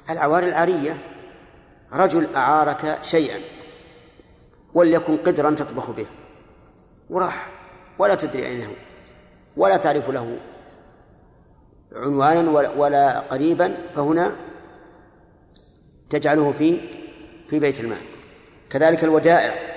[0.09, 0.97] العواري العارية
[1.93, 3.39] رجل أعارك شيئا
[4.74, 6.05] وليكن قدرا تطبخ به.
[7.09, 7.49] وراح
[7.99, 8.72] ولا تدري أين هو
[9.57, 10.39] ولا تعرف له
[11.95, 14.36] عنوانا ولا قريبا فهنا
[16.09, 16.82] تجعله في
[17.47, 18.01] في بيت المال.
[18.70, 19.68] كذلك الودائع.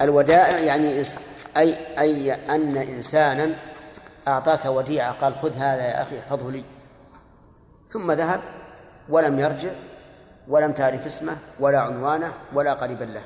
[0.00, 1.02] الودائع يعني
[1.56, 3.56] أي أي أن إنسانا
[4.28, 6.64] أعطاك وديعة قال خذ هذا يا أخي احفظه لي.
[7.88, 8.40] ثم ذهب
[9.08, 9.72] ولم يرجع
[10.48, 13.24] ولم تعرف اسمه ولا عنوانه ولا قريبا له.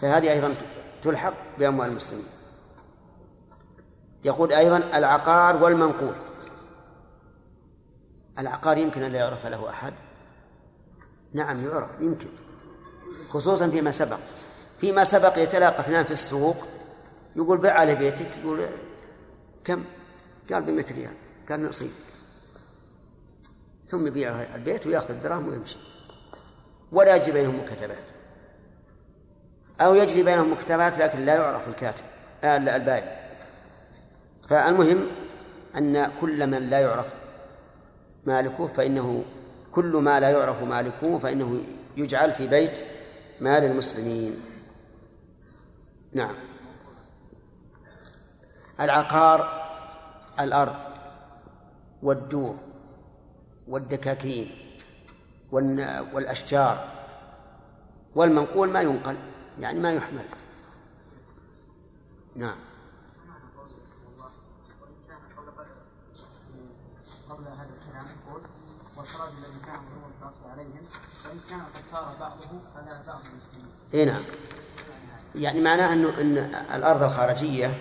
[0.00, 0.54] فهذه أيضا
[1.02, 2.26] تلحق بأموال المسلمين.
[4.24, 6.14] يقول أيضا العقار والمنقول.
[8.38, 9.94] العقار يمكن أن لا يعرف له أحد؟
[11.32, 12.28] نعم يعرف يمكن
[13.28, 14.18] خصوصا فيما سبق.
[14.80, 16.56] فيما سبق يتلاقى اثنان في السوق
[17.36, 18.60] يقول بيع على بيتك يقول
[19.64, 19.84] كم؟
[20.52, 21.14] قال ب ريال
[21.48, 21.90] قال نصيب.
[23.86, 25.78] ثم يبيع البيت ويأخذ الدراهم ويمشي.
[26.92, 28.04] ولا يجري بينهم مكتبات.
[29.80, 32.04] أو يجري بينهم مكتبات لكن لا يعرف الكاتب
[32.44, 33.26] آه البائع
[34.48, 35.06] فالمهم
[35.76, 37.06] أن كل من لا يعرف
[38.26, 39.24] مالكه فإنه
[39.72, 41.60] كل ما لا يعرف مالكه فإنه
[41.96, 42.78] يجعل في بيت
[43.40, 44.40] مال المسلمين.
[46.16, 46.34] نعم
[48.80, 49.66] العقار
[50.40, 50.76] الأرض
[52.02, 52.56] والدور
[53.68, 54.50] والدكاكين
[56.12, 56.88] والأشجار
[58.14, 59.16] والمنقول ما ينقل
[59.60, 60.24] يعني ما يحمل
[62.36, 62.56] نعم
[67.30, 68.42] قبل هذا الكلام يقول
[68.96, 70.84] والخراج الذي كان هو القاصر عليهم
[71.28, 73.72] وان كان قد صار بعضه على بعض المسلمين.
[73.94, 74.22] اي نعم.
[75.36, 76.38] يعني معناه إنه إن
[76.74, 77.74] الأرض الخارجية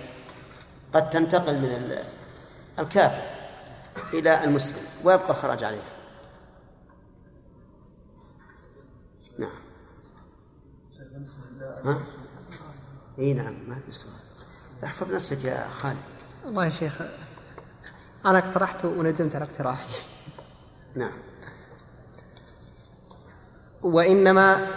[0.93, 1.97] قد تنتقل من
[2.79, 3.23] الكافر
[4.13, 5.81] إلى المسلم ويبقى الخراج عليه.
[9.39, 9.49] نعم.
[11.85, 11.99] ها؟
[13.19, 14.13] إي نعم ما في سؤال.
[14.83, 15.97] احفظ نفسك يا خالد.
[16.45, 17.01] والله يا شيخ
[18.25, 19.93] أنا اقترحت وندمت على اقتراحي
[20.95, 21.11] نعم
[23.83, 24.67] وإنما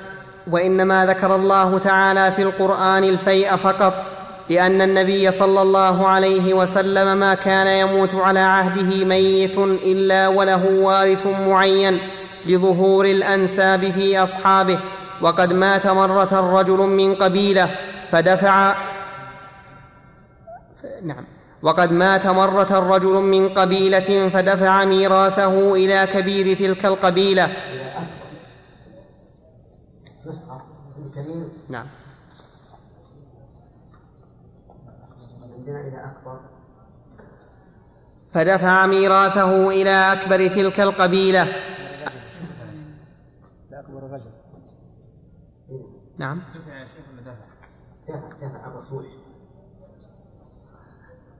[0.50, 4.04] وإنما ذكر الله تعالى في القرآن الفيء فقط
[4.50, 11.26] لأن النبي صلى الله عليه وسلم ما كان يموت على عهده ميت إلا وله وارث
[11.26, 11.98] معين
[12.46, 14.78] لظهور الأنساب في أصحابه
[15.20, 17.70] وقد مات مرة رجل من قبيلة
[18.12, 18.74] فدفع
[21.02, 21.24] نعم
[21.62, 27.48] وقد مات مرة رجل من قبيلة فدفع ميراثه إلى كبير تلك القبيلة.
[31.68, 31.86] نعم.
[38.30, 41.52] فدفع ميراثه إلى أكبر تلك القبيلة.
[46.18, 46.42] نعم.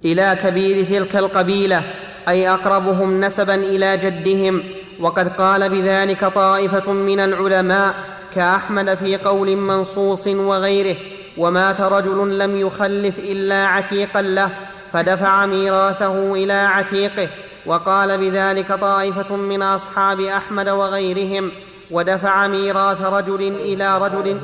[0.05, 1.83] إلى كبير تلك القبيلة
[2.29, 4.63] أي أقربهم نسبا إلى جدهم.
[5.01, 10.97] وقد قال بذلك طائفة من العلماء كأحمد في قول منصوص وغيره
[11.39, 14.55] ومات رجل لم يخلف إلا عتيقا له
[14.93, 17.31] فدفع ميراثه إلى عتيقه
[17.67, 21.53] وقال بذلك طائفة من أصحاب أحمد وغيرهم
[21.91, 24.41] ودفع ميراث رجل إلى رجل.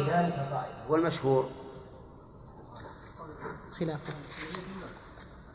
[0.88, 1.50] والمشهور؟
[3.78, 4.00] خلاف.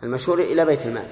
[0.04, 1.08] المشهور إلى بيت المال.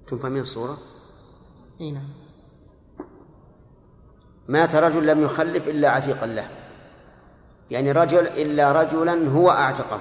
[0.00, 0.78] أنتم فاهمين الصورة؟
[1.80, 2.21] إي نعم.
[4.48, 6.48] مات رجل لم يخلف إلا عتيقا له.
[7.70, 10.00] يعني رجل إلا رجلا هو أعتقه.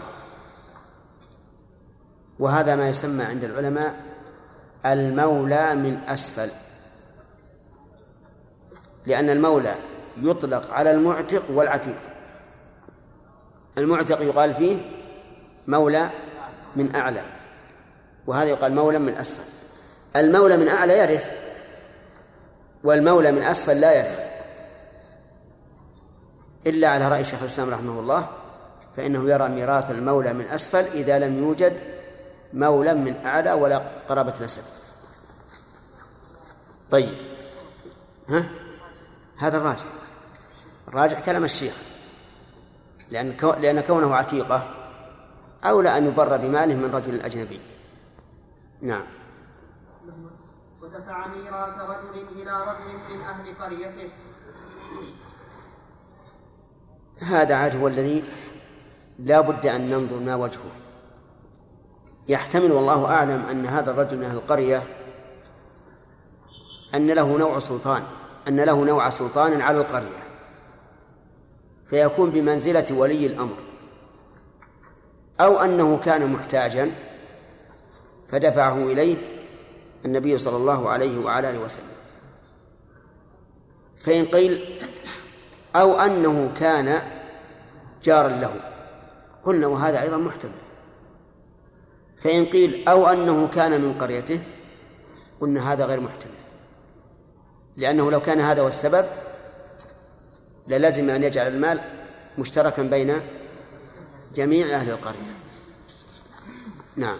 [2.39, 3.95] وهذا ما يسمى عند العلماء
[4.85, 6.51] المولى من أسفل.
[9.05, 9.75] لأن المولى
[10.21, 12.01] يطلق على المعتق والعتيق.
[13.77, 14.77] المعتق يقال فيه
[15.67, 16.09] مولى
[16.75, 17.21] من أعلى.
[18.27, 19.43] وهذا يقال مولى من أسفل.
[20.15, 21.40] المولى من أعلى يرث.
[22.83, 24.29] والمولى من أسفل لا يرث.
[26.67, 28.27] إلا على رأي شيخ الإسلام رحمه الله
[28.97, 31.79] فإنه يرى ميراث المولى من أسفل إذا لم يوجد
[32.53, 34.63] مولى من أعلى ولا قرابة نسب
[36.91, 37.13] طيب.
[38.29, 38.49] ها؟
[39.37, 39.85] هذا الراجح.
[40.87, 41.73] الراجح كلام الشيخ.
[43.11, 44.75] لأن لأن كونه عتيقة
[45.65, 47.59] أولى أن يبر بماله من رجل أجنبي.
[48.81, 49.03] نعم.
[51.01, 54.09] ودفع ميراث رجل إلى رجل من أهل قريته.
[57.21, 58.23] هذا عاد هو الذي
[59.19, 60.71] لا بد أن ننظر ما وجهه.
[62.27, 64.83] يحتمل والله أعلم أن هذا الرجل من أهل القرية
[66.95, 68.03] أن له نوع سلطان
[68.47, 70.23] أن له نوع سلطان على القرية.
[71.85, 73.57] فيكون بمنزلة ولي الأمر.
[75.39, 76.91] أو أنه كان محتاجا
[78.27, 79.40] فدفعه إليه
[80.05, 81.85] النبي صلى الله عليه وعلى آله وسلم.
[83.97, 84.79] فإن قيل
[85.75, 87.01] أو أنه كان
[88.03, 88.53] جارا له
[89.43, 90.51] قلنا وهذا أيضا محتمل.
[92.17, 94.43] فإن قيل أو أنه كان من قريته
[95.39, 96.31] قلنا هذا غير محتمل.
[97.77, 99.05] لأنه لو كان هذا هو السبب
[100.67, 101.81] للزم أن يجعل المال
[102.37, 103.21] مشتركا بين
[104.33, 105.35] جميع أهل القرية.
[106.95, 107.17] نعم.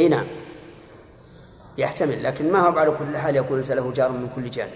[0.00, 0.26] إي نعم.
[1.78, 4.72] يحتمل لكن ما هو على كل حال يكون ليس له جار من كل جانب.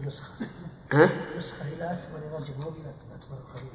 [0.00, 0.32] نسخة
[0.92, 3.70] ها؟ نسخة خلاف ولرجل مو أكبر قبيلة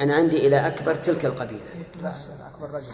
[0.00, 1.60] أنا عندي إلى أكبر تلك القبيلة.
[2.04, 2.86] أكبر رجل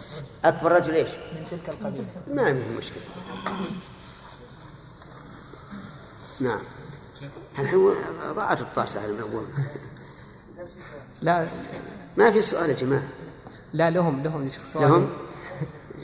[0.45, 3.03] أكبر رجل إيش؟ من تلك القبيلة ما فيه مشكلة.
[6.39, 6.61] نعم.
[7.59, 7.93] الحين
[8.33, 9.13] ضاعت الطاسة على
[11.21, 11.47] لا.
[12.17, 13.03] ما في سؤال يا جماعة.
[13.73, 15.09] لا لهم لهم شيخ سؤال لهم؟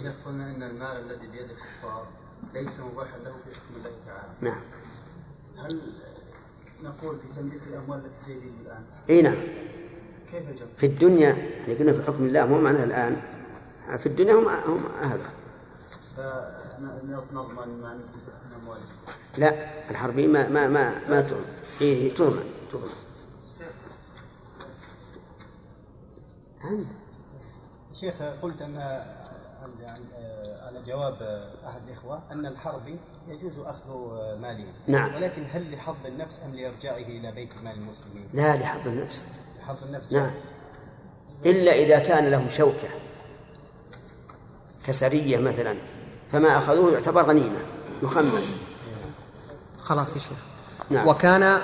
[0.02, 2.08] شيخ قلنا إن المال الذي بيد الكفار
[2.54, 4.30] ليس مباحا له في حكم الله تعالى.
[4.42, 4.62] نعم.
[5.58, 5.82] هل
[6.84, 9.38] نقول في تمليك الأموال التي دي الآن؟ إي نعم.
[10.32, 13.22] كيف الجمع؟ في الدنيا يعني قلنا في حكم الله مو معناها الآن.
[13.98, 15.30] في الدنيا هم هم أهله
[16.18, 18.86] فنضمن ما من اموالهم
[19.38, 19.54] لا
[19.92, 21.46] الحربيين ما ما ما ما تضمن
[21.82, 22.90] إيه تضمن تضمن
[26.64, 26.88] عند
[28.00, 28.78] شيخ قلت أن
[30.62, 32.96] على جواب أحد الإخوة أن الحربي
[33.28, 33.92] يجوز أخذ
[34.42, 35.16] ماله نعم.
[35.16, 39.26] ولكن هل لحظ النفس أم لإرجاعه إلى بيت مال المسلمين؟ لا لحظ النفس
[39.60, 41.56] لحظ النفس نعم جائز.
[41.56, 42.90] إلا إذا كان لهم شوكة
[44.86, 45.76] كسرية مثلا
[46.32, 47.60] فما أخذوه يعتبر غنيمة
[48.04, 48.56] يخمس
[49.78, 50.38] خلاص يا شيخ
[50.90, 51.62] نعم وكان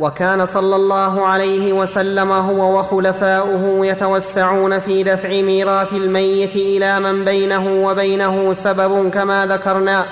[0.00, 7.86] وكان صلى الله عليه وسلم هو وخلفاؤه يتوسعون في دفع ميراث الميت إلى من بينه
[7.86, 10.06] وبينه سبب كما ذكرنا.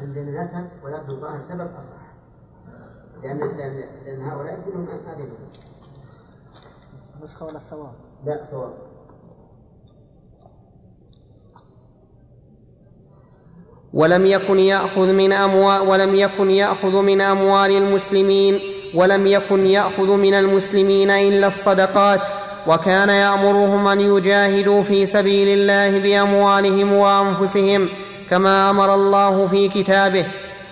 [0.00, 2.08] عندنا نسب ولكن الظاهر سبب أصح.
[3.22, 5.68] لأن لأن, لأن هؤلاء كلهم نسب
[7.22, 7.92] نسخة ولا الثواب
[8.24, 8.87] لا ثواب
[13.94, 18.60] ولم يكن يأخذ من أموال ولم يكن يأخذ من أموال المسلمين
[18.94, 22.28] ولم يكن يأخذ من المسلمين إلا الصدقات
[22.66, 27.88] وكان يأمرهم أن يجاهدوا في سبيل الله بأموالهم وأنفسهم
[28.30, 30.26] كما أمر الله في كتابه.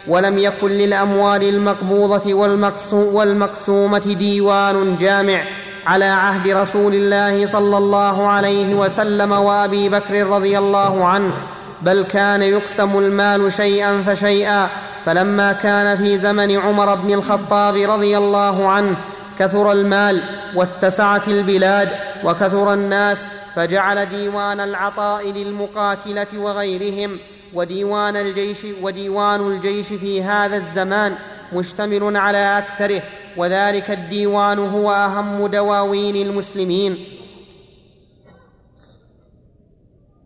[0.09, 5.45] ولم يكن للأموال المقبوضة والمقسو والمقسومة ديوان جامع
[5.87, 11.33] على عهد رسول الله صلى الله عليه وسلم وأبي بكر رضي الله عنه.
[11.82, 14.69] بل كان يقسم المال شيئا فشيئا.
[15.07, 18.97] فلما كان في زمن عمر بن الخطاب رضي الله عنه
[19.39, 20.23] كثر المال
[20.55, 21.89] واتسعت البلاد
[22.24, 23.27] وكثر الناس
[23.57, 27.19] فجعل ديوان العطاء للمقاتلة وغيرهم
[27.55, 31.15] وديوان الجيش وديوان الجيش في هذا الزمان
[31.53, 33.03] مشتمل على أكثره.
[33.36, 37.16] وذلك الديوان هو أهم دواوين المسلمين.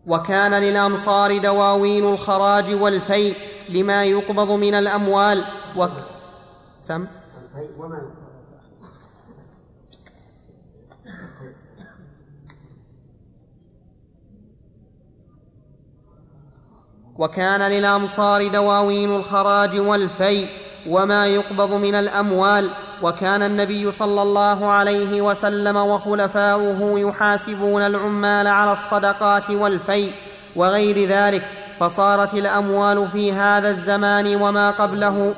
[0.07, 3.35] وكان للامصار دواوين الخراج والفيء
[3.69, 5.45] لما يقبض من الأموال
[5.77, 5.87] و...
[6.77, 7.07] سم؟
[17.17, 20.49] وكان للامصار دواوين الخراج والفيء
[20.87, 22.69] وما يقبض من الأموال.
[23.01, 30.13] وكان النبي صلى الله عليه وسلم وخلفاؤه يحاسبون العمال على الصدقات والفيء
[30.55, 31.43] وغير ذلك.
[31.79, 35.33] فصارت الأموال في هذا الزمان وما قبله.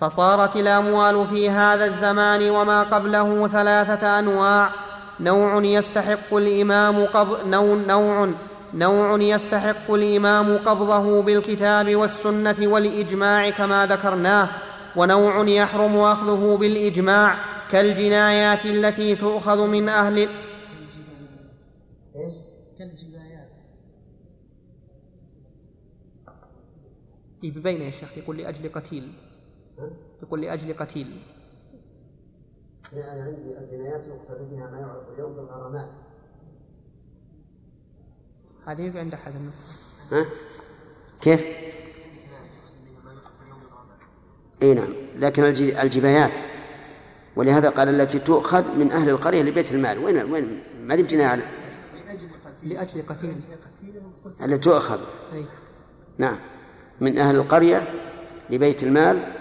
[0.00, 4.89] فصارت الأموال في هذا الزمان وما قبله ثلاثة أنواع.
[5.20, 8.34] نوع يستحق الإمام قبض نوع, نوع
[8.74, 14.48] نوع يستحق الإمام قبضه بالكتاب والسنة والإجماع كما ذكرناه
[14.96, 17.36] ونوع يحرم أخذه بالإجماع
[17.70, 20.28] كالجنايات التي تؤخذ من أهل
[22.78, 23.56] كالجبايات
[27.44, 29.12] إيه ببين يا شيخ يقول لأجل قتيل.
[30.22, 31.16] يقول لأجل قتيل.
[32.92, 35.90] أنا عندي الجنايات يقصد بها ما يعرف اليوم بالغرامات.
[38.66, 39.74] هذه في عند أحد النسخة
[40.16, 40.26] ها؟
[41.20, 41.44] كيف؟
[44.62, 44.88] إي نعم
[45.18, 46.38] لكن الج- الجبايات.
[47.36, 49.98] ولهذا قال التي تؤخذ من أهل القرية لبيت المال.
[49.98, 51.42] وين وين؟ ما دي بجنايه على
[52.62, 53.40] لأجل قتيل.
[54.42, 55.00] التي تؤخذ.
[55.32, 55.46] أي.
[56.18, 56.38] نعم.
[57.00, 57.88] من أهل القرية
[58.50, 59.39] لبيت المال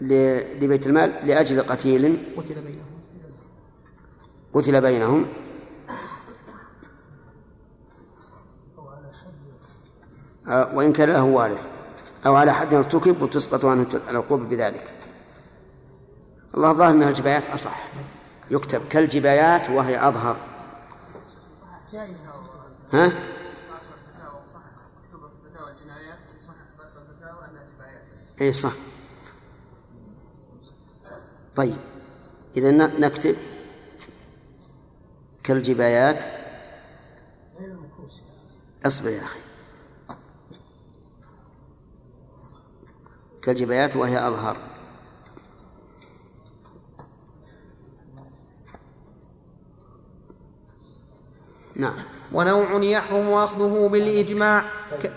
[0.00, 2.34] لبيت المال لأجل قتيل.
[2.36, 2.84] قتل بينهم.
[4.54, 5.26] قتل بينهم.
[10.48, 11.68] وإن كان له وارث.
[12.26, 14.94] أو على حد ارتكب وتسقط عنه العقوبة بذلك.
[16.54, 17.88] الله ظاهر أن الجبايات أصح.
[18.50, 20.36] يكتب كالجبايات وهي أظهر.
[22.92, 23.12] ها؟
[28.40, 28.72] اي صح.
[31.56, 31.76] طيب.
[32.56, 33.36] إذا نكتب
[35.44, 36.24] كالجبايات.
[38.86, 39.38] اصبر يا أخي.
[43.42, 44.58] كالجبايات وهي أظهر.
[51.76, 51.94] نعم.
[52.32, 54.64] ونوع يحرم أخذه بالإجماع.
[55.02, 55.12] ك...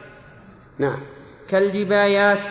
[0.79, 0.99] نعم.
[1.47, 2.47] كالجبايات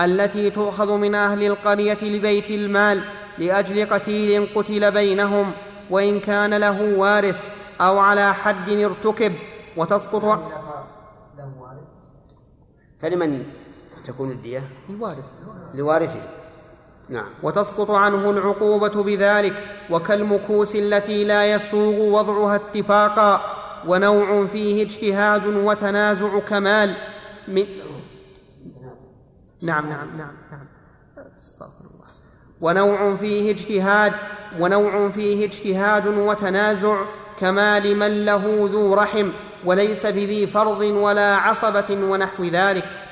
[0.00, 3.19] التي تؤخذ من أهل القرية لبيت المال.
[3.40, 5.52] لأجل قتيل قتل بينهم
[5.90, 7.44] وإن كان له وارث
[7.80, 9.32] أو على حد ارتكب
[9.76, 10.40] وتسقط
[12.98, 13.46] فلمن
[14.04, 15.24] تكون الدية؟ الوارث
[15.74, 16.20] لوارثه
[17.08, 17.28] نعم.
[17.42, 19.54] وتسقط عنه العقوبة بذلك
[19.90, 23.40] وكالمكوس التي لا يسوغ وضعها اتفاقا
[23.86, 26.96] ونوع فيه اجتهاد وتنازع كمال.
[27.48, 27.66] من
[29.62, 30.66] نعم نعم نعم نعم.
[31.32, 31.79] أستغفر الله.
[32.60, 34.12] ونوع فيه اجتهاد
[34.58, 37.04] ونوع فيه اجتهاد وتنازع
[37.38, 39.30] كمال من له ذو رحم
[39.64, 43.06] وليس بذي فرض ولا عصبة ونحو ذلك.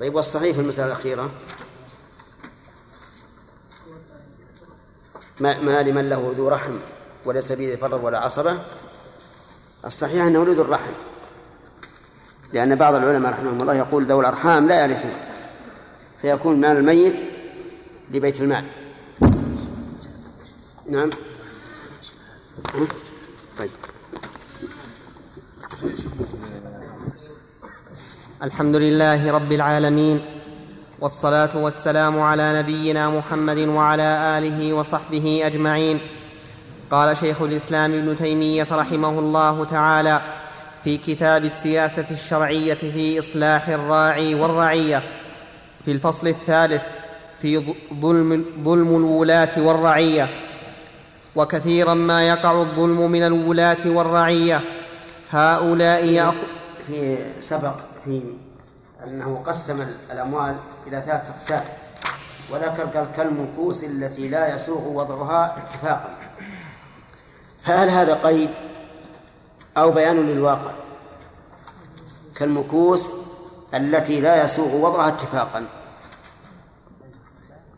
[0.00, 1.30] طيب والصحيح في المسألة الأخيرة؟
[5.40, 6.78] ما, ما لمن له ذو رحم
[7.24, 8.58] وليس به فرض ولا عصبة؟
[9.84, 10.92] الصحيح أنه ذو الرحم.
[12.52, 15.10] لأن بعض العلماء رحمهم الله يقول ذوي الأرحام لا يرثون
[16.22, 17.26] فيكون مال الميت
[18.10, 18.64] لبيت المال.
[20.90, 21.10] نعم؟
[23.58, 23.70] طيب.
[28.42, 30.20] الحمد لله رب العالمين
[31.00, 36.00] والصلاة والسلام على نبينا محمد وعلى آله وصحبه أجمعين.
[36.90, 40.39] قال شيخ الإسلام ابن تيمية رحمه الله تعالى
[40.84, 45.02] في كتاب السياسة الشرعية في إصلاح الراعي والرعية
[45.84, 46.82] في الفصل الثالث
[47.42, 50.28] في ظلم, ظلم الولاة والرعية
[51.36, 54.60] وكثيرا ما يقع الظلم من الولاة والرعية.
[55.30, 56.38] هؤلاء يأخذ
[56.86, 58.34] في سبق في
[59.04, 61.64] أنه قسم الأموال إلى ثلاثة أقسام
[62.52, 66.18] وذكر قال كالمكوس التي لا يسوغ وضعها اتفاقا.
[67.58, 68.50] فهل هذا قيد؟
[69.76, 70.70] أو بيان للواقع
[72.34, 73.10] كالمكوس
[73.74, 75.66] التي لا يسوغ وضعها اتفاقا.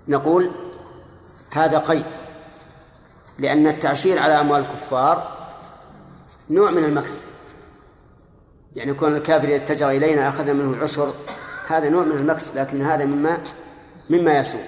[0.09, 0.51] نقول
[1.51, 2.05] هذا قيد
[3.39, 5.33] لأن التعشير على أموال الكفار
[6.51, 7.13] نوع من المكس.
[8.77, 11.13] يعني يكون الكافر إذا اتجر إلينا أخذنا منه العشر
[11.69, 13.39] هذا نوع من المكس لكن هذا مما
[14.11, 14.65] مما يسوغ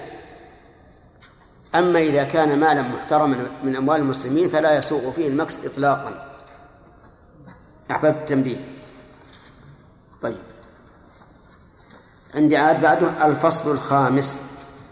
[1.75, 6.34] أما إذا كان مالا محترما من أموال المسلمين فلا يسوغ فيه المكس إطلاقا.
[7.91, 8.57] أحببت التنبيه.
[12.35, 14.39] عندي عاد بعده الفصل الخامس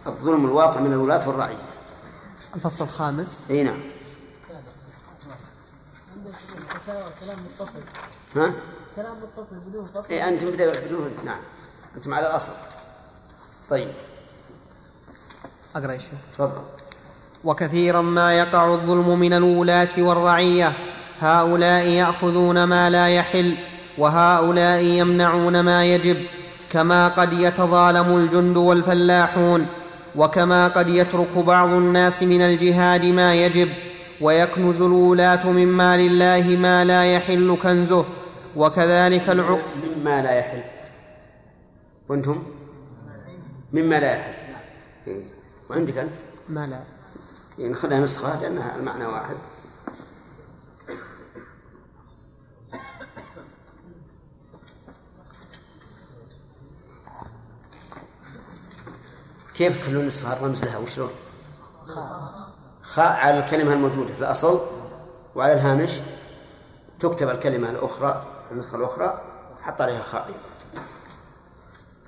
[0.07, 1.57] الظلم الواقع من الولاة والرعية.
[2.55, 3.45] الفصل الخامس.
[3.49, 3.79] إي نعم.
[7.19, 7.79] كلام متصل
[8.35, 8.53] ها؟
[8.95, 11.39] كلام متصل بدون فصل إي أنتم بدون نعم.
[11.95, 12.53] أنتم على الأصل.
[13.69, 13.91] طيب.
[15.75, 16.09] أقرأ يا شيخ.
[16.33, 16.65] تفضل.
[17.43, 20.92] وكثيرا ما يقع الظلم من الولاة والرعية.
[21.23, 23.55] هؤلاء يأخذون ما لا يحل
[23.97, 26.17] وهؤلاء يمنعون ما يجب
[26.71, 29.67] كما قد يتظالم الجند والفلاحون
[30.15, 33.69] وكما قد يترك بعض الناس من الجهاد ما يجب
[34.21, 38.05] ويكنز الولاة من مال الله ما لا يحل كنزه
[38.55, 39.61] وكذلك العق.
[39.83, 40.63] مما لا يحل.
[42.09, 42.43] وأنتم؟
[43.73, 44.33] مما لا يحل.
[45.07, 45.23] إيه.
[45.69, 46.11] وعندك أنت؟
[46.49, 46.79] ما لا.
[47.59, 49.35] يعني نخليها نسخة لأنها المعنى واحد.
[59.55, 61.09] كيف تخلون نسخة الرمز لها؟ وشلون؟
[62.81, 63.17] خاء.
[63.19, 64.61] على الكلمة الموجودة في الأصل
[65.35, 65.91] وعلى الهامش
[66.99, 69.21] تكتب الكلمة الأخرى النسخة الأخرى
[69.61, 70.27] حط عليها خاء.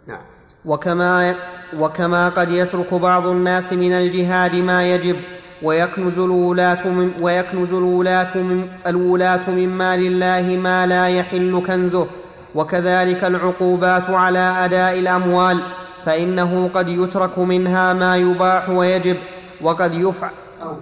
[0.07, 0.21] نعم.
[0.65, 1.35] وكما
[1.79, 5.15] وكما قد يترك بعض الناس من الجهاد ما يجب
[5.63, 12.07] ويكنز الولاة من ويكنز الولاة من الولاة من مال الله ما لا يحل كنزه
[12.55, 15.63] وكذلك العقوبات على أداء الأموال.
[16.05, 19.17] فإنه قد يترك منها ما يباح ويجب
[19.61, 20.75] وقد يفعل أو.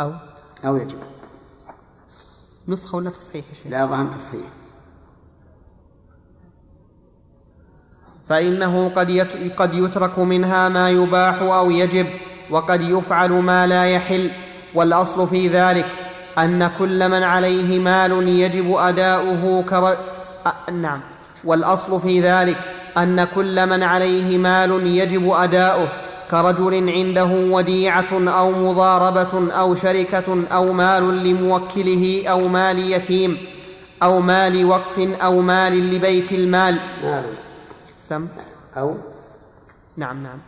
[0.00, 0.12] أو.
[0.66, 0.98] أو يجب.
[2.68, 4.46] نسخة ولا تصحيح شيخ؟ لا ظهر تصحيح.
[8.28, 9.10] فإنه قد
[9.56, 12.06] قد يترك منها ما يباح أو يجب
[12.50, 14.30] وقد يفعل ما لا يحل.
[14.74, 15.88] والأصل في ذلك
[16.38, 19.96] أن كل من عليه مال يجب أداؤه كر...
[20.46, 20.70] أ...
[20.70, 21.00] نعم.
[21.44, 25.88] والأصل في ذلك أن كل من عليه مال يجب أداؤه
[26.30, 33.38] كرجل عنده وديعة أو مضاربة أو شركة أو مال لموكله أو مال يتيم
[34.02, 36.78] أو مال وقف أو مال لبيت المال.
[37.02, 37.24] مال.
[38.00, 38.28] سم.
[38.76, 38.94] أو.
[39.96, 40.38] نعم نعم.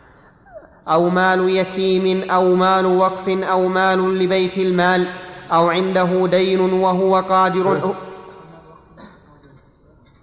[0.87, 5.07] أو مال يتيم أو مال وقف أو مال لبيت المال
[5.51, 7.93] أو عنده دين وهو قادر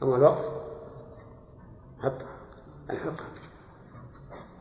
[0.02, 0.55] أما الوقف
[2.06, 2.22] حط
[2.90, 3.26] الحقها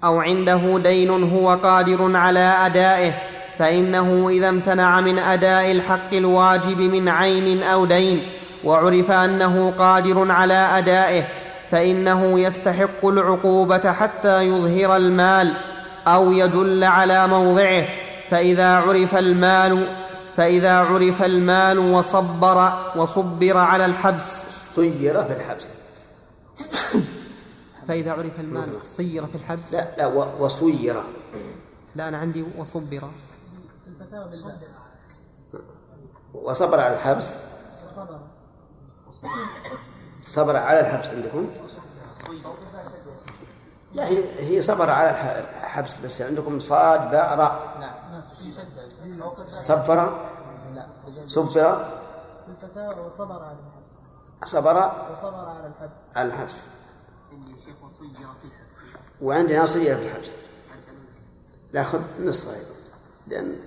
[0.04, 3.14] أو عنده دين هو قادر على أدائه
[3.60, 8.28] فإنه إذا امتنع من أداء الحق الواجب من عين أو دين
[8.64, 11.26] وعرف أنه قادر على أدائه
[11.72, 15.54] فإنه يستحق العقوبة حتى يظهر المال
[16.08, 17.88] أو يدل على موضعه.
[18.30, 19.88] فإذا عرف المال
[20.38, 24.46] فإذا عرف المال وصبر وصبر على الحبس.
[24.76, 25.76] صير في الحبس.
[27.88, 30.08] فإذا عرف المال صير في الحبس؟ لا لا
[30.40, 31.04] وصير.
[31.96, 33.10] لا أنا عندي وصبر.
[36.34, 37.36] وصبر على الحبس؟
[37.96, 38.20] صبر
[40.26, 41.50] صبر على الحبس عندكم؟
[43.94, 47.78] لا هي هي صبر على الح- الحبس بس عندكم صاد باء راء.
[47.80, 48.22] نعم
[49.48, 50.14] صبر؟
[51.26, 51.86] صبر؟
[52.46, 53.94] في الفتاوى وصبر على الحبس.
[54.44, 55.96] صبر؟ وصبر على الحبس.
[56.16, 56.64] على الحبس.
[59.22, 60.32] وعندنا صير في الحبس
[61.74, 62.76] لا خذ نسخة أيضا.
[63.28, 63.60] لأن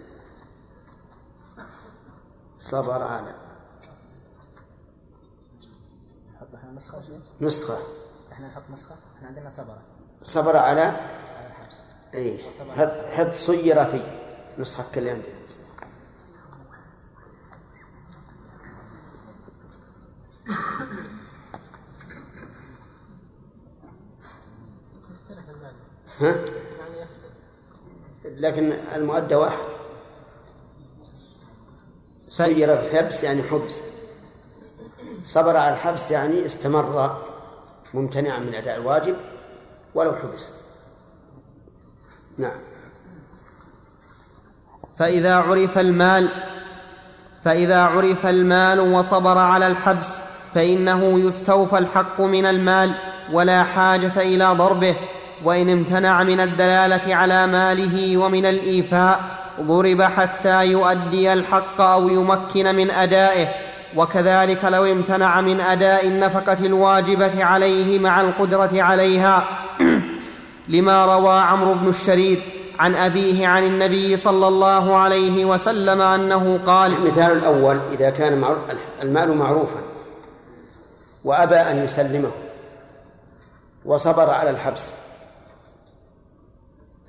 [2.57, 3.35] صبر على.
[6.75, 7.01] نسخة
[7.41, 7.79] نسخة.
[8.33, 9.83] إحنا نحط نسخة؟ إحنا عندنا صبرة.
[10.23, 11.77] صبر على على الحبس
[12.15, 12.43] إيش؟
[12.77, 14.03] حط حط صير في
[14.59, 15.39] نسختك اللي عندنا
[26.21, 26.45] ها؟
[28.25, 29.59] لكن المؤدى واحد.
[32.29, 33.83] صير في الحبس يعني حبس.
[35.25, 37.23] صبر على الحبس يعني استمر
[37.95, 39.17] ممتنعا من أداء الواجب
[39.95, 40.51] ولو حبس.
[42.39, 42.59] نعم.
[44.99, 46.29] فإذا عرف المال
[47.45, 50.19] فإذا عرف المال وصبر على الحبس
[50.55, 52.95] فإنه يستوفى الحق من المال
[53.33, 54.97] ولا حاجة إلى ضربه.
[55.45, 59.21] وإن امتنع من الدلالة على ماله ومن الإيفاء
[59.61, 63.49] ضرب حتى يؤدي الحق أو يمكن من أدائه.
[63.97, 69.45] وكذلك لو امتنع من أداء النفقة الواجبة عليه مع القدرة عليها.
[70.69, 72.41] لما روى عمرو بن الشريد
[72.79, 78.45] عن أبيه عن النبي صلى الله عليه وسلم أنه قال المثال الأول إذا كان
[79.03, 79.81] المال معروفا
[81.25, 82.31] وأبى أن يسلمه
[83.85, 84.95] وصبر على الحبس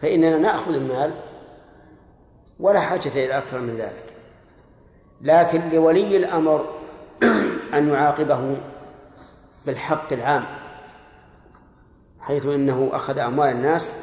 [0.01, 1.13] فإننا نأخذ المال
[2.59, 4.15] ولا حاجة إلى أكثر من ذلك.
[5.21, 6.69] لكن لولي الأمر
[7.73, 8.57] أن يعاقبه
[9.65, 10.45] بالحق العام
[12.19, 13.93] حيث إنه أخذ أموال الناس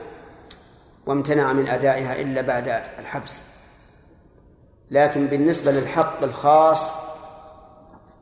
[1.06, 2.68] وامتنع من أدائها إلا بعد
[2.98, 3.42] الحبس.
[4.90, 6.92] لكن بالنسبة للحق الخاص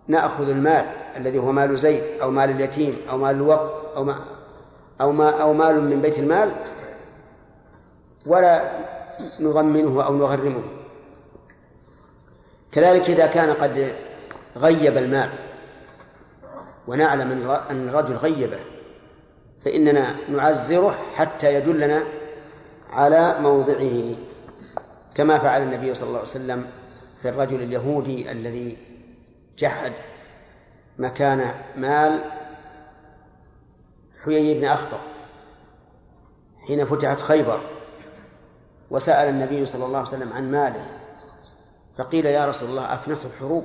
[0.09, 0.87] نأخذ المال
[1.17, 4.21] الذي هو مال زيد أو مال اليتيم أو مال الوقت أو ما
[5.01, 6.55] أو ما أو مال من بيت المال
[8.27, 8.85] ولا
[9.41, 10.63] نضمنه أو نغرمه.
[12.73, 13.95] كذلك إذا كان قد
[14.57, 15.31] غيب المال
[16.87, 18.61] ونعلم أن الرجل غيبه
[19.61, 22.03] فإننا نعزره حتى يدلنا
[22.91, 24.15] على موضعه.
[25.15, 26.67] كما فعل النبي صلى الله عليه وسلم
[27.23, 28.77] في الرجل اليهودي الذي
[29.59, 29.93] جحد
[30.99, 32.25] مكان مال
[34.25, 34.99] حيي بن أخطب
[36.67, 37.74] حين فتحت خيبر.
[38.95, 40.87] وسأل النبي صلى الله عليه وسلم عن ماله
[41.99, 43.65] فقيل يا رسول الله أفنته الحروب؟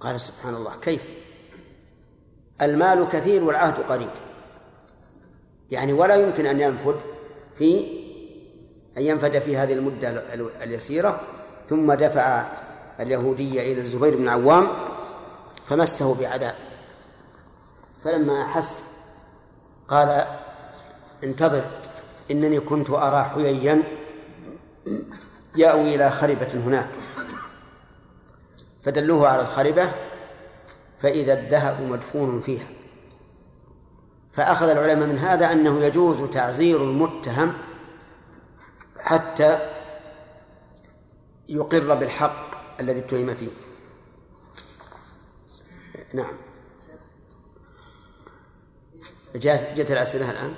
[0.00, 1.08] قال سبحان الله كيف؟
[2.62, 4.10] المال كثير والعهد قريب.
[5.70, 6.96] يعني ولا يمكن أن ينفد
[7.58, 7.80] في
[8.98, 10.08] أن ينفد في هذه المدة
[10.62, 11.20] اليسيرة
[11.68, 12.46] ثم دفع
[13.00, 14.68] اليهودية إلى الزبير بن العوام
[15.66, 16.54] فمسه بعذاب.
[18.04, 18.82] فلما أحس
[19.88, 20.26] قال
[21.24, 21.64] انتظر.
[22.30, 23.82] إنني كنت أرى حييا
[25.56, 26.90] يأوي إلى خربة هناك.
[28.82, 29.92] فدلوه على الخربة
[30.98, 32.66] فإذا الذهب مدفون فيها.
[34.32, 37.52] فأخذ العلماء من هذا أنه يجوز تعزير المتهم
[38.98, 39.72] حتى
[41.48, 43.50] يقر بالحق الذي اتهم فيه.
[46.14, 46.36] نعم.
[49.36, 50.54] جاءت الأسئلة الآن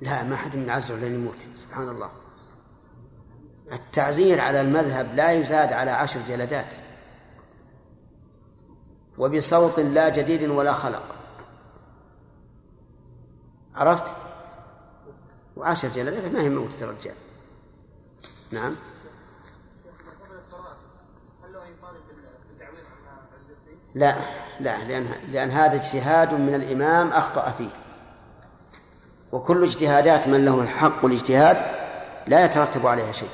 [0.00, 1.48] لا ما حد من عزه لين يموت.
[1.54, 2.10] سبحان الله.
[3.72, 6.74] التعزير على المذهب لا يزاد على عشر جلدات.
[9.18, 11.02] وبصوت لا جديد ولا خلق.
[13.74, 14.14] عرفت؟
[15.56, 17.14] وعشر جلدات ما هي موتة الرجال.
[18.50, 18.74] نعم.
[23.94, 24.16] لا
[24.60, 27.70] لا لأن لأن هذا اجتهاد من الإمام أخطأ فيه.
[29.32, 31.56] وكل اجتهادات من له الحق والاجتهاد
[32.26, 33.28] لا يترتب عليها شيء.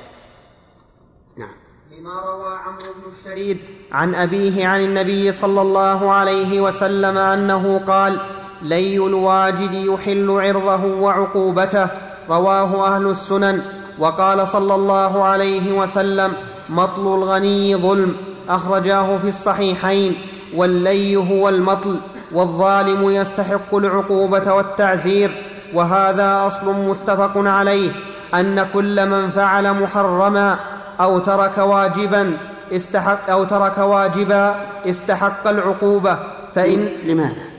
[1.99, 3.57] لما روى عمرو بن الشريد
[3.91, 8.19] عن أبيه عن النبي صلى الله عليه وسلم أنه قال
[8.61, 11.87] لي الواجد يحل عرضه وعقوبته
[12.29, 13.61] رواه أهل السنن.
[13.99, 16.33] وقال صلى الله عليه وسلم
[16.69, 18.15] مطل الغني ظلم
[18.49, 20.17] أخرجاه في الصحيحين
[20.55, 21.99] واللي هو المطل
[22.31, 25.31] والظالم يستحق العقوبة والتعزير
[25.73, 27.91] وهذا أصل متفق عليه
[28.33, 30.59] أن كل من فعل محرما
[30.99, 32.37] أو ترك واجبا
[32.71, 36.19] استحق أو ترك واجبا استحق العقوبة.
[36.55, 37.49] فإن لماذا؟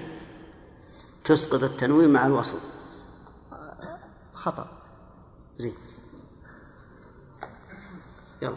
[1.24, 2.58] تسقط التنوين مع الوصل.
[4.34, 4.66] خطأ.
[5.58, 5.74] زين.
[8.42, 8.54] يلا.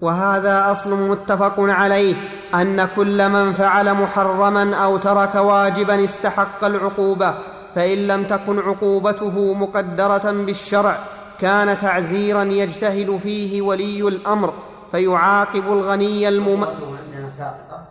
[0.00, 2.14] وهذا أصل متفق عليه
[2.54, 7.34] أن كل من فعل محرما أو ترك واجبا استحق العقوبة.
[7.74, 14.54] فإن لم تكن عقوبته مقدرة بالشرع كان تعزيرا يجتهد فيه ولي الأمر
[14.90, 16.64] فيعاقب الغني المم.
[16.64, 17.84] عقوبته عندنا ساقطة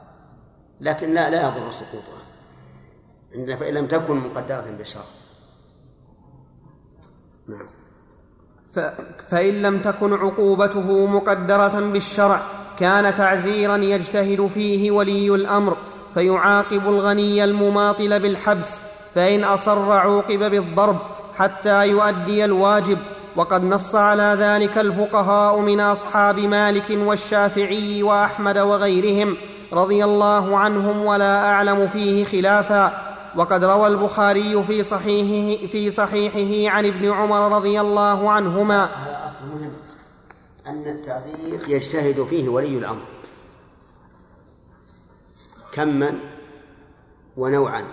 [0.81, 2.21] لكن لا لا يضر سقوطها.
[3.37, 5.03] عندنا فإن لم تكن مقدرة بالشرع
[7.49, 7.65] نعم.
[8.75, 9.01] ف-
[9.31, 12.41] فإن لم تكن عقوبته مقدرة بالشرع
[12.79, 15.77] كان تعزيرا يجتهد فيه ولي الأمر
[16.13, 18.79] فيعاقب الغني المماطل بالحبس
[19.15, 20.97] فإن أصر عوقب بالضرب
[21.35, 22.97] حتى يؤدي الواجب.
[23.37, 29.37] وقد نص على ذلك الفقهاء من أصحاب مالك والشافعي وأحمد وغيرهم
[29.73, 33.07] رضي الله عنهم ولا أعلم فيه خلافا.
[33.35, 38.83] وقد روى البخاري في صحيحه في صحيحه عن ابن عمر رضي الله عنهما.
[38.83, 39.71] هذا أصل مهم
[40.67, 43.05] أن التعزير يجتهد فيه ولي الأمر.
[45.71, 46.13] كما
[47.37, 47.83] ونوعا.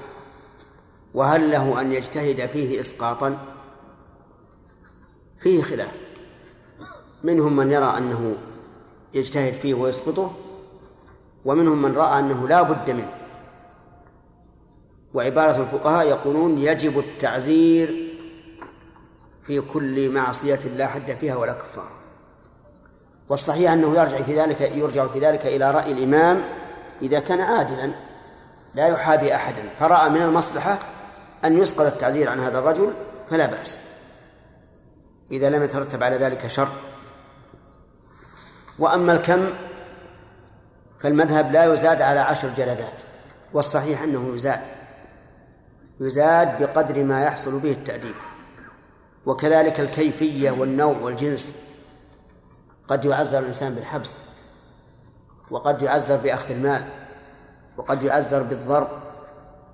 [1.14, 3.53] وهل له أن يجتهد فيه إسقاطا؟
[5.38, 5.92] فيه خلاف.
[7.22, 8.36] منهم من يرى أنه
[9.14, 10.32] يجتهد فيه ويسقطه
[11.44, 13.12] ومنهم من رأى أنه لا بد منه.
[15.14, 18.14] وعبارة الفقهاء يقولون يجب التعزير
[19.42, 21.94] في كل معصية لا حد فيها ولا كفارة
[23.28, 26.42] والصحيح أنه يرجع في ذلك يرجع في ذلك إلى رأي الإمام
[27.02, 27.92] إذا كان عادلا
[28.74, 29.70] لا يحابي أحدا.
[29.78, 30.78] فرأى من المصلحة
[31.44, 32.92] أن يسقط التعزير عن هذا الرجل
[33.30, 33.80] فلا بأس.
[35.30, 36.68] إذا لم يترتب على ذلك شر
[38.78, 39.46] وأما الكم
[40.98, 43.02] فالمذهب لا يزاد على عشر جلدات
[43.52, 44.60] والصحيح أنه يزاد.
[46.00, 48.14] يزاد بقدر ما يحصل به التأديب.
[49.26, 51.56] وكذلك الكيفية والنوع والجنس.
[52.88, 54.18] قد يعزر الإنسان بالحبس
[55.50, 56.84] وقد يعزر بأخذ المال
[57.76, 58.88] وقد يعزر بالضرب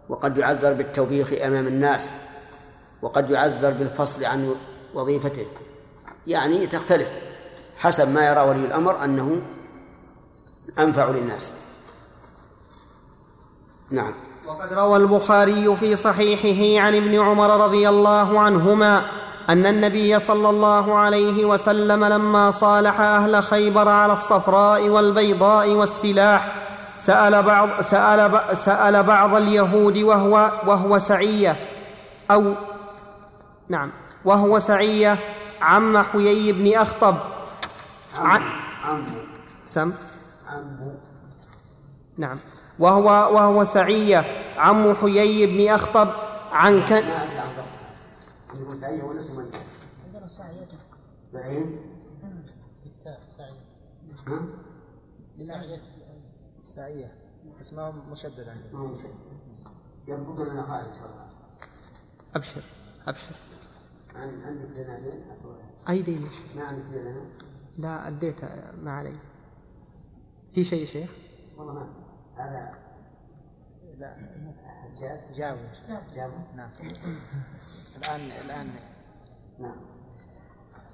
[0.08, 2.12] وقد يعزر بالتوبيخ أمام الناس
[3.02, 4.54] وقد يعزر بالفصل عن
[4.94, 5.46] وظيفته.
[6.26, 7.08] يعني تختلف
[7.78, 9.40] حسب ما يرى ولي الأمر أنه
[10.78, 11.52] أنفع للناس.
[13.90, 14.12] نعم.
[14.46, 19.06] وقد روى البخاري في صحيحه عن ابن عمر رضي الله عنهما
[19.48, 26.54] أن النبي صلى الله عليه وسلم لما صالح أهل خيبر على الصفراء والبيضاء والسلاح
[26.96, 31.56] سأل بعض, سأل, سأل بعض اليهود وهو, وهو سعية
[32.30, 32.54] أو
[33.68, 33.92] نعم.
[34.24, 35.18] وهو سعية
[35.60, 37.16] عم حيي بن أخطب.
[38.16, 38.42] عن
[39.64, 39.92] سم؟
[42.18, 42.38] نعم.
[42.78, 44.24] وهو وهو سعية
[44.56, 46.08] عم حيي بن أخطب
[46.52, 47.02] عن كن
[48.74, 49.02] سعية
[56.64, 57.12] سعية سعية
[58.10, 58.56] مشدد ان
[60.98, 61.26] شاء الله
[62.36, 62.60] أبشر
[63.06, 63.32] أبشر.
[64.16, 65.22] عن- جنازين
[65.88, 66.68] أي دين يا شيخ ما
[67.78, 68.40] لا أديت
[68.82, 69.12] ما علي.
[70.54, 71.10] في شيء يا شيخ؟
[71.56, 71.86] والله ما
[72.36, 72.70] هذا
[73.98, 74.16] لا.
[74.96, 75.58] حجاج؟ جاوب.
[76.14, 76.70] جابه نعم.
[77.98, 78.70] الآن الآن.
[79.60, 79.76] نعم.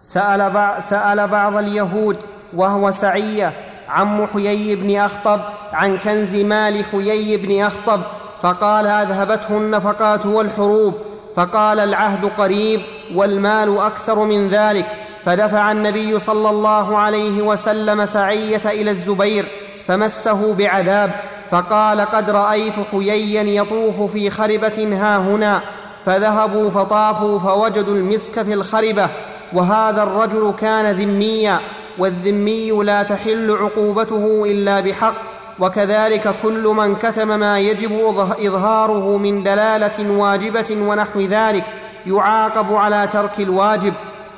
[0.00, 0.82] سأل.
[0.82, 2.18] سأل بعض اليهود
[2.54, 3.52] وهو سعية
[3.88, 5.40] عم حيي بن أخطب
[5.72, 8.00] عن كنز مال حيي بن أخطب
[8.40, 10.94] فقال أذهبته النفقات والحروب
[11.34, 12.80] فقال العهد قريب.
[13.14, 14.86] والمال أكثر من ذلك
[15.24, 19.46] فدفع النبي صلى الله عليه وسلم سعية إلى الزبير
[19.86, 21.10] فمسه بعذاب
[21.50, 25.62] فقال قد رأيت حييا يطوف في خربة ها هنا.
[26.06, 29.08] فذهبوا فطافوا فوجدوا المسك في الخربة
[29.52, 31.60] وهذا الرجل كان ذميا
[31.98, 35.14] والذمي لا تحل عقوبته إلا بحق
[35.58, 38.16] وكذلك كل من كتم ما يجب
[38.46, 41.64] إظهاره من دلالة واجبة ونحو ذلك.
[42.06, 43.94] يعاقب على ترك الواجب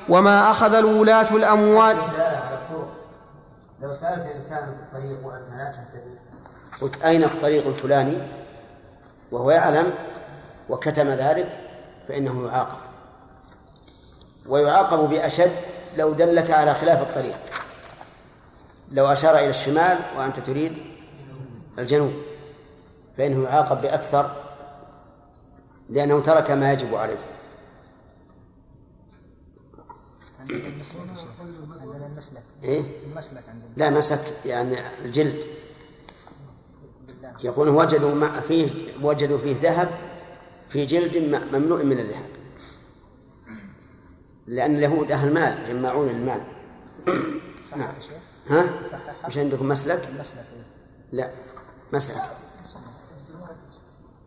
[0.09, 1.97] وما أخذ الولاة الأموال.
[1.97, 2.89] دلالة على الطرق
[3.83, 6.19] لو سألت إنسان في الطريق وأنت لا تهتدي
[6.81, 8.19] قلت أين الطريق الفلاني؟
[9.33, 9.93] وهو يعلم
[10.69, 11.59] وكتم ذلك
[12.09, 12.79] فإنه يعاقب.
[14.49, 15.53] ويعاقب بأشد
[15.97, 17.37] لو دلك على خلاف الطريق.
[18.93, 20.79] لو أشار إلى الشمال وأنت تريد
[21.79, 22.13] الجنوب
[23.17, 24.31] فإنه يعاقب بأكثر
[25.91, 27.19] لأنه ترك ما يجب عليه.
[30.51, 30.99] عندنا المسلك.
[31.81, 35.45] عندنا المسلك إيه؟ المسلك عندنا لا مسك يعني الجلد
[37.45, 38.71] يقول وجدوا مع فيه
[39.03, 39.89] وجدوا فيه ذهب
[40.69, 41.17] في جلد
[41.53, 42.27] مملوء من الذهب
[44.47, 46.41] لأن اليهود أهل مال جماعون المال
[47.77, 47.93] نعم
[48.51, 48.69] ها؟
[49.27, 50.63] مش عندكم مسلك؟ المسلك إيه.
[51.13, 51.31] لا
[51.93, 52.23] مسلك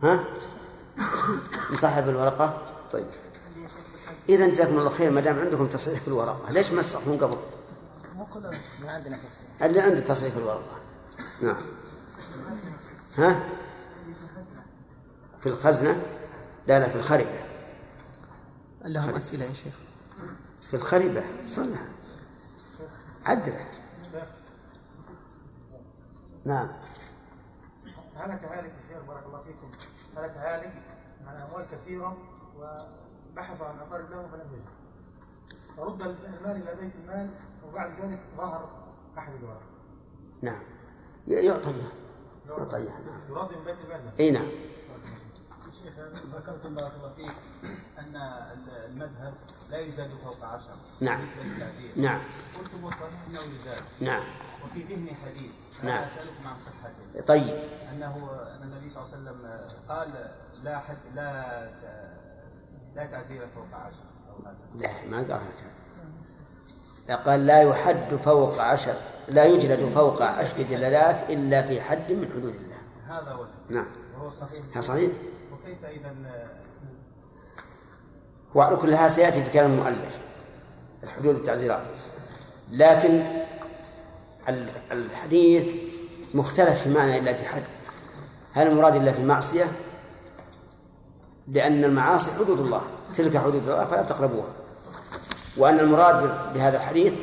[0.04, 0.24] ها؟
[1.72, 2.62] مصحف الورقة؟
[2.92, 3.06] طيب
[4.32, 6.52] إذا جزاكم الله خير ما دام عندكم تصحيح في الورقة.
[6.52, 7.38] ليش ما تصححون قبل؟
[8.16, 9.64] مو كلنا من عندنا تصحيح.
[9.64, 10.78] اللي عنده تصحيح في الورقة.
[11.42, 11.62] نعم.
[13.18, 13.44] ها؟
[15.40, 16.04] في الخزنة؟
[16.68, 17.44] لا لا في الخربة.
[18.82, 19.74] لهم أسئلة يا شيخ.
[20.62, 21.24] في الخربة.
[21.46, 21.86] صلها
[23.26, 23.66] عدله
[26.46, 26.68] نعم.
[28.16, 29.72] هلك هالك يا شيخ بارك الله فيكم.
[30.18, 30.74] هلك هالك.
[31.28, 32.18] عن اموال كثيرة
[33.32, 34.66] وبحثوا عن أقارب له فلم يجد.
[35.78, 37.30] فرد المال إلى بيت المال
[37.68, 38.70] وبعد ذلك ظهر
[39.18, 39.66] أحد الورثة.
[40.42, 40.64] نعم.
[41.28, 41.92] يعطى له
[42.50, 43.22] يعطى إياه نعم.
[43.30, 44.48] يراد من بيت المال إي نعم.
[45.84, 45.94] شيخ
[46.36, 47.32] ذكرتم بارك الله فيك
[48.00, 48.16] أن
[48.86, 49.34] المذهب
[49.70, 51.18] لا يزاد فوق عشر نعم.
[51.18, 51.92] بالنسبة للتعزير.
[51.96, 52.22] نعم.
[52.58, 54.24] قلتم والصحيح انه يزاد؟ نعم.
[54.66, 55.52] وفي ذهني حديث
[55.84, 55.98] نعم.
[55.98, 57.60] أنا اسالكم عن صحته طيب.
[57.94, 60.32] أنه أن النبي صلى الله عليه وسلم قال
[60.64, 61.70] لا حد لا
[62.96, 64.04] لا تعزير فوق عشر
[64.76, 65.32] لا ما قال
[67.08, 68.96] هكذا قال لا يحد فوق عشر
[69.28, 72.78] لا يجلد فوق عشر جلدات إلا في حد من حدود الله.
[73.08, 73.46] هذا هو.
[73.70, 73.86] نعم.
[74.18, 74.80] وهو صحيح.
[74.80, 75.12] صحيح؟
[75.54, 76.16] وكيف إذا؟
[78.56, 80.20] وعلى كل هذا سيأتي في كلام المؤلف
[81.04, 81.84] الحدود والتعزيرات.
[82.72, 83.24] لكن
[84.50, 85.74] ال- الحديث
[86.34, 87.64] مختلف في معنى إلا في حد.
[88.54, 89.66] هل المراد إلا في معصية؟
[91.52, 92.82] لأن المعاصي حدود الله
[93.16, 94.48] تلك حدود الله فلا تقربوها.
[95.58, 97.14] وأن المراد بهذا الحديث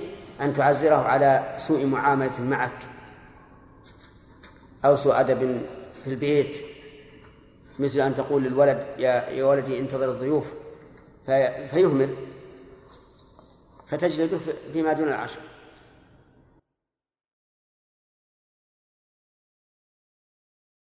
[0.40, 2.72] أن تعزره على سوء معاملة معك
[4.84, 5.62] أو سوء أدب
[6.04, 6.56] في البيت.
[7.78, 10.52] مثل أن تقول للولد يا يا ولدي انتظر الضيوف.
[11.26, 12.14] في- فيهمل.
[13.88, 15.40] فتجلده في- فيما دون العشر.